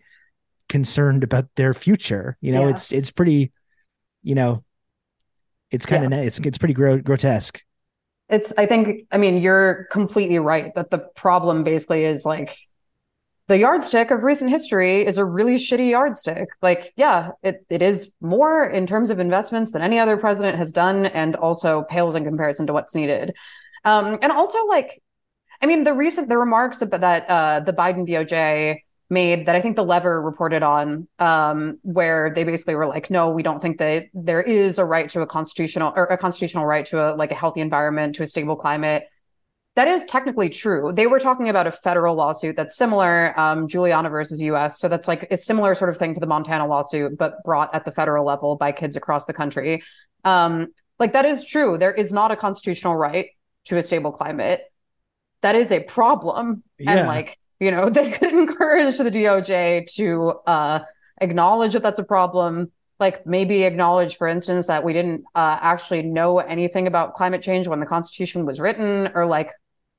concerned 0.70 1.24
about 1.24 1.48
their 1.56 1.74
future. 1.74 2.38
You 2.42 2.52
know, 2.52 2.64
yeah. 2.64 2.70
it's 2.70 2.92
it's 2.92 3.12
pretty, 3.12 3.52
you 4.24 4.36
know, 4.36 4.64
it's 5.72 5.86
kind 5.86 6.06
of 6.06 6.12
yeah. 6.12 6.22
it's 6.22 6.40
it's 6.40 6.58
pretty 6.58 6.74
gro- 6.74 7.02
grotesque. 7.02 7.62
It's 8.30 8.54
I 8.58 8.66
think 8.66 9.08
I 9.12 9.18
mean 9.18 9.38
you're 9.38 9.88
completely 9.92 10.40
right 10.40 10.74
that 10.76 10.90
the 10.90 11.00
problem 11.16 11.64
basically 11.64 12.06
is 12.06 12.26
like 12.26 12.58
the 13.48 13.60
yardstick 13.60 14.10
of 14.10 14.24
recent 14.24 14.50
history 14.50 15.06
is 15.06 15.18
a 15.18 15.26
really 15.26 15.56
shitty 15.56 15.92
yardstick. 15.92 16.50
Like, 16.62 16.94
yeah, 16.96 17.32
it, 17.44 17.64
it 17.70 17.82
is 17.84 18.12
more 18.20 18.66
in 18.66 18.88
terms 18.88 19.12
of 19.12 19.20
investments 19.20 19.72
than 19.72 19.84
any 19.84 20.00
other 20.00 20.18
president 20.18 20.58
has 20.58 20.72
done, 20.72 21.06
and 21.06 21.36
also 21.36 21.84
pales 21.84 22.16
in 22.16 22.24
comparison 22.24 22.66
to 22.68 22.74
what's 22.74 22.96
needed. 22.96 23.34
Um, 23.84 24.18
and 24.24 24.32
also, 24.32 24.66
like, 24.66 25.02
I 25.62 25.68
mean, 25.68 25.84
the 25.84 25.94
recent 25.94 26.28
the 26.28 26.38
remarks 26.38 26.82
about 26.82 27.02
that 27.02 27.30
uh, 27.30 27.60
the 27.60 27.74
Biden 27.74 28.08
DOJ 28.10 28.80
made 29.10 29.46
that 29.46 29.56
I 29.56 29.62
think 29.62 29.76
the 29.76 29.84
Lever 29.84 30.22
reported 30.22 30.64
on, 30.64 31.08
um, 31.20 31.80
where 31.84 32.32
they 32.34 32.44
basically 32.44 32.76
were 32.76 32.88
like, 32.88 33.10
no, 33.10 33.30
we 33.30 33.44
don't 33.44 33.62
think 33.62 33.78
that 33.78 34.08
there 34.14 34.42
is 34.42 34.80
a 34.80 34.86
right 34.86 35.10
to 35.10 35.22
a 35.22 35.28
constitutional 35.28 35.94
or 35.96 36.06
a 36.06 36.18
constitutional 36.18 36.66
right 36.66 36.86
to 36.86 37.00
a 37.00 37.16
like 37.16 37.32
a 37.32 37.36
healthy 37.36 37.62
environment, 37.62 38.16
to 38.16 38.24
a 38.24 38.28
stable 38.28 38.56
climate 38.56 39.08
that 39.76 39.90
is 39.90 40.06
technically 40.06 40.50
true. 40.50 40.94
They 40.94 41.06
were 41.06 41.20
talking 41.20 41.50
about 41.50 41.68
a 41.68 41.72
federal 41.72 42.16
lawsuit 42.16 42.56
that's 42.56 42.78
similar, 42.78 43.38
um, 43.38 43.68
Juliana 43.68 44.10
versus 44.10 44.42
US. 44.42 44.80
So 44.80 44.88
that's 44.88 45.08
like 45.08 45.28
a 45.32 45.38
similar 45.38 45.76
sort 45.76 45.90
of 45.90 45.98
thing 45.98 46.14
to 46.14 46.20
the 46.20 46.28
Montana 46.28 46.66
lawsuit, 46.66 47.18
but 47.18 47.44
brought 47.44 47.76
at 47.76 47.84
the 47.84 47.92
federal 47.92 48.26
level 48.26 48.56
by 48.56 48.72
kids 48.72 48.96
across 48.96 49.26
the 49.26 49.34
country. 49.34 49.84
Um, 50.24 50.68
like 50.98 51.12
that 51.14 51.26
is 51.26 51.44
true. 51.44 51.78
There 51.78 51.94
is 51.94 52.14
not 52.14 52.32
a 52.32 52.38
constitutional 52.38 52.96
right 52.96 53.32
to 53.66 53.78
a 53.78 53.84
stable 53.84 54.14
climate. 54.14 54.62
That 55.42 55.56
is 55.56 55.74
a 55.74 55.84
problem. 55.84 56.64
Yeah. 56.80 56.92
And 56.92 57.08
like, 57.08 57.38
you 57.66 57.72
know, 57.72 57.90
they 57.98 58.12
could 58.12 58.34
encourage 58.34 58.98
the 58.98 59.12
DOJ 59.12 59.92
to 59.96 60.34
uh, 60.46 60.80
acknowledge 61.20 61.74
that 61.74 61.84
that's 61.84 62.00
a 62.00 62.04
problem, 62.04 62.72
like 63.00 63.26
maybe 63.26 63.64
acknowledge 63.64 64.18
for 64.18 64.28
instance 64.28 64.68
that 64.68 64.84
we 64.84 64.94
didn't 64.94 65.26
uh, 65.34 65.58
actually 65.62 66.04
know 66.04 66.40
anything 66.40 66.88
about 66.88 67.16
climate 67.16 67.42
change 67.42 67.68
when 67.68 67.80
the 67.80 67.86
constitution 67.86 68.46
was 68.46 68.60
written 68.60 69.10
or 69.16 69.26
like 69.26 69.52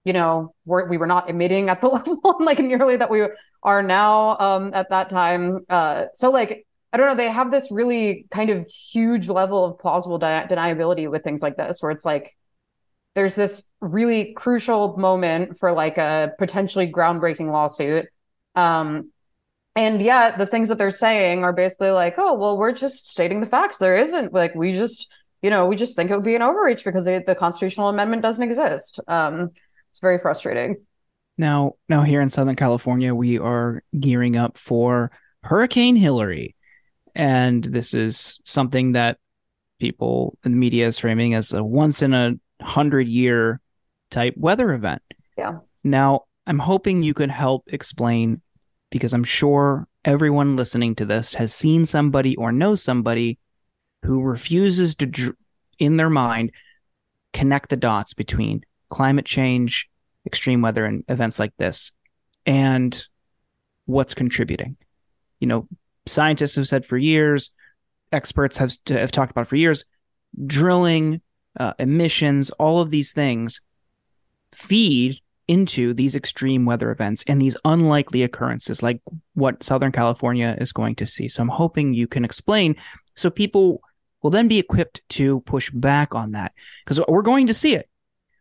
you 0.07 0.13
know, 0.13 0.55
we're, 0.65 0.87
we 0.89 0.99
were 0.99 1.09
not 1.09 1.29
emitting 1.29 1.69
at 1.69 1.81
the 1.81 1.89
level 1.97 2.21
like 2.39 2.61
nearly 2.61 2.97
that 2.97 3.11
we 3.11 3.27
are 3.65 3.83
now 3.83 4.39
um, 4.39 4.71
at 4.73 4.89
that 4.91 5.11
time. 5.11 5.67
Uh, 5.69 6.05
so 6.15 6.31
like, 6.31 6.65
I 6.93 6.97
don't 6.97 7.09
know, 7.09 7.17
they 7.17 7.29
have 7.29 7.51
this 7.51 7.73
really 7.73 8.27
kind 8.31 8.49
of 8.49 8.69
huge 8.69 9.29
level 9.29 9.65
of 9.65 9.81
plausible 9.81 10.19
de- 10.19 10.47
deniability 10.49 11.11
with 11.11 11.25
things 11.25 11.43
like 11.43 11.57
this, 11.57 11.83
where 11.83 11.91
it's 11.91 12.05
like, 12.05 12.37
there's 13.17 13.35
this 13.35 13.65
really 13.81 14.35
crucial 14.35 14.97
moment 14.99 15.59
for 15.59 15.73
like 15.73 15.97
a 15.97 16.33
potentially 16.39 16.87
groundbreaking 16.93 17.51
lawsuit. 17.51 18.07
Um, 18.55 19.11
and 19.75 20.03
yet 20.03 20.37
the 20.37 20.47
things 20.47 20.69
that 20.69 20.77
they're 20.77 20.91
saying 20.91 21.43
are 21.43 21.53
basically 21.55 21.91
like, 21.91 22.17
oh, 22.19 22.35
well, 22.35 22.59
we're 22.59 22.73
just 22.73 23.11
stating 23.11 23.41
the 23.41 23.47
facts. 23.47 23.79
There 23.79 23.97
isn't 23.97 24.35
like, 24.35 24.55
we 24.55 24.73
just, 24.73 25.11
you 25.41 25.49
know, 25.49 25.67
we 25.67 25.77
just 25.77 25.97
think 25.97 26.11
it 26.11 26.15
would 26.15 26.25
be 26.25 26.35
an 26.35 26.43
overreach 26.43 26.85
because 26.85 27.07
the, 27.07 27.25
the 27.27 27.35
constitutional 27.35 27.89
amendment 27.89 28.21
doesn't 28.21 28.43
exist. 28.43 29.01
Um, 29.09 29.51
it's 29.91 30.01
very 30.01 30.19
frustrating. 30.19 30.77
Now, 31.39 31.77
now 31.89 32.03
here 32.03 32.21
in 32.21 32.29
Southern 32.29 32.57
California, 32.57 33.15
we 33.15 33.39
are 33.39 33.83
gearing 33.99 34.37
up 34.37 34.59
for 34.59 35.11
Hurricane 35.43 35.97
Hilary, 35.97 36.55
and 37.15 37.65
this 37.65 37.95
is 37.95 38.41
something 38.45 38.93
that 38.93 39.19
people 39.81 40.37
in 40.45 40.53
the 40.53 40.59
media 40.59 40.87
is 40.87 40.99
framing 40.99 41.33
as 41.33 41.55
a 41.55 41.65
once 41.65 42.03
in 42.03 42.13
a 42.13 42.35
hundred 42.61 43.09
year 43.09 43.61
type 44.11 44.35
weather 44.37 44.73
event. 44.73 45.03
Yeah. 45.37 45.59
Now, 45.85 46.25
I'm 46.47 46.59
hoping 46.59 47.03
you 47.03 47.15
could 47.15 47.31
help 47.31 47.65
explain 47.69 48.41
because 48.91 49.13
I'm 49.13 49.25
sure 49.25 49.89
everyone 50.05 50.57
listening 50.57 50.95
to 50.97 51.05
this 51.05 51.35
has 51.35 51.55
seen 51.55 51.85
somebody 51.87 52.37
or 52.37 52.53
knows 52.53 52.83
somebody 52.83 53.39
who 54.05 54.23
refuses 54.23 54.95
to, 54.97 55.37
in 55.79 55.97
their 55.97 56.11
mind, 56.11 56.53
connect 57.33 57.69
the 57.69 57.77
dots 57.77 58.15
between 58.15 58.63
climate 58.89 59.27
change, 59.27 59.89
extreme 60.25 60.63
weather, 60.63 60.85
and 60.85 61.05
events 61.09 61.39
like 61.39 61.53
this, 61.59 61.93
and 62.47 63.07
what's 63.87 64.15
contributing. 64.15 64.77
You 65.41 65.49
know, 65.49 65.69
scientists 66.07 66.55
have 66.55 66.69
said 66.69 66.87
for 66.87 66.97
years, 66.97 67.51
experts 68.13 68.59
have, 68.59 68.73
have 68.89 69.11
talked 69.13 69.33
about 69.33 69.49
for 69.49 69.57
years, 69.57 69.85
drilling, 70.47 71.21
uh, 71.59 71.75
emissions, 71.79 72.51
all 72.53 72.81
of 72.81 72.91
these 72.91 73.13
things 73.13 73.61
feed 74.53 75.21
into 75.49 75.95
these 75.95 76.17
extreme 76.17 76.65
weather 76.65 76.91
events 76.91 77.25
and 77.29 77.41
these 77.41 77.57
unlikely 77.65 78.23
occurrences 78.23 78.83
like 78.83 79.01
what 79.35 79.63
Southern 79.63 79.93
California 79.93 80.57
is 80.59 80.73
going 80.73 80.97
to 80.97 81.07
see. 81.07 81.29
So 81.29 81.43
I'm 81.43 81.49
hoping 81.49 81.95
you 81.95 82.09
can 82.09 82.25
explain 82.25 82.77
so 83.15 83.31
people 83.31 83.81
will 84.23 84.31
then 84.31 84.49
be 84.49 84.59
equipped 84.59 85.03
to 85.11 85.41
push 85.41 85.71
back 85.71 86.15
on 86.15 86.33
that 86.33 86.53
because 86.85 87.01
we're 87.07 87.23
going 87.23 87.47
to 87.47 87.55
see 87.55 87.75
it 87.75 87.89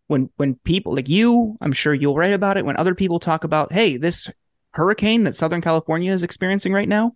when 0.07 0.30
when 0.38 0.55
people 0.55 0.93
like 0.93 1.09
you, 1.09 1.57
I'm 1.61 1.72
sure 1.72 1.93
you'll 1.93 2.16
write 2.16 2.34
about 2.34 2.57
it 2.57 2.66
when 2.66 2.78
other 2.78 2.95
people 2.95 3.20
talk 3.20 3.43
about, 3.43 3.74
hey, 3.74 3.97
this 3.97 4.30
hurricane 4.72 5.24
that 5.24 5.36
Southern 5.36 5.61
California 5.61 6.11
is 6.11 6.24
experiencing 6.24 6.74
right 6.74 6.89
now, 6.89 7.16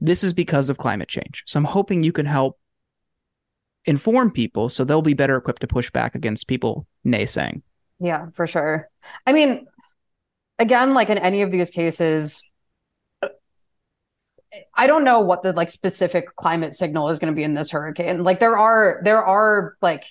this 0.00 0.24
is 0.24 0.32
because 0.32 0.68
of 0.68 0.78
climate 0.78 1.08
change. 1.08 1.44
So 1.46 1.58
I'm 1.58 1.64
hoping 1.64 2.02
you 2.02 2.12
can 2.12 2.26
help 2.26 2.58
inform 3.84 4.30
people 4.30 4.68
so 4.68 4.84
they'll 4.84 5.02
be 5.02 5.14
better 5.14 5.36
equipped 5.36 5.60
to 5.60 5.66
push 5.66 5.90
back 5.90 6.14
against 6.14 6.46
people 6.46 6.86
naysaying. 7.04 7.62
Yeah, 7.98 8.26
for 8.34 8.46
sure. 8.46 8.88
I 9.26 9.32
mean, 9.32 9.66
again, 10.58 10.94
like 10.94 11.10
in 11.10 11.18
any 11.18 11.42
of 11.42 11.50
these 11.50 11.70
cases, 11.70 12.42
I 14.74 14.86
don't 14.86 15.04
know 15.04 15.20
what 15.20 15.42
the 15.42 15.52
like 15.52 15.70
specific 15.70 16.34
climate 16.36 16.74
signal 16.74 17.08
is 17.08 17.18
going 17.18 17.32
to 17.32 17.36
be 17.36 17.44
in 17.44 17.54
this 17.54 17.70
hurricane. 17.70 18.22
Like 18.22 18.38
there 18.38 18.56
are 18.56 19.00
there 19.04 19.24
are 19.24 19.76
like 19.80 20.04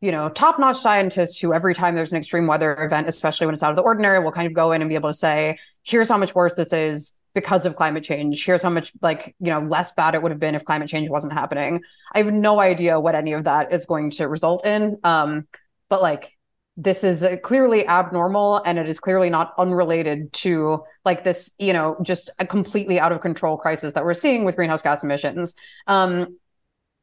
you 0.00 0.12
know, 0.12 0.30
top 0.30 0.58
notch 0.58 0.78
scientists 0.78 1.38
who 1.38 1.52
every 1.52 1.74
time 1.74 1.94
there's 1.94 2.10
an 2.10 2.18
extreme 2.18 2.46
weather 2.46 2.74
event, 2.82 3.06
especially 3.06 3.46
when 3.46 3.54
it's 3.54 3.62
out 3.62 3.70
of 3.70 3.76
the 3.76 3.82
ordinary, 3.82 4.18
will 4.18 4.32
kind 4.32 4.46
of 4.46 4.54
go 4.54 4.72
in 4.72 4.80
and 4.80 4.88
be 4.88 4.94
able 4.94 5.10
to 5.10 5.14
say, 5.14 5.58
here's 5.82 6.08
how 6.08 6.16
much 6.16 6.34
worse 6.34 6.54
this 6.54 6.72
is 6.72 7.12
because 7.34 7.64
of 7.64 7.76
climate 7.76 8.04
change. 8.04 8.44
Here's 8.44 8.62
how 8.62 8.70
much 8.70 8.92
like, 9.02 9.34
you 9.40 9.50
know, 9.50 9.60
less 9.60 9.92
bad 9.92 10.14
it 10.14 10.22
would 10.22 10.32
have 10.32 10.40
been 10.40 10.54
if 10.54 10.64
climate 10.64 10.88
change 10.88 11.08
wasn't 11.08 11.32
happening. 11.32 11.80
I 12.12 12.18
have 12.22 12.32
no 12.32 12.60
idea 12.60 12.98
what 12.98 13.14
any 13.14 13.32
of 13.32 13.44
that 13.44 13.72
is 13.72 13.86
going 13.86 14.10
to 14.12 14.28
result 14.28 14.66
in. 14.66 14.98
Um, 15.04 15.46
but 15.88 16.02
like, 16.02 16.36
this 16.76 17.04
is 17.04 17.26
clearly 17.42 17.86
abnormal 17.86 18.62
and 18.64 18.78
it 18.78 18.88
is 18.88 19.00
clearly 19.00 19.28
not 19.28 19.52
unrelated 19.58 20.32
to 20.32 20.82
like 21.04 21.24
this, 21.24 21.50
you 21.58 21.72
know, 21.72 21.96
just 22.02 22.30
a 22.38 22.46
completely 22.46 22.98
out 22.98 23.12
of 23.12 23.20
control 23.20 23.56
crisis 23.58 23.92
that 23.92 24.04
we're 24.04 24.14
seeing 24.14 24.44
with 24.44 24.56
greenhouse 24.56 24.80
gas 24.80 25.02
emissions. 25.02 25.54
Um, 25.86 26.38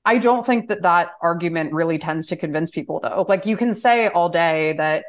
I 0.04 0.18
don't 0.18 0.46
think 0.46 0.70
that 0.70 0.84
that 0.84 1.12
argument 1.22 1.74
really 1.74 2.00
tends 2.00 2.28
to 2.28 2.38
convince 2.38 2.72
people 2.72 3.02
though. 3.02 3.26
Like 3.28 3.46
you 3.46 3.58
can 3.58 3.74
say 3.74 4.08
all 4.08 4.30
day 4.30 4.74
that 4.78 5.04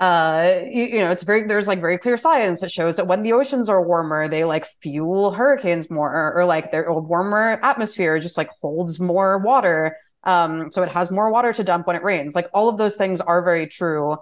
uh 0.00 0.60
you, 0.70 0.84
you, 0.84 0.98
know 1.00 1.10
it's 1.10 1.24
very 1.24 1.42
there's 1.44 1.66
like 1.66 1.80
very 1.80 1.98
clear 1.98 2.16
science 2.16 2.60
that 2.60 2.70
shows 2.70 2.96
that 2.96 3.08
when 3.08 3.24
the 3.24 3.32
oceans 3.32 3.68
are 3.68 3.82
warmer 3.82 4.28
they 4.28 4.44
like 4.44 4.64
fuel 4.80 5.32
hurricanes 5.32 5.90
more 5.90 6.12
or, 6.14 6.34
or 6.34 6.44
like 6.44 6.70
their 6.70 6.92
warmer 6.92 7.58
atmosphere 7.62 8.18
just 8.20 8.36
like 8.36 8.48
holds 8.62 9.00
more 9.00 9.38
water. 9.38 9.96
Um 10.22 10.70
so 10.70 10.82
it 10.82 10.88
has 10.90 11.10
more 11.10 11.32
water 11.32 11.52
to 11.52 11.64
dump 11.64 11.86
when 11.86 11.96
it 11.96 12.04
rains. 12.04 12.36
Like 12.36 12.48
all 12.54 12.68
of 12.68 12.78
those 12.78 12.96
things 12.96 13.20
are 13.20 13.42
very 13.42 13.66
true. 13.66 14.16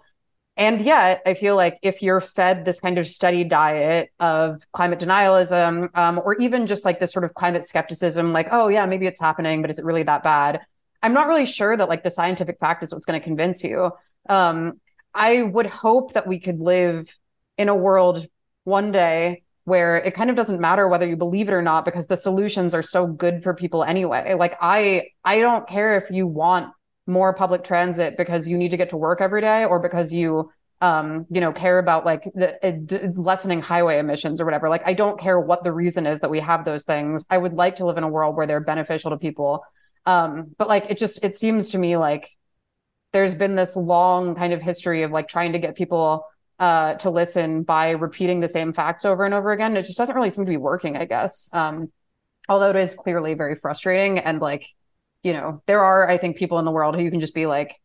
And 0.57 0.81
yet 0.81 1.21
i 1.27 1.35
feel 1.35 1.57
like 1.57 1.79
if 1.83 2.03
you're 2.03 2.23
fed 2.23 2.65
this 2.65 2.81
kind 2.81 2.97
of 2.97 3.07
steady 3.07 3.45
diet 3.45 4.09
of 4.19 4.63
climate 4.73 4.99
denialism 4.99 5.91
um, 5.95 6.19
or 6.25 6.37
even 6.37 6.67
just 6.67 6.87
like 6.87 7.01
this 7.01 7.13
sort 7.13 7.25
of 7.27 7.35
climate 7.35 7.65
skepticism 7.69 8.33
like 8.33 8.49
oh 8.51 8.69
yeah 8.69 8.87
maybe 8.87 9.07
it's 9.07 9.21
happening 9.21 9.61
but 9.61 9.71
is 9.71 9.79
it 9.79 9.85
really 9.85 10.05
that 10.05 10.23
bad? 10.23 10.61
I'm 11.03 11.13
not 11.13 11.29
really 11.29 11.47
sure 11.47 11.77
that 11.77 11.89
like 11.89 12.03
the 12.03 12.11
scientific 12.11 12.59
fact 12.59 12.83
is 12.83 12.93
what's 12.93 13.07
going 13.07 13.21
to 13.21 13.25
convince 13.25 13.63
you. 13.63 13.93
Um, 14.29 14.81
I 15.17 15.43
would 15.43 15.67
hope 15.67 16.13
that 16.13 16.27
we 16.27 16.39
could 16.39 16.61
live 16.61 17.13
in 17.59 17.69
a 17.69 17.75
world 17.75 18.27
one 18.65 18.93
day 18.93 19.43
where 19.65 19.97
it 19.97 20.15
kind 20.15 20.31
of 20.31 20.37
doesn't 20.37 20.61
matter 20.61 20.87
whether 20.87 21.07
you 21.07 21.17
believe 21.17 21.49
it 21.49 21.53
or 21.53 21.63
not 21.63 21.85
because 21.85 22.07
the 22.07 22.17
solutions 22.17 22.73
are 22.73 22.83
so 22.83 23.07
good 23.07 23.43
for 23.43 23.53
people 23.53 23.83
anyway. 23.83 24.35
Like 24.35 24.57
I 24.61 25.09
I 25.25 25.39
don't 25.39 25.67
care 25.67 25.97
if 25.97 26.11
you 26.11 26.27
want 26.27 26.73
more 27.07 27.35
public 27.35 27.65
transit 27.65 28.17
because 28.17 28.47
you 28.47 28.57
need 28.57 28.71
to 28.71 28.77
get 28.77 28.91
to 28.91 28.97
work 28.97 29.21
every 29.21 29.41
day 29.41 29.65
or 29.65 29.81
because 29.81 30.13
you 30.13 30.51
um 30.83 31.27
you 31.31 31.41
know 31.41 31.53
care 31.53 31.79
about 31.79 32.05
like 32.05 32.25
the, 32.35 32.59
uh, 32.65 33.21
lessening 33.21 33.61
highway 33.61 33.99
emissions 33.99 34.41
or 34.41 34.45
whatever. 34.45 34.69
Like 34.69 34.83
i 34.87 34.95
don't 34.95 35.19
care 35.19 35.41
what 35.41 35.65
the 35.65 35.73
reason 35.73 36.07
is 36.07 36.21
that 36.21 36.31
we 36.31 36.41
have 36.41 36.65
those 36.65 36.85
things. 36.85 37.25
I 37.29 37.39
would 37.39 37.55
like 37.55 37.77
to 37.77 37.87
live 37.87 37.97
in 37.99 38.05
a 38.05 38.09
world 38.09 38.37
where 38.37 38.47
they're 38.47 38.61
beneficial 38.61 39.11
to 39.11 39.17
people. 39.17 39.65
Um 40.05 40.55
but 40.59 40.69
like 40.69 40.91
it 40.91 40.99
just 40.99 41.25
it 41.25 41.37
seems 41.37 41.71
to 41.71 41.79
me 41.79 41.97
like 41.97 42.29
there's 43.17 43.35
been 43.35 43.55
this 43.55 43.77
long 43.77 44.35
kind 44.35 44.53
of 44.53 44.61
history 44.61 45.01
of 45.03 45.11
like 45.11 45.27
trying 45.27 45.55
to 45.55 45.59
get 45.59 45.75
people 45.75 46.27
uh, 46.59 46.97
to 46.97 47.09
listen 47.09 47.63
by 47.63 47.93
repeating 47.93 48.41
the 48.41 48.49
same 48.49 48.75
facts 48.75 49.07
over 49.07 49.25
and 49.25 49.33
over 49.33 49.53
again. 49.53 49.75
It 49.75 49.87
just 49.87 49.97
doesn't 49.97 50.15
really 50.15 50.29
seem 50.29 50.45
to 50.45 50.51
be 50.51 50.59
working, 50.59 50.99
I 50.99 51.07
guess. 51.07 51.49
Um, 51.51 51.91
although 52.47 52.69
it 52.69 52.77
is 52.77 52.95
clearly 52.95 53.33
very 53.33 53.55
frustrating 53.55 54.19
and 54.19 54.39
like, 54.39 54.67
you 55.23 55.33
know, 55.33 55.63
there 55.65 55.83
are, 55.83 56.07
I 56.07 56.19
think, 56.19 56.37
people 56.37 56.59
in 56.59 56.67
the 56.67 56.71
world 56.71 56.95
who 56.95 57.03
you 57.03 57.11
can 57.11 57.21
just 57.21 57.35
be 57.35 57.47
like, 57.47 57.81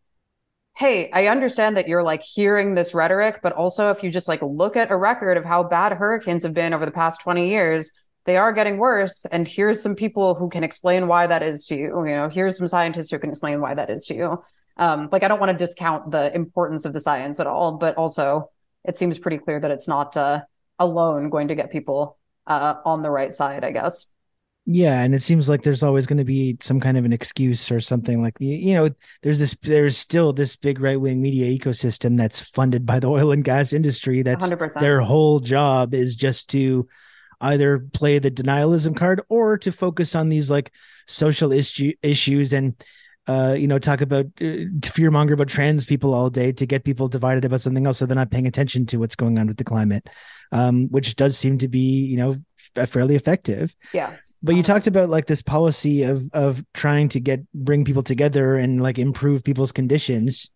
hey, 0.76 1.10
I 1.14 1.28
understand 1.28 1.78
that 1.78 1.88
you're 1.88 2.04
like 2.04 2.24
hearing 2.24 2.74
this 2.74 2.94
rhetoric, 2.94 3.40
but 3.42 3.54
also 3.54 3.90
if 3.90 4.04
you 4.04 4.12
just 4.12 4.28
like 4.28 4.42
look 4.42 4.76
at 4.76 4.92
a 4.92 4.98
record 4.98 5.38
of 5.38 5.46
how 5.46 5.64
bad 5.64 5.94
hurricanes 5.94 6.44
have 6.44 6.54
been 6.54 6.74
over 6.74 6.86
the 6.86 6.92
past 6.92 7.22
20 7.22 7.48
years, 7.48 7.94
they 8.26 8.36
are 8.36 8.52
getting 8.52 8.80
worse. 8.80 9.26
And 9.32 9.48
here's 9.48 9.82
some 9.82 9.96
people 9.96 10.36
who 10.36 10.50
can 10.50 10.66
explain 10.66 11.08
why 11.08 11.26
that 11.28 11.42
is 11.42 11.66
to 11.68 11.76
you. 11.76 12.06
You 12.06 12.16
know, 12.16 12.28
here's 12.28 12.58
some 12.58 12.68
scientists 12.68 13.12
who 13.12 13.20
can 13.20 13.30
explain 13.30 13.62
why 13.62 13.76
that 13.76 13.90
is 13.90 14.04
to 14.08 14.14
you. 14.14 14.44
Um, 14.78 15.10
like 15.12 15.24
I 15.24 15.28
don't 15.28 15.40
want 15.40 15.52
to 15.52 15.58
discount 15.58 16.12
the 16.12 16.34
importance 16.34 16.86
of 16.86 16.94
the 16.94 17.02
science 17.02 17.40
at 17.40 17.48
all, 17.48 17.78
but 17.78 17.96
also 17.98 18.50
it 18.84 18.98
seems 18.98 19.20
pretty 19.20 19.38
clear 19.38 19.60
that 19.60 19.72
it's 19.72 19.88
not 19.88 20.16
uh, 20.18 20.42
alone 20.80 21.30
going 21.30 21.50
to 21.50 21.56
get 21.56 21.72
people 21.72 22.18
uh, 22.48 22.76
on 22.86 23.04
the 23.04 23.12
right 23.12 23.34
side, 23.34 23.64
I 23.64 23.72
guess. 23.72 24.08
Yeah, 24.66 25.02
and 25.02 25.16
it 25.16 25.24
seems 25.24 25.50
like 25.50 25.64
there's 25.64 25.82
always 25.82 26.06
going 26.06 26.20
to 26.20 26.24
be 26.24 26.56
some 26.62 26.80
kind 26.80 26.96
of 26.96 27.04
an 27.04 27.14
excuse 27.14 27.72
or 27.72 27.80
something 27.80 28.22
like 28.22 28.36
you 28.40 28.76
know. 28.76 28.90
There's 29.24 29.40
this. 29.40 29.56
There's 29.64 29.98
still 29.98 30.34
this 30.34 30.56
big 30.56 30.80
right 30.80 31.02
wing 31.02 31.20
media 31.20 31.52
ecosystem 31.58 32.16
that's 32.16 32.40
funded 32.40 32.86
by 32.86 33.00
the 33.00 33.10
oil 33.10 33.32
and 33.32 33.44
gas 33.44 33.74
industry. 33.74 34.22
That's 34.22 34.46
100%. 34.46 34.80
their 34.80 35.02
whole 35.02 35.40
job 35.40 35.96
is 35.96 36.16
just 36.16 36.50
to 36.52 36.88
either 37.42 37.80
play 37.80 38.20
the 38.20 38.30
denialism 38.30 38.96
card 38.96 39.22
or 39.30 39.58
to 39.58 39.72
focus 39.72 40.14
on 40.14 40.30
these 40.30 40.52
like 40.52 40.72
social 41.08 41.52
issue 41.52 41.94
issues 42.04 42.54
and 42.54 42.76
uh, 43.28 43.56
you 43.58 43.68
know, 43.68 43.80
talk 43.80 44.02
about 44.02 44.26
uh, 44.42 44.66
fearmonger 44.82 45.34
about 45.34 45.48
trans 45.48 45.86
people 45.86 46.14
all 46.14 46.30
day 46.30 46.52
to 46.52 46.66
get 46.66 46.84
people 46.84 47.08
divided 47.08 47.46
about 47.46 47.62
something 47.62 47.86
else, 47.86 48.00
so 48.00 48.06
they're 48.06 48.16
not 48.16 48.32
paying 48.32 48.48
attention 48.48 48.86
to 48.88 48.98
what's 48.98 49.16
going 49.16 49.38
on 49.38 49.48
with 49.48 49.58
the 49.58 49.64
climate, 49.64 50.10
um, 50.52 50.88
which 50.90 51.16
does 51.16 51.38
seem 51.38 51.58
to 51.60 51.68
be, 51.68 51.80
you 51.80 52.18
know, 52.18 52.36
fairly 52.88 53.16
effective. 53.16 53.76
Yeah. 53.94 54.16
But 54.44 54.56
you 54.56 54.64
talked 54.64 54.88
about 54.88 55.10
like 55.10 55.28
this 55.28 55.42
policy 55.42 56.04
of 56.04 56.28
of 56.34 56.64
trying 56.74 57.10
to 57.10 57.20
get 57.20 57.42
bring 57.54 57.86
people 57.86 58.02
together 58.02 58.56
and 58.56 58.82
like 58.82 58.98
improve 58.98 59.44
people's 59.44 59.72
conditions. 59.72 60.50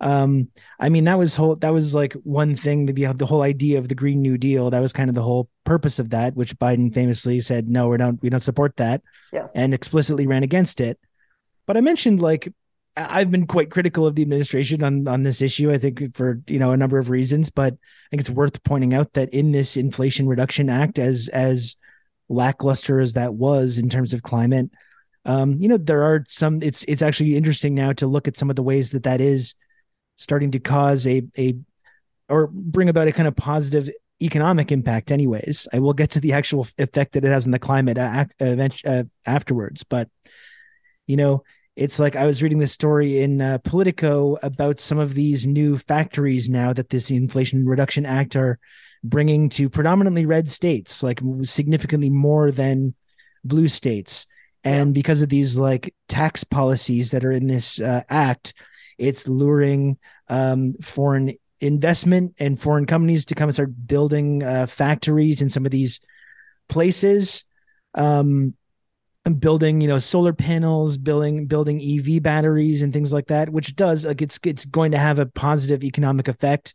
Um, 0.00 0.48
I 0.80 0.88
mean 0.88 1.04
that 1.04 1.18
was 1.18 1.36
whole 1.36 1.56
that 1.56 1.74
was 1.74 1.94
like 1.94 2.14
one 2.24 2.56
thing 2.56 2.86
to 2.86 2.94
be 2.94 3.04
the 3.04 3.26
whole 3.26 3.42
idea 3.42 3.78
of 3.78 3.88
the 3.88 3.94
Green 3.94 4.22
New 4.22 4.38
Deal. 4.38 4.70
That 4.70 4.80
was 4.80 4.94
kind 4.94 5.10
of 5.10 5.14
the 5.14 5.22
whole 5.22 5.50
purpose 5.64 5.98
of 5.98 6.08
that, 6.10 6.34
which 6.34 6.58
Biden 6.58 6.92
famously 6.92 7.40
said, 7.40 7.68
no, 7.68 7.88
we 7.88 7.98
don't 7.98 8.20
we 8.22 8.30
don't 8.30 8.40
support 8.40 8.76
that, 8.78 9.02
yes. 9.30 9.52
and 9.54 9.74
explicitly 9.74 10.26
ran 10.26 10.42
against 10.42 10.80
it. 10.80 10.98
But 11.72 11.78
I 11.78 11.80
mentioned 11.80 12.20
like 12.20 12.52
I've 12.98 13.30
been 13.30 13.46
quite 13.46 13.70
critical 13.70 14.06
of 14.06 14.14
the 14.14 14.20
administration 14.20 14.84
on 14.84 15.08
on 15.08 15.22
this 15.22 15.40
issue. 15.40 15.72
I 15.72 15.78
think 15.78 16.14
for 16.14 16.42
you 16.46 16.58
know 16.58 16.72
a 16.72 16.76
number 16.76 16.98
of 16.98 17.08
reasons, 17.08 17.48
but 17.48 17.72
I 17.72 18.06
think 18.10 18.20
it's 18.20 18.28
worth 18.28 18.62
pointing 18.62 18.92
out 18.92 19.14
that 19.14 19.30
in 19.30 19.52
this 19.52 19.78
Inflation 19.78 20.28
Reduction 20.28 20.68
Act, 20.68 20.98
as 20.98 21.28
as 21.28 21.76
lackluster 22.28 23.00
as 23.00 23.14
that 23.14 23.32
was 23.32 23.78
in 23.78 23.88
terms 23.88 24.12
of 24.12 24.22
climate, 24.22 24.68
um, 25.24 25.62
you 25.62 25.66
know 25.66 25.78
there 25.78 26.02
are 26.02 26.26
some. 26.28 26.62
It's 26.62 26.84
it's 26.88 27.00
actually 27.00 27.38
interesting 27.38 27.74
now 27.74 27.94
to 27.94 28.06
look 28.06 28.28
at 28.28 28.36
some 28.36 28.50
of 28.50 28.56
the 28.56 28.62
ways 28.62 28.90
that 28.90 29.04
that 29.04 29.22
is 29.22 29.54
starting 30.16 30.50
to 30.50 30.58
cause 30.58 31.06
a 31.06 31.22
a 31.38 31.56
or 32.28 32.48
bring 32.52 32.90
about 32.90 33.08
a 33.08 33.12
kind 33.12 33.26
of 33.26 33.34
positive 33.34 33.88
economic 34.20 34.70
impact 34.70 35.10
anyways 35.10 35.66
i 35.72 35.80
will 35.80 35.94
get 35.94 36.10
to 36.10 36.20
the 36.20 36.32
actual 36.32 36.64
effect 36.78 37.12
that 37.12 37.24
it 37.24 37.28
has 37.28 37.44
on 37.44 37.50
the 37.50 37.58
climate 37.58 37.98
uh, 37.98 38.24
uh, 38.40 39.02
afterwards 39.26 39.82
but 39.82 40.08
you 41.08 41.16
know 41.16 41.42
it's 41.76 41.98
like 41.98 42.16
I 42.16 42.26
was 42.26 42.42
reading 42.42 42.58
this 42.58 42.72
story 42.72 43.20
in 43.20 43.40
uh, 43.40 43.58
Politico 43.58 44.36
about 44.42 44.78
some 44.78 44.98
of 44.98 45.14
these 45.14 45.46
new 45.46 45.78
factories 45.78 46.50
now 46.50 46.72
that 46.72 46.90
this 46.90 47.10
Inflation 47.10 47.66
Reduction 47.66 48.04
Act 48.04 48.36
are 48.36 48.58
bringing 49.02 49.48
to 49.50 49.68
predominantly 49.68 50.26
red 50.26 50.50
states, 50.50 51.02
like 51.02 51.20
significantly 51.42 52.10
more 52.10 52.50
than 52.50 52.94
blue 53.44 53.68
states. 53.68 54.26
And 54.64 54.90
yeah. 54.90 54.92
because 54.92 55.22
of 55.22 55.28
these 55.28 55.56
like 55.56 55.94
tax 56.08 56.44
policies 56.44 57.10
that 57.12 57.24
are 57.24 57.32
in 57.32 57.46
this 57.46 57.80
uh, 57.80 58.02
act, 58.08 58.54
it's 58.98 59.26
luring 59.26 59.96
um, 60.28 60.74
foreign 60.82 61.36
investment 61.60 62.34
and 62.38 62.60
foreign 62.60 62.86
companies 62.86 63.24
to 63.26 63.34
come 63.34 63.48
and 63.48 63.54
start 63.54 63.86
building 63.86 64.42
uh, 64.42 64.66
factories 64.66 65.40
in 65.40 65.48
some 65.48 65.64
of 65.64 65.72
these 65.72 66.00
places. 66.68 67.44
Um, 67.94 68.54
building 69.38 69.80
you 69.80 69.86
know 69.86 70.00
solar 70.00 70.32
panels 70.32 70.98
building 70.98 71.46
building 71.46 71.80
ev 71.80 72.22
batteries 72.22 72.82
and 72.82 72.92
things 72.92 73.12
like 73.12 73.28
that 73.28 73.48
which 73.50 73.76
does 73.76 74.04
like 74.04 74.20
it's 74.20 74.40
it's 74.44 74.64
going 74.64 74.90
to 74.90 74.98
have 74.98 75.18
a 75.18 75.26
positive 75.26 75.84
economic 75.84 76.28
effect. 76.28 76.74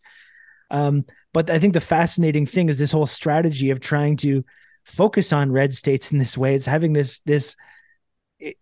Um, 0.69 1.03
but 1.33 1.49
i 1.49 1.59
think 1.59 1.73
the 1.73 1.81
fascinating 1.81 2.45
thing 2.45 2.69
is 2.69 2.79
this 2.79 2.91
whole 2.91 3.05
strategy 3.05 3.69
of 3.69 3.79
trying 3.79 4.17
to 4.17 4.43
focus 4.87 5.33
on 5.33 5.51
red 5.51 5.73
states 5.73 6.11
in 6.11 6.17
this 6.17 6.37
way. 6.37 6.55
It's 6.55 6.65
having 6.65 6.93
this 6.93 7.19
this 7.19 7.55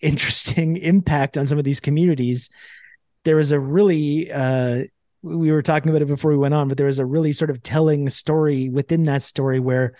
interesting 0.01 0.77
impact 0.93 1.38
on 1.38 1.47
some 1.47 1.57
of 1.57 1.63
these 1.63 1.79
communities. 1.79 2.49
There 3.23 3.36
was 3.36 3.51
a 3.51 3.59
really 3.59 4.31
uh, 4.31 4.83
we 5.21 5.51
were 5.51 5.61
talking 5.61 5.89
about 5.89 6.01
it 6.01 6.07
before 6.07 6.31
we 6.31 6.38
went 6.38 6.53
on 6.53 6.67
but 6.67 6.77
there 6.77 6.86
was 6.88 6.99
a 6.99 7.05
really 7.05 7.31
sort 7.31 7.49
of 7.49 7.63
telling 7.63 8.09
story 8.09 8.69
within 8.69 9.05
that 9.05 9.23
story 9.23 9.59
where 9.59 9.95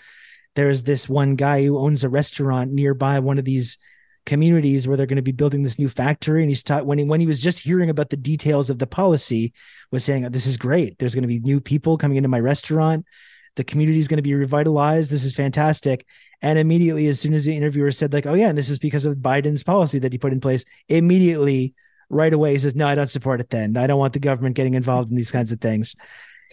there's 0.56 0.82
this 0.82 1.08
one 1.08 1.36
guy 1.36 1.64
who 1.64 1.78
owns 1.78 2.02
a 2.02 2.08
restaurant 2.08 2.72
nearby 2.72 3.18
one 3.20 3.38
of 3.38 3.44
these 3.44 3.78
communities 4.24 4.88
where 4.88 4.96
they're 4.96 5.06
going 5.06 5.16
to 5.16 5.22
be 5.22 5.30
building 5.30 5.62
this 5.62 5.78
new 5.78 5.88
factory. 5.88 6.42
And 6.42 6.50
he's 6.50 6.62
taught 6.62 6.86
when 6.86 6.98
he 6.98 7.04
when 7.04 7.20
he 7.20 7.26
was 7.26 7.40
just 7.40 7.60
hearing 7.60 7.90
about 7.90 8.10
the 8.10 8.16
details 8.16 8.68
of 8.68 8.78
the 8.78 8.86
policy 8.86 9.52
was 9.92 10.04
saying 10.04 10.24
oh, 10.24 10.28
this 10.28 10.46
is 10.46 10.56
great. 10.56 10.98
There's 10.98 11.14
going 11.14 11.22
to 11.22 11.28
be 11.28 11.38
new 11.40 11.60
people 11.60 11.96
coming 11.96 12.16
into 12.16 12.28
my 12.28 12.40
restaurant. 12.40 13.06
The 13.54 13.64
community 13.64 13.98
is 13.98 14.08
going 14.08 14.18
to 14.18 14.22
be 14.22 14.34
revitalized. 14.34 15.10
This 15.10 15.24
is 15.24 15.34
fantastic. 15.34 16.04
And 16.42 16.58
immediately 16.58 17.06
as 17.06 17.20
soon 17.20 17.34
as 17.34 17.44
the 17.44 17.56
interviewer 17.56 17.92
said 17.92 18.12
like 18.12 18.26
oh 18.26 18.34
yeah 18.34 18.48
and 18.48 18.58
this 18.58 18.70
is 18.70 18.78
because 18.78 19.06
of 19.06 19.16
biden's 19.16 19.62
policy 19.62 19.98
that 20.00 20.12
he 20.12 20.18
put 20.18 20.32
in 20.32 20.40
place 20.40 20.64
immediately 20.88 21.74
right 22.08 22.32
away 22.32 22.52
he 22.52 22.58
says 22.60 22.76
no 22.76 22.86
i 22.86 22.94
don't 22.94 23.08
support 23.08 23.40
it 23.40 23.50
then. 23.50 23.76
I 23.76 23.86
don't 23.86 23.98
want 23.98 24.12
the 24.12 24.20
government 24.20 24.56
getting 24.56 24.74
involved 24.74 25.10
in 25.10 25.16
these 25.16 25.32
kinds 25.32 25.52
of 25.52 25.60
things. 25.60 25.96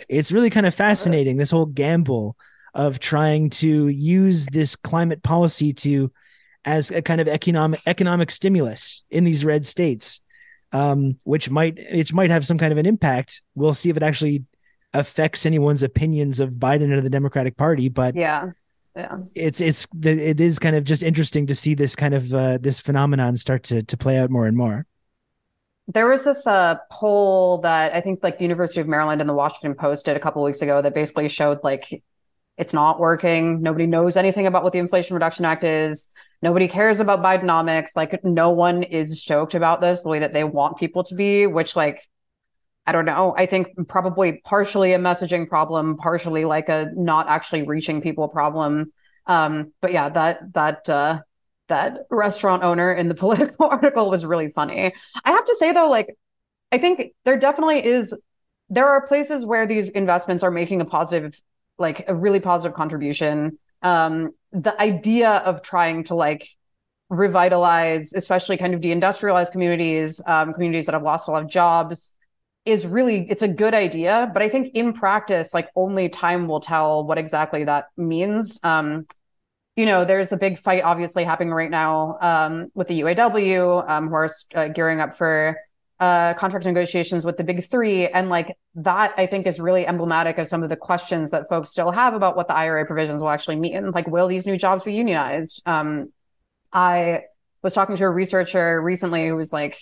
It's 0.10 0.32
really 0.32 0.50
kind 0.50 0.66
of 0.66 0.74
fascinating 0.74 1.38
this 1.38 1.52
whole 1.52 1.68
gamble 1.68 2.38
of 2.74 3.00
trying 3.00 3.50
to 3.50 3.88
use 3.88 4.48
this 4.48 4.76
climate 4.76 5.22
policy 5.24 5.74
to 5.74 6.12
as 6.66 6.92
a 6.92 7.02
kind 7.02 7.22
of 7.22 7.28
economic 7.28 7.82
economic 7.86 8.32
stimulus 8.32 9.04
in 9.10 9.24
these 9.24 9.46
red 9.46 9.66
states, 9.66 10.22
um, 10.72 11.18
which 11.24 11.50
might 11.50 11.80
which 11.92 12.14
might 12.14 12.32
have 12.32 12.46
some 12.46 12.58
kind 12.58 12.72
of 12.72 12.78
an 12.78 12.86
impact. 12.86 13.42
We'll 13.56 13.74
see 13.74 13.90
if 13.90 13.98
it 13.98 14.04
actually 14.04 14.46
affects 14.94 15.46
anyone's 15.46 15.84
opinions 15.84 16.40
of 16.40 16.52
Biden 16.52 16.92
or 16.92 17.02
the 17.02 17.10
Democratic 17.10 17.58
Party. 17.58 17.90
But 17.90 18.16
yeah, 18.16 18.52
yeah, 18.96 19.18
it's 19.36 19.62
it's 19.62 19.88
it 20.04 20.40
is 20.40 20.60
kind 20.60 20.76
of 20.76 20.84
just 20.84 21.04
interesting 21.04 21.48
to 21.48 21.56
see 21.56 21.74
this 21.74 21.96
kind 21.96 22.14
of 22.14 22.34
uh, 22.34 22.58
this 22.60 22.80
phenomenon 22.80 23.38
start 23.38 23.64
to 23.64 23.84
to 23.84 23.98
play 23.98 24.18
out 24.18 24.30
more 24.30 24.46
and 24.46 24.58
more. 24.58 24.86
There 25.88 26.08
was 26.08 26.24
this 26.24 26.48
uh, 26.48 26.78
poll 26.90 27.58
that 27.60 27.94
I 27.94 28.00
think 28.00 28.22
like 28.24 28.38
the 28.38 28.44
University 28.44 28.80
of 28.80 28.88
Maryland 28.88 29.20
and 29.20 29.30
the 29.30 29.34
Washington 29.34 29.76
Post 29.76 30.06
did 30.06 30.16
a 30.16 30.20
couple 30.20 30.42
weeks 30.42 30.62
ago 30.62 30.82
that 30.82 30.96
basically 30.96 31.28
showed 31.28 31.60
like 31.62 32.02
it's 32.58 32.74
not 32.74 33.00
working. 33.00 33.62
Nobody 33.62 33.88
knows 33.88 34.16
anything 34.16 34.48
about 34.48 34.64
what 34.64 34.74
the 34.74 34.80
Inflation 34.80 35.16
Reduction 35.16 35.46
Act 35.46 35.64
is. 35.64 36.12
Nobody 36.42 36.68
cares 36.68 37.00
about 37.00 37.20
Bidenomics. 37.20 37.96
Like 37.96 38.24
no 38.24 38.52
one 38.52 38.84
is 38.84 39.22
stoked 39.22 39.56
about 39.56 39.82
this 39.82 40.02
the 40.02 40.10
way 40.10 40.20
that 40.20 40.34
they 40.34 40.44
want 40.44 40.78
people 40.78 41.04
to 41.06 41.16
be, 41.16 41.48
which 41.48 41.76
like 41.76 42.02
I 42.86 42.92
don't 42.92 43.06
know. 43.06 43.34
I 43.38 43.46
think 43.46 43.70
probably 43.88 44.42
partially 44.44 44.94
a 44.94 45.00
messaging 45.00 45.48
problem, 45.48 45.96
partially 45.96 46.44
like 46.44 46.68
a 46.68 46.92
not 46.96 47.30
actually 47.30 47.64
reaching 47.64 48.02
people 48.02 48.28
problem. 48.28 48.92
Um, 49.26 49.72
but 49.80 49.94
yeah, 49.94 50.10
that 50.10 50.54
that 50.54 50.90
uh, 50.90 51.22
that 51.70 52.00
restaurant 52.10 52.64
owner 52.64 52.94
in 52.94 53.08
the 53.08 53.16
Politico 53.24 53.70
article 53.70 54.10
was 54.10 54.26
really 54.26 54.50
funny. 54.50 54.94
I 55.24 55.32
have 55.32 55.46
to 55.46 55.56
say 55.56 55.72
though, 55.72 55.90
like 55.90 56.18
I 56.72 56.78
think 56.78 57.14
there 57.24 57.38
definitely 57.38 57.86
is. 57.86 58.14
There 58.70 58.88
are 58.88 59.06
places 59.06 59.46
where 59.46 59.68
these 59.68 59.90
investments 59.90 60.44
are 60.44 60.50
making 60.50 60.82
a 60.82 60.86
positive, 60.86 61.40
like 61.84 62.06
a 62.08 62.16
really 62.16 62.40
positive 62.40 62.76
contribution. 62.76 63.60
Um, 63.84 64.32
the 64.52 64.80
idea 64.82 65.30
of 65.30 65.62
trying 65.62 66.06
to 66.06 66.16
like 66.16 66.50
revitalize, 67.10 68.14
especially 68.14 68.58
kind 68.58 68.74
of 68.74 68.82
deindustrialized 68.82 69.52
communities, 69.52 70.20
um, 70.26 70.54
communities 70.54 70.88
that 70.88 70.94
have 70.94 71.04
lost 71.04 71.28
a 71.28 71.32
lot 71.32 71.44
of 71.44 71.50
jobs, 71.50 72.14
is 72.66 72.88
really 72.88 73.30
it's 73.30 73.42
a 73.42 73.48
good 73.48 73.74
idea 73.74 74.30
but 74.34 74.42
i 74.42 74.48
think 74.48 74.74
in 74.74 74.94
practice 74.94 75.54
like 75.54 75.70
only 75.76 76.08
time 76.08 76.48
will 76.48 76.62
tell 76.62 77.06
what 77.06 77.18
exactly 77.18 77.66
that 77.66 77.88
means 77.98 78.60
um 78.64 79.06
you 79.76 79.86
know 79.86 80.06
there's 80.06 80.32
a 80.32 80.38
big 80.38 80.58
fight 80.58 80.84
obviously 80.84 81.24
happening 81.26 81.54
right 81.54 81.70
now 81.70 82.18
um 82.22 82.72
with 82.74 82.88
the 82.88 83.02
uaw 83.02 83.90
um 83.90 84.08
who 84.08 84.16
are 84.16 84.30
uh, 84.56 84.68
gearing 84.70 85.02
up 85.02 85.18
for 85.18 85.58
uh 86.00 86.34
contract 86.34 86.66
negotiations 86.66 87.26
with 87.26 87.38
the 87.38 87.44
big 87.44 87.70
three. 87.70 88.08
And 88.08 88.30
like 88.30 88.58
that 88.76 89.14
i 89.18 89.28
think 89.28 89.46
is 89.46 89.60
really 89.60 89.86
emblematic 89.86 90.38
of 90.40 90.48
some 90.48 90.64
of 90.64 90.70
the 90.70 90.76
questions 90.76 91.32
that 91.32 91.48
folks 91.50 91.70
still 91.70 91.92
have 91.92 92.14
about 92.16 92.36
what 92.36 92.48
the 92.48 92.56
ira 92.56 92.86
provisions 92.86 93.22
will 93.22 93.30
actually 93.30 93.58
mean. 93.58 93.92
Like 93.92 94.08
will 94.08 94.28
these 94.28 94.46
new 94.46 94.58
jobs 94.58 94.84
be 94.84 94.94
unionized? 94.94 95.62
Um 95.66 96.12
i 96.72 97.22
was 97.62 97.74
talking 97.74 97.96
to 97.96 98.04
a 98.04 98.10
researcher 98.10 98.82
recently 98.82 99.28
who 99.28 99.36
was 99.36 99.54
like 99.54 99.78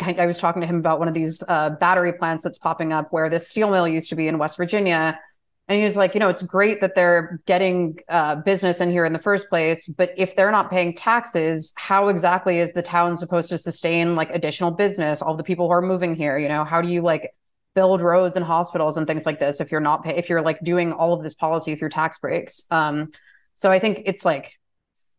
I 0.00 0.26
was 0.26 0.38
talking 0.38 0.60
to 0.60 0.68
him 0.68 0.76
about 0.76 0.98
one 0.98 1.08
of 1.08 1.14
these 1.14 1.42
uh, 1.48 1.70
battery 1.70 2.12
plants 2.12 2.44
that's 2.44 2.58
popping 2.58 2.92
up 2.92 3.12
where 3.12 3.28
this 3.28 3.48
steel 3.48 3.70
mill 3.70 3.88
used 3.88 4.10
to 4.10 4.16
be 4.16 4.28
in 4.28 4.38
West 4.38 4.56
Virginia. 4.56 5.18
And 5.70 5.78
he 5.78 5.84
was 5.84 5.94
like, 5.94 6.14
you 6.14 6.20
know, 6.20 6.28
it's 6.28 6.42
great 6.42 6.80
that 6.80 6.96
they're 6.96 7.40
getting 7.46 7.96
uh, 8.08 8.34
business 8.34 8.80
in 8.80 8.90
here 8.90 9.04
in 9.04 9.12
the 9.12 9.20
first 9.20 9.48
place, 9.48 9.86
but 9.86 10.12
if 10.16 10.34
they're 10.34 10.50
not 10.50 10.68
paying 10.68 10.96
taxes, 10.96 11.72
how 11.76 12.08
exactly 12.08 12.58
is 12.58 12.72
the 12.72 12.82
town 12.82 13.16
supposed 13.16 13.50
to 13.50 13.56
sustain 13.56 14.16
like 14.16 14.30
additional 14.30 14.72
business? 14.72 15.22
All 15.22 15.36
the 15.36 15.44
people 15.44 15.66
who 15.66 15.72
are 15.72 15.80
moving 15.80 16.16
here, 16.16 16.36
you 16.36 16.48
know, 16.48 16.64
how 16.64 16.82
do 16.82 16.88
you 16.88 17.02
like 17.02 17.36
build 17.76 18.00
roads 18.00 18.34
and 18.34 18.44
hospitals 18.44 18.96
and 18.96 19.06
things 19.06 19.24
like 19.24 19.38
this 19.38 19.60
if 19.60 19.70
you're 19.70 19.80
not 19.80 20.02
pay- 20.02 20.16
if 20.16 20.28
you're 20.28 20.42
like 20.42 20.58
doing 20.64 20.92
all 20.92 21.12
of 21.12 21.22
this 21.22 21.34
policy 21.34 21.76
through 21.76 21.90
tax 21.90 22.18
breaks? 22.18 22.66
Um, 22.72 23.12
so 23.54 23.70
I 23.70 23.78
think 23.78 24.02
it's 24.06 24.24
like 24.24 24.58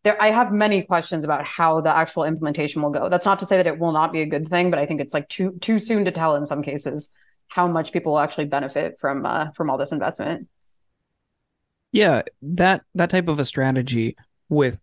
there 0.02 0.20
i 0.20 0.30
have 0.32 0.52
many 0.52 0.82
questions 0.82 1.24
about 1.24 1.46
how 1.46 1.80
the 1.80 1.96
actual 1.96 2.24
implementation 2.24 2.82
will 2.82 2.90
go 2.90 3.08
that's 3.08 3.24
not 3.24 3.38
to 3.38 3.46
say 3.46 3.56
that 3.56 3.68
it 3.68 3.78
will 3.78 3.92
not 3.92 4.12
be 4.12 4.20
a 4.20 4.26
good 4.26 4.48
thing 4.48 4.68
but 4.68 4.80
i 4.80 4.84
think 4.84 5.00
it's 5.00 5.14
like 5.14 5.28
too 5.28 5.56
too 5.60 5.78
soon 5.78 6.04
to 6.04 6.10
tell 6.10 6.34
in 6.34 6.44
some 6.44 6.60
cases 6.60 7.12
how 7.54 7.68
much 7.68 7.92
people 7.92 8.12
will 8.12 8.18
actually 8.18 8.44
benefit 8.44 8.98
from 8.98 9.26
uh, 9.26 9.50
from 9.52 9.70
all 9.70 9.78
this 9.78 9.92
investment 9.92 10.48
yeah 11.92 12.22
that 12.40 12.82
that 12.94 13.10
type 13.10 13.28
of 13.28 13.38
a 13.38 13.44
strategy 13.44 14.16
with 14.48 14.82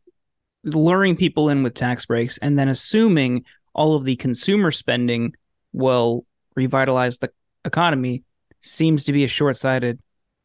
luring 0.63 1.15
people 1.15 1.49
in 1.49 1.63
with 1.63 1.73
tax 1.73 2.05
breaks 2.05 2.37
and 2.39 2.59
then 2.59 2.67
assuming 2.67 3.45
all 3.73 3.95
of 3.95 4.03
the 4.03 4.15
consumer 4.17 4.71
spending 4.71 5.33
will 5.71 6.25
revitalize 6.55 7.17
the 7.19 7.31
economy 7.65 8.23
seems 8.61 9.05
to 9.05 9.13
be 9.13 9.23
a 9.23 9.27
short-sighted 9.27 9.99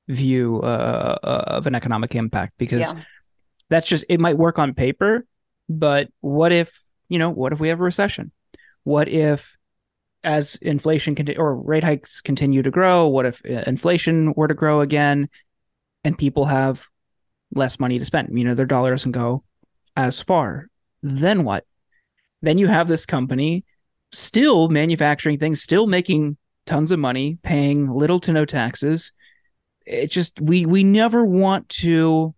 view 0.07 0.61
uh, 0.63 1.19
uh 1.23 1.45
of 1.47 1.67
an 1.67 1.75
economic 1.75 2.15
impact 2.15 2.53
because 2.59 2.93
yeah 2.93 3.03
that's 3.69 3.89
just 3.89 4.05
it 4.09 4.21
might 4.21 4.39
work 4.39 4.59
on 4.59 4.75
paper, 4.75 5.27
but 5.69 6.09
what 6.21 6.53
if 6.53 6.83
you 7.09 7.19
know 7.19 7.31
what 7.31 7.53
if 7.53 7.61
we 7.61 7.69
have 7.69 7.81
a 7.81 7.85
recession? 7.85 8.31
What 8.83 9.09
if 9.09 9.57
as 10.25 10.57
inflation 10.57 11.15
conti- 11.15 11.37
or 11.37 11.55
rate 11.55 11.85
hikes 11.85 12.21
continue 12.21 12.63
to 12.63 12.71
grow, 12.71 13.07
what 13.07 13.27
if 13.27 13.43
uh, 13.45 13.63
inflation 13.67 14.33
were 14.35 14.49
to 14.49 14.55
grow 14.55 14.81
again, 14.81 15.29
and 16.03 16.19
people 16.19 16.47
have 16.47 16.87
less 17.55 17.79
money 17.79 17.99
to 17.99 18.05
spend? 18.05 18.37
You 18.37 18.45
know, 18.45 18.55
their 18.55 18.67
dollar 18.67 18.91
doesn't 18.91 19.13
go 19.13 19.45
as 19.97 20.21
far. 20.21 20.69
Then 21.03 21.45
what? 21.45 21.65
Then 22.43 22.59
you 22.59 22.67
have 22.67 22.89
this 22.89 23.07
company 23.07 23.65
still 24.13 24.69
manufacturing 24.69 25.39
things, 25.39 25.63
still 25.63 25.87
making 25.87 26.37
tons 26.67 26.91
of 26.91 26.99
money, 26.99 27.39
paying 27.43 27.91
little 27.91 28.21
to 28.21 28.33
no 28.33 28.45
taxes. 28.45 29.13
It 29.87 30.11
just 30.11 30.41
we 30.41 30.65
we 30.65 30.83
never 30.83 31.25
want 31.25 31.69
to 31.81 32.35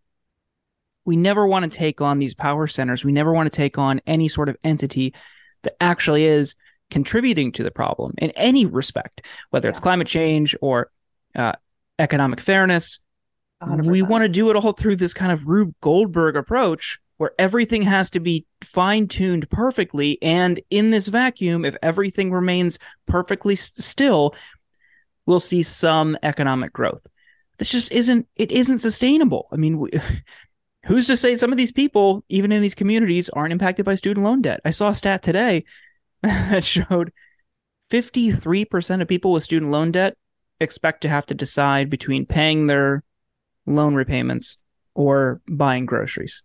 we 1.05 1.17
never 1.17 1.47
want 1.47 1.71
to 1.71 1.79
take 1.79 2.01
on 2.01 2.19
these 2.19 2.35
power 2.35 2.67
centers. 2.67 3.05
We 3.05 3.13
never 3.13 3.33
want 3.33 3.51
to 3.51 3.57
take 3.57 3.79
on 3.79 4.01
any 4.07 4.29
sort 4.29 4.49
of 4.49 4.57
entity 4.65 5.15
that 5.63 5.77
actually 5.81 6.25
is 6.25 6.57
contributing 6.91 7.53
to 7.53 7.63
the 7.63 7.71
problem 7.71 8.15
in 8.19 8.31
any 8.33 8.67
respect, 8.67 9.23
whether 9.51 9.67
yeah. 9.67 9.71
it's 9.71 9.81
climate 9.81 10.07
change 10.07 10.57
or 10.61 10.91
uh, 11.35 11.53
economic 11.99 12.41
fairness. 12.41 13.01
100%. 13.63 13.87
We 13.87 14.03
want 14.03 14.23
to 14.23 14.29
do 14.29 14.51
it 14.51 14.57
all 14.57 14.73
through 14.73 14.97
this 14.97 15.15
kind 15.15 15.33
of 15.33 15.49
Rube 15.49 15.75
Goldberg 15.81 16.37
approach 16.37 16.99
where 17.17 17.33
everything 17.39 17.83
has 17.83 18.11
to 18.11 18.21
be 18.21 18.45
fine 18.63 19.09
tuned 19.09 19.49
perfectly. 19.51 20.19
And 20.21 20.61
in 20.71 20.91
this 20.91 21.09
vacuum, 21.09 21.65
if 21.65 21.77
everything 21.83 22.31
remains 22.31 22.79
perfectly 23.07 23.57
still, 23.57 24.35
we'll 25.25 25.41
see 25.41 25.63
some 25.63 26.19
economic 26.23 26.73
growth. 26.73 27.07
This 27.59 27.71
just 27.71 27.91
isn't, 27.91 28.29
it 28.37 28.53
isn't 28.53 28.81
sustainable. 28.81 29.49
I 29.51 29.57
mean, 29.57 29.79
we, 29.79 29.91
who's 30.85 31.07
to 31.07 31.17
say 31.17 31.37
some 31.37 31.53
of 31.53 31.59
these 31.59 31.73
people, 31.73 32.23
even 32.29 32.53
in 32.53 32.61
these 32.61 32.75
communities, 32.75 33.31
aren't 33.31 33.53
impacted 33.53 33.87
by 33.87 33.95
student 33.95 34.25
loan 34.25 34.43
debt? 34.43 34.61
I 34.65 34.71
saw 34.71 34.91
a 34.91 34.95
stat 34.95 35.23
today 35.23 35.65
that 36.23 36.65
showed 36.65 37.13
53% 37.91 39.01
of 39.03 39.09
people 39.09 39.33
with 39.33 39.45
student 39.45 39.71
loan 39.71 39.93
debt 39.93 40.17
expect 40.61 41.03
to 41.03 41.09
have 41.09 41.27
to 41.27 41.35
decide 41.35 41.91
between 41.91 42.27
paying 42.27 42.67
their 42.67 43.05
loan 43.67 43.95
repayments 43.95 44.59
or 44.95 45.41
buying 45.49 45.87
groceries. 45.87 46.43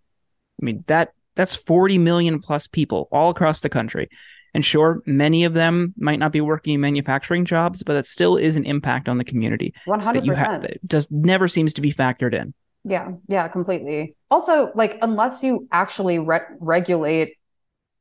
I 0.61 0.65
mean, 0.65 0.83
that 0.87 1.13
that's 1.35 1.55
40 1.55 1.97
million 1.97 2.39
plus 2.39 2.67
people 2.67 3.07
all 3.11 3.29
across 3.29 3.61
the 3.61 3.69
country. 3.69 4.09
And 4.53 4.65
sure, 4.65 5.01
many 5.05 5.45
of 5.45 5.53
them 5.53 5.93
might 5.97 6.19
not 6.19 6.33
be 6.33 6.41
working 6.41 6.73
in 6.73 6.81
manufacturing 6.81 7.45
jobs, 7.45 7.83
but 7.83 7.93
that 7.93 8.05
still 8.05 8.35
is 8.35 8.57
an 8.57 8.65
impact 8.65 9.07
on 9.07 9.17
the 9.17 9.23
community 9.23 9.73
100%. 9.87 10.13
that 10.13 10.25
you 10.25 10.33
have 10.33 10.61
that 10.61 10.85
just 10.85 11.09
never 11.09 11.47
seems 11.47 11.73
to 11.75 11.81
be 11.81 11.93
factored 11.93 12.33
in. 12.33 12.53
Yeah, 12.83 13.11
yeah, 13.27 13.47
completely. 13.47 14.15
Also, 14.29 14.71
like 14.75 14.97
unless 15.01 15.41
you 15.41 15.67
actually 15.71 16.19
re- 16.19 16.41
regulate 16.59 17.37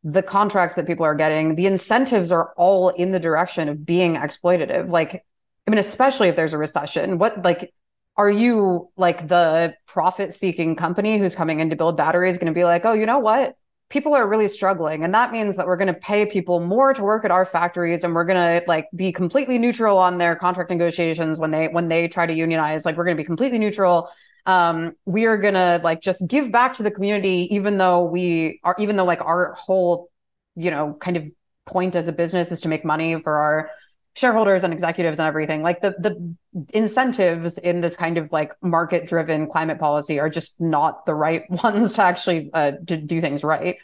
the 0.03 0.23
contracts 0.23 0.77
that 0.77 0.87
people 0.87 1.05
are 1.05 1.15
getting, 1.15 1.55
the 1.55 1.67
incentives 1.67 2.33
are 2.33 2.53
all 2.57 2.89
in 2.91 3.11
the 3.11 3.21
direction 3.21 3.69
of 3.69 3.85
being 3.85 4.17
exploitative. 4.17 4.89
Like, 4.89 5.25
I 5.67 5.71
mean, 5.71 5.79
especially 5.79 6.29
if 6.29 6.37
there's 6.37 6.53
a 6.53 6.59
recession, 6.59 7.19
what 7.19 7.45
like 7.45 7.73
are 8.17 8.31
you 8.31 8.91
like 8.97 9.29
the 9.29 9.75
profit 9.87 10.35
seeking 10.35 10.77
company 10.77 11.19
who's 11.19 11.35
coming 11.35 11.61
in 11.61 11.71
to 11.71 11.77
build 11.77 11.97
batteries 11.97 12.39
going 12.39 12.53
to 12.53 12.59
be 12.59 12.65
like, 12.65 12.85
oh, 12.85 12.93
you 12.93 13.07
know 13.07 13.19
what? 13.19 13.57
People 13.89 14.15
are 14.15 14.27
really 14.27 14.49
struggling. 14.49 15.05
And 15.05 15.15
that 15.15 15.33
means 15.33 15.57
that 15.57 15.67
we're 15.67 15.77
going 15.77 15.93
to 15.93 16.01
pay 16.01 16.27
people 16.27 16.61
more 16.61 16.95
to 16.95 17.03
work 17.03 17.25
at 17.25 17.31
our 17.31 17.45
factories 17.45 18.05
and 18.05 18.15
we're 18.15 18.25
going 18.25 18.61
to 18.61 18.65
like 18.69 18.89
be 18.95 19.13
completely 19.13 19.59
neutral 19.59 19.99
on 19.99 20.19
their 20.19 20.37
contract 20.37 20.71
negotiations 20.71 21.39
when 21.39 21.51
they 21.51 21.69
when 21.69 21.89
they 21.89 22.09
try 22.09 22.25
to 22.25 22.33
unionize. 22.33 22.85
Like 22.85 22.97
we're 22.97 23.05
going 23.05 23.17
to 23.17 23.23
be 23.23 23.27
completely 23.27 23.59
neutral 23.59 24.11
um, 24.47 24.95
we 25.05 25.27
are 25.27 25.39
gonna 25.39 25.81
like 25.83 26.01
just 26.01 26.27
give 26.29 26.51
back 26.51 26.75
to 26.75 26.83
the 26.83 26.91
community, 26.91 27.49
even 27.55 27.79
though 27.79 28.05
we 28.05 28.61
are, 28.65 28.77
even 28.79 28.97
though 28.97 29.05
like 29.05 29.21
our 29.21 29.55
whole, 29.55 30.11
you 30.57 30.71
know, 30.71 30.97
kind 31.01 31.17
of 31.17 31.25
point 31.67 31.95
as 31.95 32.09
a 32.09 32.13
business 32.13 32.51
is 32.53 32.61
to 32.63 32.69
make 32.69 32.85
money 32.85 33.21
for 33.23 33.37
our 33.37 33.71
shareholders 34.15 34.65
and 34.65 34.73
executives 34.73 35.19
and 35.19 35.29
everything. 35.29 35.63
Like 35.63 35.81
the 35.81 35.91
the 35.99 36.35
incentives 36.73 37.59
in 37.59 37.81
this 37.81 37.97
kind 37.97 38.19
of 38.19 38.31
like 38.33 38.53
market 38.63 39.07
driven 39.07 39.49
climate 39.49 39.79
policy 39.79 40.19
are 40.19 40.31
just 40.31 40.61
not 40.61 41.07
the 41.07 41.15
right 41.15 41.49
ones 41.65 41.95
to 41.95 42.03
actually 42.03 42.51
uh, 42.53 42.73
to 42.87 42.97
do 42.97 43.21
things 43.21 43.45
right. 43.45 43.77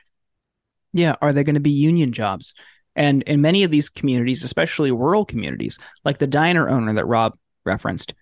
Yeah, 0.92 1.16
are 1.20 1.32
they 1.32 1.44
going 1.44 1.54
to 1.54 1.60
be 1.60 1.70
union 1.70 2.12
jobs? 2.12 2.54
And 2.94 3.22
in 3.24 3.42
many 3.42 3.62
of 3.62 3.70
these 3.70 3.90
communities, 3.90 4.42
especially 4.42 4.90
rural 4.90 5.26
communities, 5.26 5.78
like 6.04 6.18
the 6.18 6.26
diner 6.26 6.68
owner 6.68 6.94
that 6.94 7.06
Rob 7.06 7.36
referenced, 7.64 8.14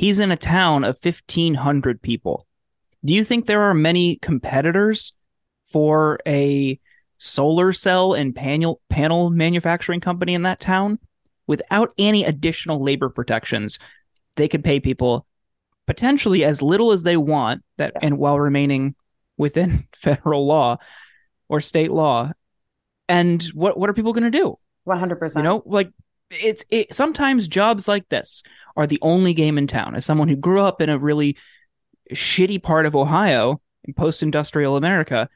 He's 0.00 0.18
in 0.18 0.30
a 0.30 0.36
town 0.36 0.82
of 0.84 0.98
1,500 1.02 2.00
people. 2.00 2.46
Do 3.04 3.12
you 3.12 3.22
think 3.22 3.44
there 3.44 3.64
are 3.64 3.74
many 3.74 4.16
competitors 4.16 5.12
for 5.66 6.18
a 6.26 6.80
solar 7.18 7.70
cell 7.74 8.14
and 8.14 8.34
panel 8.34 8.80
panel 8.88 9.28
manufacturing 9.28 10.00
company 10.00 10.32
in 10.32 10.44
that 10.44 10.58
town 10.58 10.98
without 11.46 11.92
any 11.98 12.24
additional 12.24 12.82
labor 12.82 13.10
protections? 13.10 13.78
They 14.36 14.48
could 14.48 14.64
pay 14.64 14.80
people 14.80 15.26
potentially 15.86 16.46
as 16.46 16.62
little 16.62 16.92
as 16.92 17.02
they 17.02 17.18
want 17.18 17.62
that 17.76 17.92
and 18.00 18.16
while 18.16 18.40
remaining 18.40 18.94
within 19.36 19.86
federal 19.92 20.46
law 20.46 20.78
or 21.46 21.60
state 21.60 21.90
law. 21.90 22.32
And 23.06 23.42
what 23.52 23.78
what 23.78 23.90
are 23.90 23.92
people 23.92 24.14
going 24.14 24.32
to 24.32 24.38
do? 24.38 24.58
100%. 24.88 25.36
You 25.36 25.42
know, 25.42 25.62
like 25.66 25.92
it's 26.30 26.64
it 26.70 26.94
sometimes 26.94 27.48
jobs 27.48 27.86
like 27.86 28.08
this 28.08 28.42
are 28.76 28.86
the 28.86 28.98
only 29.02 29.34
game 29.34 29.58
in 29.58 29.66
town. 29.66 29.94
As 29.94 30.04
someone 30.04 30.28
who 30.28 30.36
grew 30.36 30.60
up 30.60 30.80
in 30.80 30.88
a 30.88 30.98
really 30.98 31.36
shitty 32.12 32.62
part 32.62 32.86
of 32.86 32.96
Ohio 32.96 33.60
in 33.84 33.94
post-industrial 33.94 34.76
America, 34.76 35.28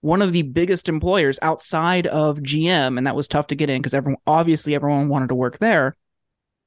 one 0.00 0.22
of 0.22 0.32
the 0.32 0.42
biggest 0.42 0.88
employers 0.88 1.38
outside 1.42 2.06
of 2.06 2.38
GM, 2.38 2.98
and 2.98 3.06
that 3.06 3.16
was 3.16 3.28
tough 3.28 3.48
to 3.48 3.56
get 3.56 3.70
in 3.70 3.80
because 3.80 3.94
everyone 3.94 4.20
obviously 4.26 4.74
everyone 4.74 5.08
wanted 5.08 5.28
to 5.28 5.34
work 5.34 5.58
there. 5.58 5.96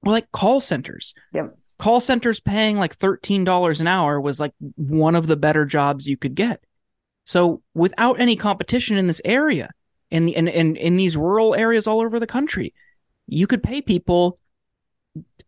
Were 0.03 0.11
like 0.11 0.31
call 0.31 0.61
centers. 0.61 1.13
Yep. 1.33 1.57
Call 1.77 1.99
centers 1.99 2.39
paying 2.39 2.77
like 2.77 2.93
thirteen 2.93 3.43
dollars 3.43 3.81
an 3.81 3.87
hour 3.87 4.19
was 4.19 4.39
like 4.39 4.53
one 4.75 5.15
of 5.15 5.27
the 5.27 5.37
better 5.37 5.65
jobs 5.65 6.07
you 6.07 6.17
could 6.17 6.35
get. 6.35 6.63
So 7.25 7.61
without 7.73 8.19
any 8.19 8.35
competition 8.35 8.97
in 8.97 9.07
this 9.07 9.21
area, 9.23 9.69
in 10.09 10.25
the 10.25 10.35
in, 10.35 10.47
in, 10.47 10.75
in 10.75 10.97
these 10.97 11.15
rural 11.15 11.55
areas 11.55 11.87
all 11.87 12.01
over 12.01 12.19
the 12.19 12.27
country, 12.27 12.73
you 13.27 13.47
could 13.47 13.63
pay 13.63 13.81
people 13.81 14.37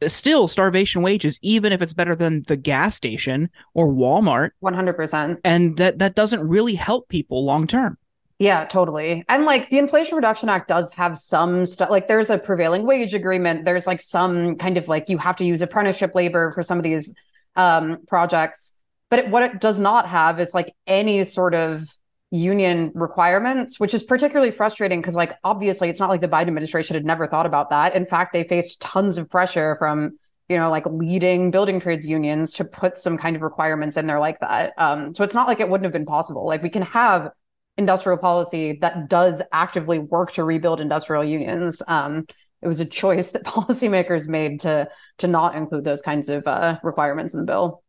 still 0.07 0.47
starvation 0.47 1.01
wages, 1.01 1.39
even 1.41 1.71
if 1.71 1.81
it's 1.81 1.93
better 1.93 2.15
than 2.15 2.43
the 2.43 2.57
gas 2.57 2.95
station 2.95 3.49
or 3.73 3.87
Walmart. 3.87 4.51
100%. 4.63 5.39
And 5.43 5.77
that, 5.77 5.99
that 5.99 6.15
doesn't 6.15 6.47
really 6.47 6.75
help 6.75 7.07
people 7.09 7.45
long 7.45 7.67
term. 7.67 7.97
Yeah, 8.39 8.65
totally. 8.65 9.23
And 9.29 9.45
like 9.45 9.69
the 9.69 9.77
Inflation 9.77 10.15
Reduction 10.15 10.49
Act 10.49 10.67
does 10.67 10.91
have 10.93 11.17
some 11.17 11.65
stuff, 11.65 11.89
like 11.89 12.07
there's 12.07 12.29
a 12.29 12.37
prevailing 12.37 12.85
wage 12.85 13.13
agreement. 13.13 13.63
There's 13.63 13.87
like 13.87 14.01
some 14.01 14.57
kind 14.57 14.77
of 14.77 14.87
like 14.87 15.07
you 15.07 15.17
have 15.17 15.37
to 15.37 15.45
use 15.45 15.61
apprenticeship 15.61 16.13
labor 16.15 16.51
for 16.51 16.63
some 16.63 16.77
of 16.77 16.83
these 16.83 17.15
um, 17.55 17.99
projects. 18.07 18.75
But 19.09 19.19
it, 19.19 19.29
what 19.29 19.43
it 19.43 19.61
does 19.61 19.79
not 19.79 20.09
have 20.09 20.39
is 20.39 20.53
like 20.53 20.73
any 20.87 21.23
sort 21.23 21.53
of 21.53 21.87
union 22.33 22.91
requirements, 22.95 23.79
which 23.79 23.93
is 23.93 24.01
particularly 24.01 24.49
frustrating 24.49 24.99
because, 24.99 25.15
like, 25.15 25.37
obviously, 25.43 25.89
it's 25.89 25.99
not 25.99 26.09
like 26.09 26.19
the 26.19 26.27
Biden 26.27 26.47
administration 26.47 26.95
had 26.95 27.05
never 27.05 27.27
thought 27.27 27.45
about 27.45 27.69
that. 27.69 27.95
In 27.95 28.07
fact, 28.07 28.33
they 28.33 28.43
faced 28.43 28.81
tons 28.81 29.19
of 29.19 29.29
pressure 29.29 29.75
from, 29.77 30.17
you 30.49 30.57
know, 30.57 30.71
like 30.71 30.83
leading 30.87 31.51
building 31.51 31.79
trades 31.79 32.07
unions 32.07 32.51
to 32.53 32.65
put 32.65 32.97
some 32.97 33.19
kind 33.19 33.35
of 33.35 33.43
requirements 33.43 33.97
in 33.97 34.07
there 34.07 34.19
like 34.19 34.39
that. 34.39 34.73
Um, 34.79 35.13
so 35.13 35.23
it's 35.23 35.35
not 35.35 35.47
like 35.47 35.59
it 35.59 35.69
wouldn't 35.69 35.85
have 35.85 35.93
been 35.93 36.07
possible. 36.07 36.43
Like, 36.47 36.63
we 36.63 36.71
can 36.71 36.81
have 36.81 37.29
industrial 37.77 38.17
policy 38.17 38.79
that 38.81 39.09
does 39.09 39.43
actively 39.51 39.99
work 39.99 40.31
to 40.33 40.43
rebuild 40.43 40.79
industrial 40.79 41.23
unions. 41.23 41.83
Um, 41.87 42.25
it 42.63 42.67
was 42.67 42.79
a 42.79 42.85
choice 42.85 43.29
that 43.31 43.43
policymakers 43.45 44.27
made 44.27 44.61
to 44.61 44.89
to 45.19 45.27
not 45.27 45.55
include 45.55 45.83
those 45.83 46.01
kinds 46.01 46.29
of 46.29 46.47
uh, 46.47 46.79
requirements 46.81 47.35
in 47.35 47.41
the 47.41 47.45
bill. 47.45 47.82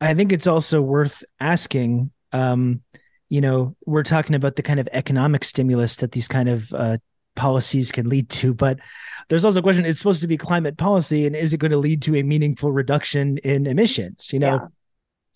I 0.00 0.14
think 0.14 0.32
it's 0.32 0.46
also 0.46 0.80
worth 0.80 1.22
asking. 1.38 2.10
Um, 2.32 2.82
you 3.28 3.40
know, 3.40 3.76
we're 3.86 4.02
talking 4.02 4.34
about 4.34 4.56
the 4.56 4.62
kind 4.62 4.80
of 4.80 4.88
economic 4.92 5.44
stimulus 5.44 5.96
that 5.98 6.12
these 6.12 6.26
kind 6.26 6.48
of 6.48 6.72
uh, 6.74 6.98
policies 7.36 7.92
can 7.92 8.08
lead 8.08 8.28
to, 8.30 8.52
but 8.52 8.80
there's 9.28 9.44
also 9.44 9.60
a 9.60 9.62
question: 9.62 9.84
It's 9.84 9.98
supposed 9.98 10.22
to 10.22 10.28
be 10.28 10.36
climate 10.36 10.76
policy, 10.76 11.26
and 11.26 11.36
is 11.36 11.52
it 11.52 11.58
going 11.58 11.70
to 11.70 11.76
lead 11.78 12.02
to 12.02 12.16
a 12.16 12.22
meaningful 12.22 12.72
reduction 12.72 13.38
in 13.38 13.66
emissions? 13.66 14.32
You 14.32 14.40
know, 14.40 14.54
yeah. 14.54 14.66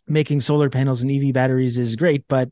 making 0.08 0.40
solar 0.40 0.70
panels 0.70 1.02
and 1.02 1.10
EV 1.10 1.32
batteries 1.32 1.78
is 1.78 1.94
great, 1.94 2.24
but 2.28 2.50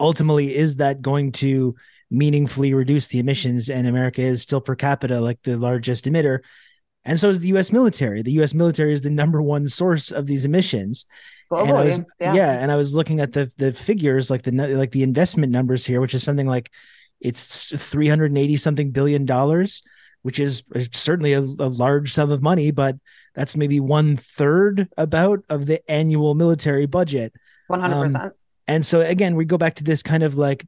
ultimately, 0.00 0.54
is 0.54 0.76
that 0.76 1.00
going 1.00 1.32
to 1.32 1.74
meaningfully 2.10 2.74
reduce 2.74 3.06
the 3.06 3.20
emissions? 3.20 3.70
And 3.70 3.86
America 3.86 4.20
is 4.20 4.42
still 4.42 4.60
per 4.60 4.74
capita 4.74 5.20
like 5.20 5.40
the 5.42 5.56
largest 5.56 6.04
emitter 6.04 6.40
and 7.08 7.18
so 7.18 7.30
is 7.30 7.40
the 7.40 7.48
U.S. 7.48 7.72
military. 7.72 8.20
The 8.20 8.32
U.S. 8.32 8.52
military 8.52 8.92
is 8.92 9.02
the 9.02 9.10
number 9.10 9.40
one 9.40 9.66
source 9.66 10.12
of 10.12 10.26
these 10.26 10.44
emissions. 10.44 11.06
Globally, 11.50 11.68
and 11.68 11.86
was, 11.86 12.00
yeah. 12.20 12.34
yeah, 12.34 12.52
and 12.60 12.70
I 12.70 12.76
was 12.76 12.94
looking 12.94 13.20
at 13.20 13.32
the 13.32 13.50
the 13.56 13.72
figures, 13.72 14.30
like 14.30 14.42
the 14.42 14.52
like 14.52 14.90
the 14.90 15.02
investment 15.02 15.50
numbers 15.50 15.86
here, 15.86 16.02
which 16.02 16.14
is 16.14 16.22
something 16.22 16.46
like 16.46 16.70
it's 17.20 17.76
three 17.90 18.08
hundred 18.08 18.30
and 18.30 18.38
eighty 18.38 18.56
something 18.56 18.90
billion 18.90 19.24
dollars, 19.24 19.82
which 20.20 20.38
is 20.38 20.62
certainly 20.92 21.32
a, 21.32 21.40
a 21.40 21.70
large 21.70 22.12
sum 22.12 22.30
of 22.30 22.42
money, 22.42 22.70
but 22.70 22.96
that's 23.34 23.56
maybe 23.56 23.80
one 23.80 24.18
third 24.18 24.88
about 24.98 25.42
of 25.48 25.64
the 25.64 25.90
annual 25.90 26.34
military 26.34 26.84
budget. 26.84 27.32
One 27.68 27.80
hundred 27.80 28.02
percent. 28.02 28.24
Um, 28.24 28.32
and 28.66 28.84
so 28.84 29.00
again, 29.00 29.34
we 29.34 29.46
go 29.46 29.56
back 29.56 29.76
to 29.76 29.84
this 29.84 30.02
kind 30.02 30.22
of 30.22 30.36
like 30.36 30.66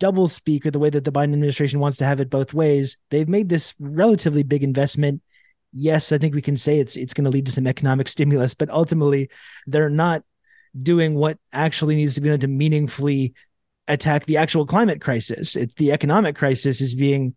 double 0.00 0.28
speak 0.28 0.66
or 0.66 0.70
the 0.70 0.78
way 0.78 0.90
that 0.90 1.04
the 1.04 1.12
Biden 1.12 1.32
administration 1.32 1.80
wants 1.80 1.96
to 1.96 2.04
have 2.04 2.20
it 2.20 2.28
both 2.28 2.52
ways. 2.52 2.98
They've 3.08 3.28
made 3.28 3.48
this 3.48 3.72
relatively 3.80 4.42
big 4.42 4.62
investment 4.62 5.22
yes, 5.72 6.12
I 6.12 6.18
think 6.18 6.34
we 6.34 6.42
can 6.42 6.56
say 6.56 6.78
it's 6.78 6.96
it's 6.96 7.14
going 7.14 7.24
to 7.24 7.30
lead 7.30 7.46
to 7.46 7.52
some 7.52 7.66
economic 7.66 8.08
stimulus, 8.16 8.54
but 8.54 8.70
ultimately 8.70 9.30
they're 9.66 9.90
not 9.90 10.22
doing 10.80 11.14
what 11.14 11.38
actually 11.52 11.96
needs 11.96 12.14
to 12.14 12.20
be 12.20 12.28
done 12.28 12.40
to 12.40 12.48
meaningfully 12.48 13.34
attack 13.88 14.26
the 14.26 14.36
actual 14.36 14.66
climate 14.66 15.00
crisis. 15.00 15.56
It's 15.56 15.74
the 15.74 15.92
economic 15.92 16.36
crisis 16.36 16.80
is 16.80 16.94
being 16.94 17.34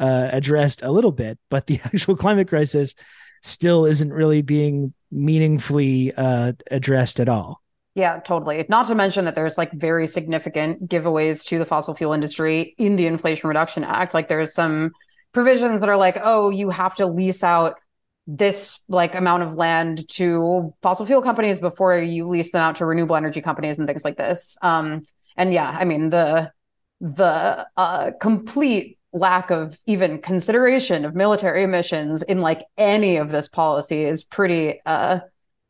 uh, 0.00 0.28
addressed 0.32 0.82
a 0.82 0.90
little 0.90 1.12
bit, 1.12 1.38
but 1.48 1.66
the 1.66 1.80
actual 1.84 2.16
climate 2.16 2.48
crisis 2.48 2.94
still 3.42 3.86
isn't 3.86 4.12
really 4.12 4.42
being 4.42 4.92
meaningfully 5.10 6.12
uh, 6.16 6.52
addressed 6.70 7.20
at 7.20 7.28
all. 7.28 7.60
Yeah, 7.94 8.20
totally. 8.20 8.64
Not 8.68 8.86
to 8.86 8.94
mention 8.94 9.26
that 9.26 9.36
there's 9.36 9.58
like 9.58 9.70
very 9.72 10.06
significant 10.06 10.88
giveaways 10.88 11.44
to 11.46 11.58
the 11.58 11.66
fossil 11.66 11.92
fuel 11.92 12.14
industry 12.14 12.74
in 12.78 12.96
the 12.96 13.06
Inflation 13.06 13.48
Reduction 13.48 13.84
Act. 13.84 14.14
Like 14.14 14.28
there's 14.28 14.54
some 14.54 14.92
provisions 15.32 15.80
that 15.80 15.88
are 15.88 15.96
like, 15.96 16.18
oh, 16.22 16.50
you 16.50 16.70
have 16.70 16.94
to 16.96 17.06
lease 17.06 17.42
out 17.42 17.78
this 18.26 18.82
like 18.88 19.14
amount 19.14 19.42
of 19.42 19.54
land 19.54 20.08
to 20.08 20.72
fossil 20.82 21.06
fuel 21.06 21.22
companies 21.22 21.58
before 21.58 21.98
you 21.98 22.26
lease 22.26 22.52
them 22.52 22.60
out 22.60 22.76
to 22.76 22.86
renewable 22.86 23.16
energy 23.16 23.40
companies 23.40 23.78
and 23.78 23.88
things 23.88 24.04
like 24.04 24.16
this. 24.16 24.56
Um, 24.62 25.02
and 25.36 25.52
yeah, 25.52 25.68
I 25.68 25.84
mean 25.84 26.10
the 26.10 26.52
the 27.00 27.66
uh, 27.76 28.12
complete 28.20 28.98
lack 29.12 29.50
of 29.50 29.78
even 29.86 30.20
consideration 30.20 31.04
of 31.04 31.14
military 31.14 31.62
emissions 31.62 32.22
in 32.22 32.40
like 32.40 32.64
any 32.78 33.16
of 33.16 33.30
this 33.30 33.48
policy 33.48 34.04
is 34.04 34.24
pretty 34.24 34.80
uh 34.86 35.20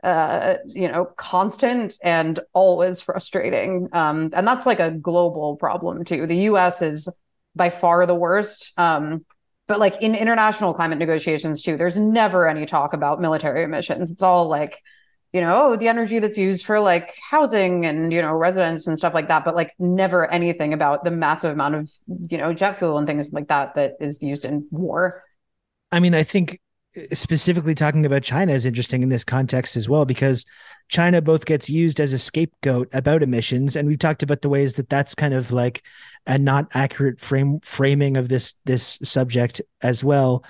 uh 0.05 0.57
you 0.67 0.89
know 0.89 1.07
constant 1.17 1.97
and 2.05 2.39
always 2.53 3.01
frustrating. 3.01 3.89
Um 3.93 4.31
and 4.33 4.47
that's 4.47 4.67
like 4.67 4.81
a 4.81 4.91
global 4.93 5.57
problem 5.57 6.05
too. 6.05 6.27
The 6.27 6.37
us 6.37 6.83
is 6.83 7.09
by 7.57 7.71
far 7.71 8.07
the 8.07 8.15
worst. 8.15 8.73
Um 8.77 9.25
but 9.73 9.81
like 9.81 10.03
in 10.03 10.15
international 10.15 10.75
climate 10.75 10.99
negotiations 10.99 11.63
too 11.63 11.79
there's 11.79 11.97
never 11.97 12.47
any 12.47 12.67
talk 12.67 12.93
about 12.93 13.23
military 13.23 13.63
emissions. 13.63 14.11
It's 14.11 14.23
all 14.23 14.47
like 14.47 14.83
you 15.33 15.41
know 15.41 15.73
oh, 15.73 15.77
the 15.77 15.89
energy 15.89 16.19
that's 16.19 16.37
used 16.37 16.67
for 16.67 16.79
like 16.79 17.15
housing 17.31 17.87
and 17.87 18.13
you 18.13 18.21
know 18.21 18.35
residents 18.35 18.87
and 18.87 18.99
stuff 18.99 19.15
like 19.15 19.29
that. 19.29 19.47
But 19.47 19.55
like 19.55 19.73
never 19.79 20.31
anything 20.31 20.75
about 20.75 21.05
the 21.05 21.11
massive 21.11 21.53
amount 21.53 21.77
of 21.77 21.91
you 22.29 22.37
know 22.37 22.53
jet 22.53 22.77
fuel 22.77 22.99
and 22.99 23.07
things 23.07 23.33
like 23.33 23.49
that 23.49 23.75
that 23.77 23.95
is 23.99 24.23
used 24.23 24.45
in 24.45 24.67
war. 24.71 25.23
I 25.91 26.01
mean 26.01 26.15
i 26.15 26.23
think 26.23 26.61
eh, 26.95 27.07
specifically 27.15 27.75
talking 27.75 28.05
about 28.05 28.23
china 28.23 28.53
is 28.53 28.67
interesting 28.67 29.03
in 29.03 29.09
this 29.09 29.25
context 29.25 29.75
as 29.75 29.89
well 29.89 30.05
because 30.05 30.45
china 30.89 31.21
both 31.21 31.47
gets 31.47 31.71
used 31.71 32.01
as 32.01 32.13
a 32.13 32.19
scapegoat 32.19 32.89
about 32.93 33.23
emissions. 33.23 33.77
And 33.77 33.89
we've 33.89 33.99
talked 33.99 34.23
about 34.23 34.43
the 34.43 34.49
ways 34.49 34.75
that 34.75 34.89
that's 34.89 35.15
kind 35.15 35.35
of 35.35 35.53
like 35.53 35.83
a 36.27 36.39
not 36.39 36.69
accurate 36.75 37.21
frame 37.21 37.61
framing 37.61 38.17
of 38.17 38.29
this 38.29 38.55
this 38.65 38.99
subject 39.03 39.61
as 39.81 40.05
well 40.05 40.45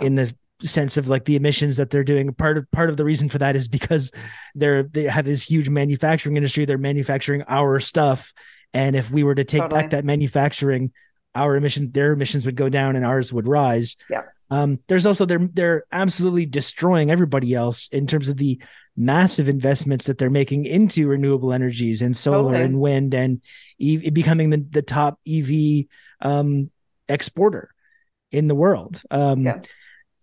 in 0.00 0.14
the 0.14 0.34
sense 0.62 0.96
of 0.96 1.08
like 1.08 1.24
the 1.24 1.36
emissions 1.36 1.76
that 1.76 1.90
they're 1.90 2.04
doing. 2.04 2.32
Part 2.34 2.58
of 2.58 2.70
part 2.70 2.90
of 2.90 2.96
the 2.96 3.04
reason 3.04 3.28
for 3.28 3.38
that 3.38 3.56
is 3.56 3.68
because 3.68 4.10
they're 4.54 4.84
they 4.84 5.04
have 5.04 5.24
this 5.24 5.42
huge 5.42 5.68
manufacturing 5.68 6.36
industry. 6.36 6.64
They're 6.64 6.78
manufacturing 6.78 7.42
our 7.48 7.80
stuff. 7.80 8.32
And 8.74 8.96
if 8.96 9.10
we 9.10 9.22
were 9.22 9.34
to 9.34 9.44
take 9.44 9.62
totally. 9.62 9.82
back 9.82 9.90
that 9.90 10.04
manufacturing 10.04 10.92
our 11.34 11.56
emissions 11.56 11.92
their 11.92 12.12
emissions 12.12 12.44
would 12.46 12.56
go 12.56 12.68
down 12.68 12.96
and 12.96 13.04
ours 13.04 13.32
would 13.32 13.48
rise. 13.48 13.96
Yeah. 14.10 14.22
Um, 14.50 14.80
there's 14.86 15.06
also 15.06 15.24
they're 15.24 15.48
they're 15.52 15.84
absolutely 15.92 16.46
destroying 16.46 17.10
everybody 17.10 17.54
else 17.54 17.88
in 17.88 18.06
terms 18.06 18.28
of 18.28 18.36
the 18.36 18.60
massive 18.96 19.48
investments 19.48 20.06
that 20.06 20.18
they're 20.18 20.30
making 20.30 20.66
into 20.66 21.08
renewable 21.08 21.52
energies 21.52 22.02
and 22.02 22.16
solar 22.16 22.54
and 22.54 22.78
wind 22.78 23.14
and 23.14 23.40
e- 23.78 24.10
becoming 24.10 24.50
the, 24.50 24.64
the 24.70 24.82
top 24.82 25.18
EV 25.26 25.86
um, 26.20 26.70
exporter 27.08 27.70
in 28.30 28.48
the 28.48 28.54
world. 28.54 29.02
Um, 29.10 29.44
yeah. 29.44 29.60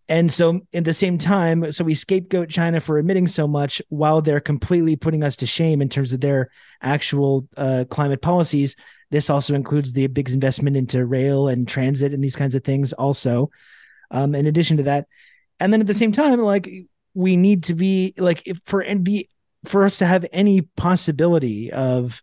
And 0.07 0.33
so, 0.33 0.61
at 0.73 0.85
the 0.85 0.93
same 0.93 1.19
time, 1.19 1.71
so 1.71 1.83
we 1.83 1.93
scapegoat 1.93 2.49
China 2.49 2.79
for 2.79 2.97
emitting 2.97 3.27
so 3.27 3.47
much 3.47 3.79
while 3.89 4.23
they're 4.23 4.39
completely 4.39 4.95
putting 4.95 5.23
us 5.23 5.35
to 5.37 5.45
shame 5.45 5.83
in 5.83 5.89
terms 5.89 6.13
of 6.13 6.19
their 6.19 6.49
actual 6.81 7.47
uh, 7.55 7.85
climate 7.91 8.19
policies. 8.19 8.75
This 9.11 9.29
also 9.29 9.53
includes 9.53 9.93
the 9.93 10.07
big 10.07 10.31
investment 10.31 10.75
into 10.75 11.05
rail 11.05 11.47
and 11.47 11.67
transit 11.67 12.11
and 12.11 12.23
these 12.23 12.35
kinds 12.35 12.55
of 12.55 12.63
things, 12.63 12.91
also. 12.93 13.51
Um, 14.09 14.33
in 14.33 14.47
addition 14.47 14.77
to 14.77 14.83
that, 14.83 15.05
and 15.59 15.71
then 15.71 15.81
at 15.81 15.85
the 15.85 15.93
same 15.93 16.11
time, 16.11 16.39
like 16.39 16.67
we 17.13 17.37
need 17.37 17.65
to 17.65 17.75
be 17.75 18.13
like 18.17 18.47
for 18.65 18.81
and 18.81 19.03
be 19.03 19.29
for 19.65 19.83
us 19.83 19.97
to 19.97 20.05
have 20.05 20.25
any 20.31 20.61
possibility 20.61 21.71
of 21.71 22.21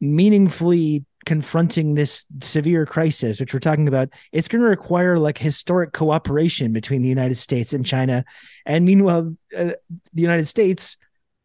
meaningfully 0.00 1.04
confronting 1.26 1.94
this 1.94 2.24
severe 2.42 2.86
crisis 2.86 3.38
which 3.38 3.52
we're 3.52 3.60
talking 3.60 3.86
about 3.86 4.08
it's 4.32 4.48
going 4.48 4.62
to 4.62 4.68
require 4.68 5.18
like 5.18 5.36
historic 5.36 5.92
cooperation 5.92 6.72
between 6.72 7.02
the 7.02 7.08
united 7.08 7.36
states 7.36 7.74
and 7.74 7.84
china. 7.84 8.24
And 8.64 8.84
meanwhile 8.84 9.36
uh, 9.56 9.72
the 10.14 10.22
united 10.22 10.46
states 10.46 10.96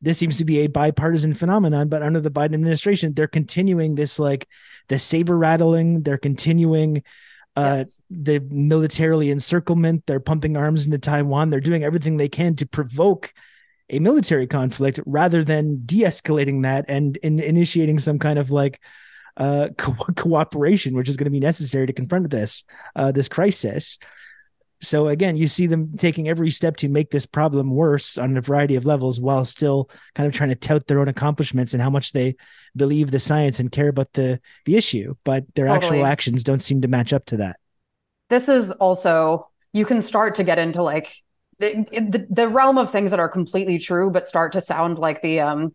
this 0.01 0.17
seems 0.17 0.37
to 0.37 0.45
be 0.45 0.59
a 0.59 0.67
bipartisan 0.67 1.33
phenomenon 1.33 1.89
but 1.89 2.03
under 2.03 2.21
the 2.21 2.31
biden 2.31 2.53
administration 2.53 3.13
they're 3.13 3.27
continuing 3.27 3.95
this 3.95 4.17
like 4.17 4.47
the 4.87 4.97
saber 4.97 5.37
rattling 5.37 6.03
they're 6.03 6.17
continuing 6.17 7.03
uh, 7.55 7.75
yes. 7.79 7.99
the 8.09 8.39
militarily 8.49 9.31
encirclement. 9.31 10.05
They're 10.05 10.19
pumping 10.19 10.57
arms 10.57 10.85
into 10.85 10.97
Taiwan. 10.97 11.49
They're 11.49 11.59
doing 11.59 11.83
everything 11.83 12.17
they 12.17 12.29
can 12.29 12.55
to 12.57 12.65
provoke 12.65 13.33
a 13.89 13.99
military 13.99 14.47
conflict 14.47 14.99
rather 15.05 15.43
than 15.43 15.85
de-escalating 15.85 16.63
that 16.63 16.85
and 16.87 17.17
in, 17.17 17.39
initiating 17.39 17.99
some 17.99 18.17
kind 18.19 18.39
of 18.39 18.51
like 18.51 18.79
uh, 19.37 19.69
co- 19.77 20.13
cooperation, 20.15 20.95
which 20.95 21.09
is 21.09 21.17
going 21.17 21.25
to 21.25 21.31
be 21.31 21.39
necessary 21.39 21.87
to 21.87 21.93
confront 21.93 22.29
this 22.29 22.63
uh, 22.95 23.11
this 23.11 23.29
crisis. 23.29 23.99
So 24.85 25.07
again, 25.09 25.35
you 25.35 25.47
see 25.47 25.67
them 25.67 25.91
taking 25.97 26.29
every 26.29 26.51
step 26.51 26.77
to 26.77 26.89
make 26.89 27.11
this 27.11 27.25
problem 27.25 27.71
worse 27.71 28.17
on 28.17 28.37
a 28.37 28.41
variety 28.41 28.75
of 28.75 28.85
levels, 28.85 29.19
while 29.19 29.43
still 29.45 29.89
kind 30.15 30.27
of 30.27 30.33
trying 30.33 30.49
to 30.49 30.55
tout 30.55 30.87
their 30.87 30.99
own 30.99 31.07
accomplishments 31.09 31.73
and 31.73 31.81
how 31.81 31.89
much 31.89 32.11
they 32.13 32.35
believe 32.75 33.11
the 33.11 33.19
science 33.19 33.59
and 33.59 33.71
care 33.71 33.89
about 33.89 34.13
the 34.13 34.39
the 34.65 34.75
issue. 34.77 35.15
But 35.23 35.45
their 35.55 35.67
Totally. 35.67 35.69
actual 35.69 36.05
actions 36.05 36.43
don't 36.43 36.61
seem 36.61 36.81
to 36.81 36.87
match 36.87 37.13
up 37.13 37.25
to 37.27 37.37
that. 37.37 37.57
this 38.29 38.49
is 38.49 38.71
also 38.71 39.47
you 39.73 39.85
can 39.85 40.01
start 40.01 40.35
to 40.35 40.43
get 40.43 40.57
into 40.59 40.81
like 40.81 41.13
the, 41.59 41.85
the 41.91 42.27
the 42.29 42.49
realm 42.49 42.77
of 42.77 42.91
things 42.91 43.11
that 43.11 43.19
are 43.19 43.29
completely 43.29 43.79
true 43.79 44.09
but 44.11 44.27
start 44.27 44.53
to 44.53 44.61
sound 44.61 44.97
like 44.99 45.21
the 45.21 45.39
um 45.39 45.73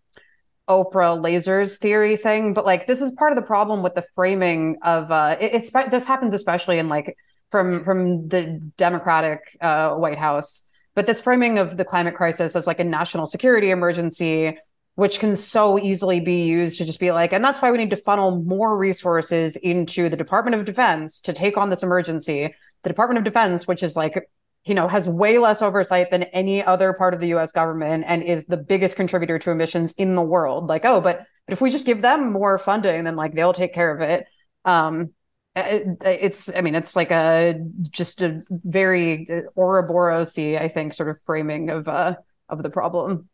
Oprah 0.69 1.21
lasers 1.21 1.79
theory 1.79 2.17
thing 2.17 2.55
but 2.55 2.67
like 2.67 2.87
this 2.87 3.03
is 3.03 3.13
part 3.13 3.33
of 3.33 3.37
the 3.37 3.43
problem 3.47 3.83
with 3.83 3.95
the 3.95 4.05
framing 4.15 4.79
of 4.83 5.11
uh 5.11 5.37
it, 5.41 5.55
it's 5.55 5.71
this 5.91 6.07
happens 6.07 6.35
especially 6.35 6.79
in 6.79 6.89
like 6.89 7.17
from 7.51 7.85
from 7.85 8.29
the 8.29 8.61
democratic 8.77 9.57
uh 9.61 9.95
White 9.95 10.19
House 10.19 10.67
but 10.95 11.07
this 11.07 11.21
framing 11.21 11.59
of 11.59 11.77
the 11.77 11.85
climate 11.85 12.15
crisis 12.15 12.57
as 12.57 12.67
like 12.67 12.81
a 12.81 12.85
national 12.85 13.27
security 13.27 13.71
emergency 13.71 14.57
which 15.01 15.19
can 15.19 15.35
so 15.35 15.79
easily 15.79 16.21
be 16.21 16.45
used 16.45 16.77
to 16.77 16.85
just 16.85 17.01
be 17.01 17.11
like, 17.11 17.33
and 17.33 17.43
that's 17.43 17.63
why 17.63 17.71
we 17.71 17.79
need 17.79 17.89
to 17.89 17.97
funnel 17.97 18.43
more 18.43 18.77
resources 18.77 19.57
into 19.57 20.11
the 20.11 20.17
Department 20.17 20.55
of 20.55 20.67
Defense 20.67 21.23
to 21.23 21.33
take 21.33 21.57
on 21.57 21.71
this 21.71 21.83
emergency. 21.83 22.55
The 22.83 22.91
Department 22.91 23.17
of 23.17 23.25
Defense, 23.25 23.67
which 23.67 23.83
is 23.83 23.97
like, 23.97 24.29
you 24.65 24.75
know, 24.75 24.89
has 24.89 25.09
way 25.09 25.39
less 25.39 25.63
oversight 25.63 26.11
than 26.11 26.25
any 26.25 26.63
other 26.63 26.93
part 26.93 27.15
of 27.15 27.21
the 27.21 27.29
US 27.35 27.51
government 27.51 28.05
and 28.07 28.23
is 28.23 28.45
the 28.45 28.59
biggest 28.59 28.95
contributor 28.95 29.39
to 29.39 29.51
emissions 29.51 29.93
in 29.93 30.17
the 30.17 30.23
world. 30.23 30.67
Like, 30.67 30.85
oh, 30.85 31.01
but 31.01 31.25
but 31.47 31.53
if 31.55 31.63
we 31.63 31.71
just 31.71 31.87
give 31.87 32.03
them 32.03 32.33
more 32.33 32.59
funding, 32.59 33.05
then 33.05 33.17
like 33.17 33.33
they'll 33.33 33.55
take 33.55 33.73
care 33.73 33.95
of 33.95 34.03
it. 34.03 34.27
Um 34.67 35.15
it's 35.57 36.55
I 36.55 36.61
mean, 36.61 36.75
it's 36.75 36.95
like 36.97 37.11
a 37.11 37.61
just 37.91 38.23
a 38.23 38.43
very 38.49 39.27
Ouroboros-y, 39.57 40.57
I 40.57 40.69
think, 40.69 40.95
sort 40.95 41.09
of 41.09 41.19
framing 41.27 41.71
of 41.71 41.89
uh 41.89 42.17
of 42.49 42.63
the 42.63 42.71
problem. 42.71 43.29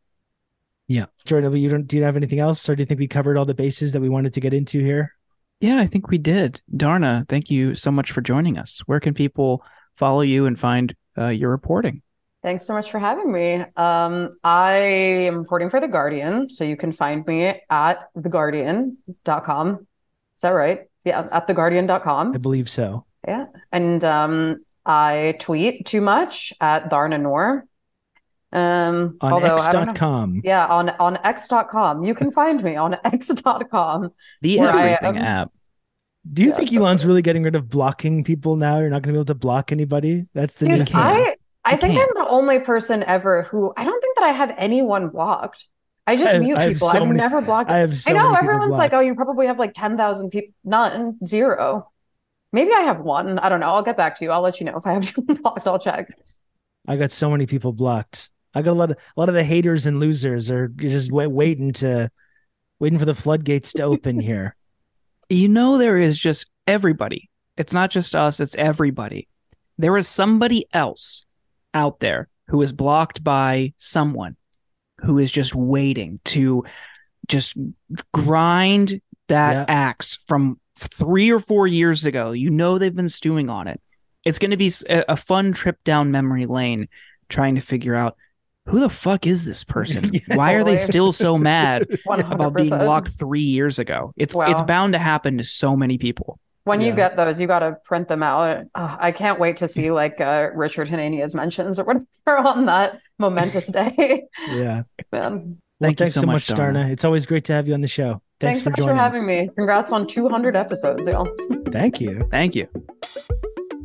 Yeah, 0.88 1.06
Jordan, 1.24 1.56
you 1.56 1.68
don't 1.68 1.86
do 1.86 1.96
you 1.96 2.04
have 2.04 2.16
anything 2.16 2.38
else, 2.38 2.68
or 2.68 2.76
do 2.76 2.82
you 2.82 2.86
think 2.86 3.00
we 3.00 3.08
covered 3.08 3.36
all 3.36 3.44
the 3.44 3.54
bases 3.54 3.92
that 3.92 4.00
we 4.00 4.08
wanted 4.08 4.34
to 4.34 4.40
get 4.40 4.54
into 4.54 4.80
here? 4.80 5.12
Yeah, 5.60 5.78
I 5.78 5.86
think 5.86 6.08
we 6.08 6.18
did. 6.18 6.60
Dharna, 6.74 7.28
thank 7.28 7.50
you 7.50 7.74
so 7.74 7.90
much 7.90 8.12
for 8.12 8.20
joining 8.20 8.58
us. 8.58 8.80
Where 8.86 9.00
can 9.00 9.14
people 9.14 9.64
follow 9.96 10.20
you 10.20 10.46
and 10.46 10.58
find 10.58 10.94
uh, 11.18 11.28
your 11.28 11.50
reporting? 11.50 12.02
Thanks 12.42 12.66
so 12.66 12.74
much 12.74 12.90
for 12.90 12.98
having 12.98 13.32
me. 13.32 13.64
Um, 13.76 14.38
I 14.44 14.74
am 14.74 15.38
reporting 15.38 15.70
for 15.70 15.80
The 15.80 15.88
Guardian, 15.88 16.50
so 16.50 16.62
you 16.62 16.76
can 16.76 16.92
find 16.92 17.26
me 17.26 17.60
at 17.70 18.08
theguardian.com. 18.16 19.86
Is 20.36 20.40
that 20.42 20.50
right? 20.50 20.82
Yeah, 21.07 21.28
at 21.30 21.48
I 22.34 22.38
believe 22.38 22.68
so. 22.68 23.07
Yeah. 23.26 23.46
And 23.72 24.02
um, 24.04 24.64
I 24.84 25.36
tweet 25.40 25.86
too 25.86 26.00
much 26.00 26.52
at 26.61 26.90
Dharna 26.90 27.20
Noor. 27.20 27.64
Um, 28.52 29.16
On 29.20 29.32
although 29.32 29.57
I. 29.57 29.68
X.com. 29.68 30.40
Yeah, 30.44 30.66
on 30.66 30.90
on 30.90 31.18
x.com. 31.24 32.04
You 32.04 32.14
can 32.14 32.30
find 32.30 32.62
me 32.62 32.76
on 32.76 32.96
x.com. 33.04 34.11
The 34.42 34.61
I 34.61 34.92
everything 34.92 35.18
app. 35.18 35.52
Do 36.32 36.42
you 36.42 36.48
Yeah, 36.50 36.57
think 36.57 36.72
Elon's 36.72 37.07
really 37.07 37.22
getting 37.22 37.44
rid 37.44 37.54
of 37.54 37.68
blocking 37.68 38.24
people 38.24 38.57
now? 38.57 38.78
You're 38.80 38.90
not 38.90 39.02
going 39.02 39.12
to 39.12 39.12
be 39.12 39.18
able 39.18 39.24
to 39.26 39.34
block 39.34 39.72
anybody. 39.72 40.26
That's 40.34 40.54
the 40.54 40.66
new 40.66 40.78
Dude, 40.78 40.88
thing. 40.88 40.96
I 40.96 41.36
I 41.64 41.76
You 41.76 41.78
think. 41.78 41.98
I'm 41.98 42.09
the 42.14 42.28
only 42.28 42.61
person 42.61 43.02
ever 43.04 43.42
who 43.44 43.72
I 43.76 43.84
don't 43.84 44.00
think 44.00 44.16
that 44.16 44.24
I 44.24 44.32
have 44.32 44.54
anyone 44.59 45.09
blocked. 45.11 45.66
I 46.07 46.16
just 46.16 46.28
I 46.28 46.32
have- 46.34 46.42
mute 46.42 46.59
I 46.59 46.72
people. 46.72 46.88
so 46.90 46.98
I've 46.98 47.07
many- 47.09 47.18
never 47.18 47.40
blocked. 47.40 47.70
I 47.70 47.78
have 47.78 47.96
so 47.96 48.11
I 48.11 48.14
know 48.14 48.30
many 48.30 48.36
people 48.42 48.50
everyone's 48.54 48.76
like, 48.76 48.92
oh, 48.92 49.00
you 49.00 49.14
probably 49.14 49.46
have 49.46 49.59
like 49.59 49.74
10,000 49.74 50.30
people. 50.30 50.54
None, 50.64 51.18
zero. 51.26 51.90
Maybe 52.52 52.72
I 52.72 52.80
have 52.82 53.00
one. 53.00 53.38
I 53.38 53.48
don't 53.48 53.61
know. 53.61 53.66
I'll 53.66 53.82
get 53.82 53.96
back 53.96 54.18
to 54.18 54.24
you. 54.24 54.30
I'll 54.30 54.40
let 54.40 54.61
you 54.61 54.66
know 54.66 54.76
if 54.76 54.86
I 54.86 54.92
have 54.92 55.04
you 55.16 55.22
blocked. 55.22 55.66
I'll 55.66 55.78
check. 55.78 56.09
I 56.88 56.96
got 56.96 57.11
so 57.11 57.28
many 57.30 57.46
people 57.46 57.72
blocked. 57.72 58.30
I 58.54 58.62
got 58.62 58.70
a 58.70 58.74
lot 58.74 58.90
of 58.90 58.96
a 58.96 59.20
lot 59.20 59.28
of 59.28 59.34
the 59.34 59.44
haters 59.44 59.86
and 59.86 59.98
losers 60.00 60.50
are 60.50 60.68
just 60.68 61.11
waiting 61.12 61.72
to 61.74 62.11
waiting 62.78 62.98
for 62.98 63.04
the 63.04 63.14
floodgates 63.14 63.72
to 63.74 63.82
open 63.82 64.20
here. 64.20 64.54
You 65.28 65.48
know, 65.48 65.76
there 65.76 65.98
is 65.98 66.16
just 66.20 66.48
everybody. 66.68 67.28
It's 67.57 67.74
not 67.74 67.90
just 67.90 68.14
us, 68.14 68.38
it's 68.38 68.54
everybody. 68.54 69.26
There 69.76 69.96
is 69.96 70.07
somebody 70.07 70.66
else 70.72 71.24
out 71.74 71.98
there 71.98 72.28
who 72.46 72.62
is 72.62 72.70
blocked 72.70 73.24
by 73.24 73.74
someone 73.76 74.36
who 75.07 75.18
is 75.18 75.30
just 75.32 75.54
waiting 75.54 76.20
to 76.26 76.64
just 77.28 77.57
grind 78.12 79.00
that 79.28 79.52
Yeah. 79.52 79.64
axe 79.68 80.16
from 80.26 80.61
three 80.78 81.30
or 81.30 81.38
four 81.40 81.66
years 81.66 82.04
ago. 82.04 82.32
You 82.32 82.50
know, 82.50 82.78
they've 82.78 82.94
been 82.94 83.09
stewing 83.09 83.48
on 83.48 83.66
it. 83.66 83.80
It's 84.24 84.38
going 84.38 84.50
to 84.50 84.57
be 84.57 84.70
a 84.88 85.16
fun 85.16 85.52
trip 85.52 85.78
down 85.84 86.11
memory 86.11 86.46
lane 86.46 86.88
trying 87.28 87.54
to 87.54 87.61
figure 87.61 87.94
out 87.94 88.16
who 88.66 88.80
the 88.80 88.90
fuck 88.90 89.26
is 89.26 89.44
this 89.44 89.62
person? 89.62 90.11
Yeah. 90.28 90.36
Why 90.36 90.52
are 90.54 90.64
they 90.64 90.76
still 90.76 91.12
so 91.12 91.38
mad 91.52 91.86
about 92.09 92.54
being 92.54 92.70
100%. 92.70 93.09
three 93.16 93.40
years 93.42 93.78
ago. 93.78 94.12
It's 94.16 94.34
it's 94.36 94.62
bound 94.62 94.94
to 94.94 94.98
happen 94.98 95.38
to 95.38 95.44
so 95.44 95.76
many 95.76 95.98
people. 95.98 96.40
When 96.66 96.80
you 96.80 96.92
get 96.96 97.14
those, 97.16 97.38
you 97.40 97.46
got 97.46 97.60
to 97.60 97.76
print 97.84 98.08
them 98.08 98.24
out. 98.24 98.64
Oh, 98.74 98.96
I 98.98 99.12
can't 99.12 99.38
wait 99.38 99.58
to 99.58 99.68
see 99.68 99.92
like 99.92 100.20
uh, 100.20 100.50
Richard 100.52 100.88
Hanania's 100.88 101.32
mentions 101.32 101.78
or 101.78 101.84
whatever 101.84 102.06
on 102.48 102.66
that 102.66 102.98
momentous 103.20 103.68
day. 103.68 104.24
Yeah. 104.48 104.82
Man. 105.12 105.58
Well, 105.78 105.88
Thank 105.88 106.00
you 106.00 106.06
thanks 106.06 106.14
so 106.14 106.20
so 106.22 106.26
much, 106.26 106.50
much, 106.50 106.58
Dharna. 106.58 106.86
Dharna. 106.86 106.90
It's 106.90 107.04
always 107.04 107.26
great 107.26 107.44
to 107.44 107.52
have 107.52 107.68
you 107.68 107.74
on 107.74 107.82
the 107.82 107.88
show. 107.88 108.20
Thanks, 108.40 108.60
Thanks, 108.60 108.60
for 108.62 108.70
so 108.70 108.86
joining. 108.86 108.96
for 108.96 109.02
having 109.02 109.26
me. 109.26 109.48
Congrats 109.56 109.92
on 109.92 110.06
200 110.08 110.56
episodes, 110.56 111.06
y'all. 111.06 111.28
Thank 111.70 112.00
you. 112.00 112.26
Thank 112.30 112.56
you. 112.56 112.66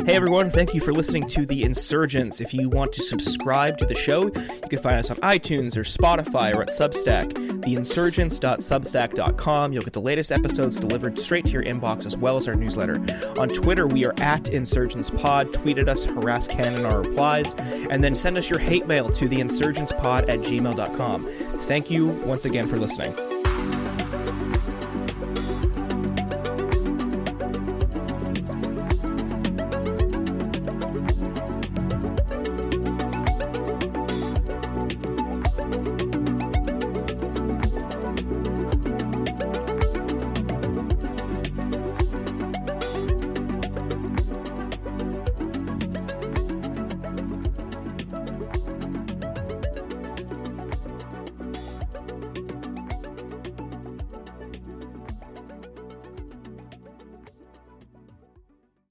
Hey 0.06 0.16
everyone, 0.16 0.49
thank 0.49 0.74
you 0.74 0.80
for 0.82 0.93
listening 0.93 1.28
to 1.28 1.45
The 1.45 1.64
Insurgents. 1.64 2.41
If 2.41 2.56
you 2.56 2.70
want 2.70 2.91
to 2.93 3.04
subscribe 3.04 3.78
to 3.78 3.86
the 3.86 3.93
show, 3.93 4.26
you 4.26 4.68
can 4.68 4.80
find 4.80 4.95
us 4.95 5.12
on 5.12 5.18
iTunes 5.18 5.78
or 5.78 5.84
Spotify 5.84 6.56
or 6.56 6.64
at 6.64 6.70
Substack, 6.70 7.32
theinsurgents.substack.com. 7.62 9.74
You'll 9.74 9.84
get 9.84 9.93
the 9.93 10.02
latest 10.02 10.32
episodes 10.32 10.78
delivered 10.78 11.20
straight 11.20 11.45
to 11.45 11.52
your 11.52 11.64
inbox 11.64 12.08
as 12.08 12.18
well 12.18 12.38
as 12.38 12.47
our 12.47 12.56
newsletter. 12.56 12.95
On 13.39 13.47
Twitter, 13.47 13.86
we 13.86 14.04
are 14.04 14.16
at 14.18 14.45
InsurgentsPod. 14.45 15.54
Tweet 15.54 15.78
at 15.78 15.88
us, 15.88 16.04
harass 16.04 16.47
Ken 16.47 16.74
in 16.74 16.84
our 16.84 17.04
replies, 17.04 17.54
and 17.54 18.04
then 18.04 18.16
send 18.16 18.39
us 18.39 18.49
your 18.49 18.58
hate 18.58 18.88
mail 18.88 19.12
to 19.12 19.30
theinsurgentspod 19.30 20.28
at 20.28 20.39
gmail.com. 20.39 21.28
Thank 21.68 21.91
you 21.91 22.08
once 22.26 22.45
again 22.45 22.68
for 22.68 22.78
listening. 22.78 23.14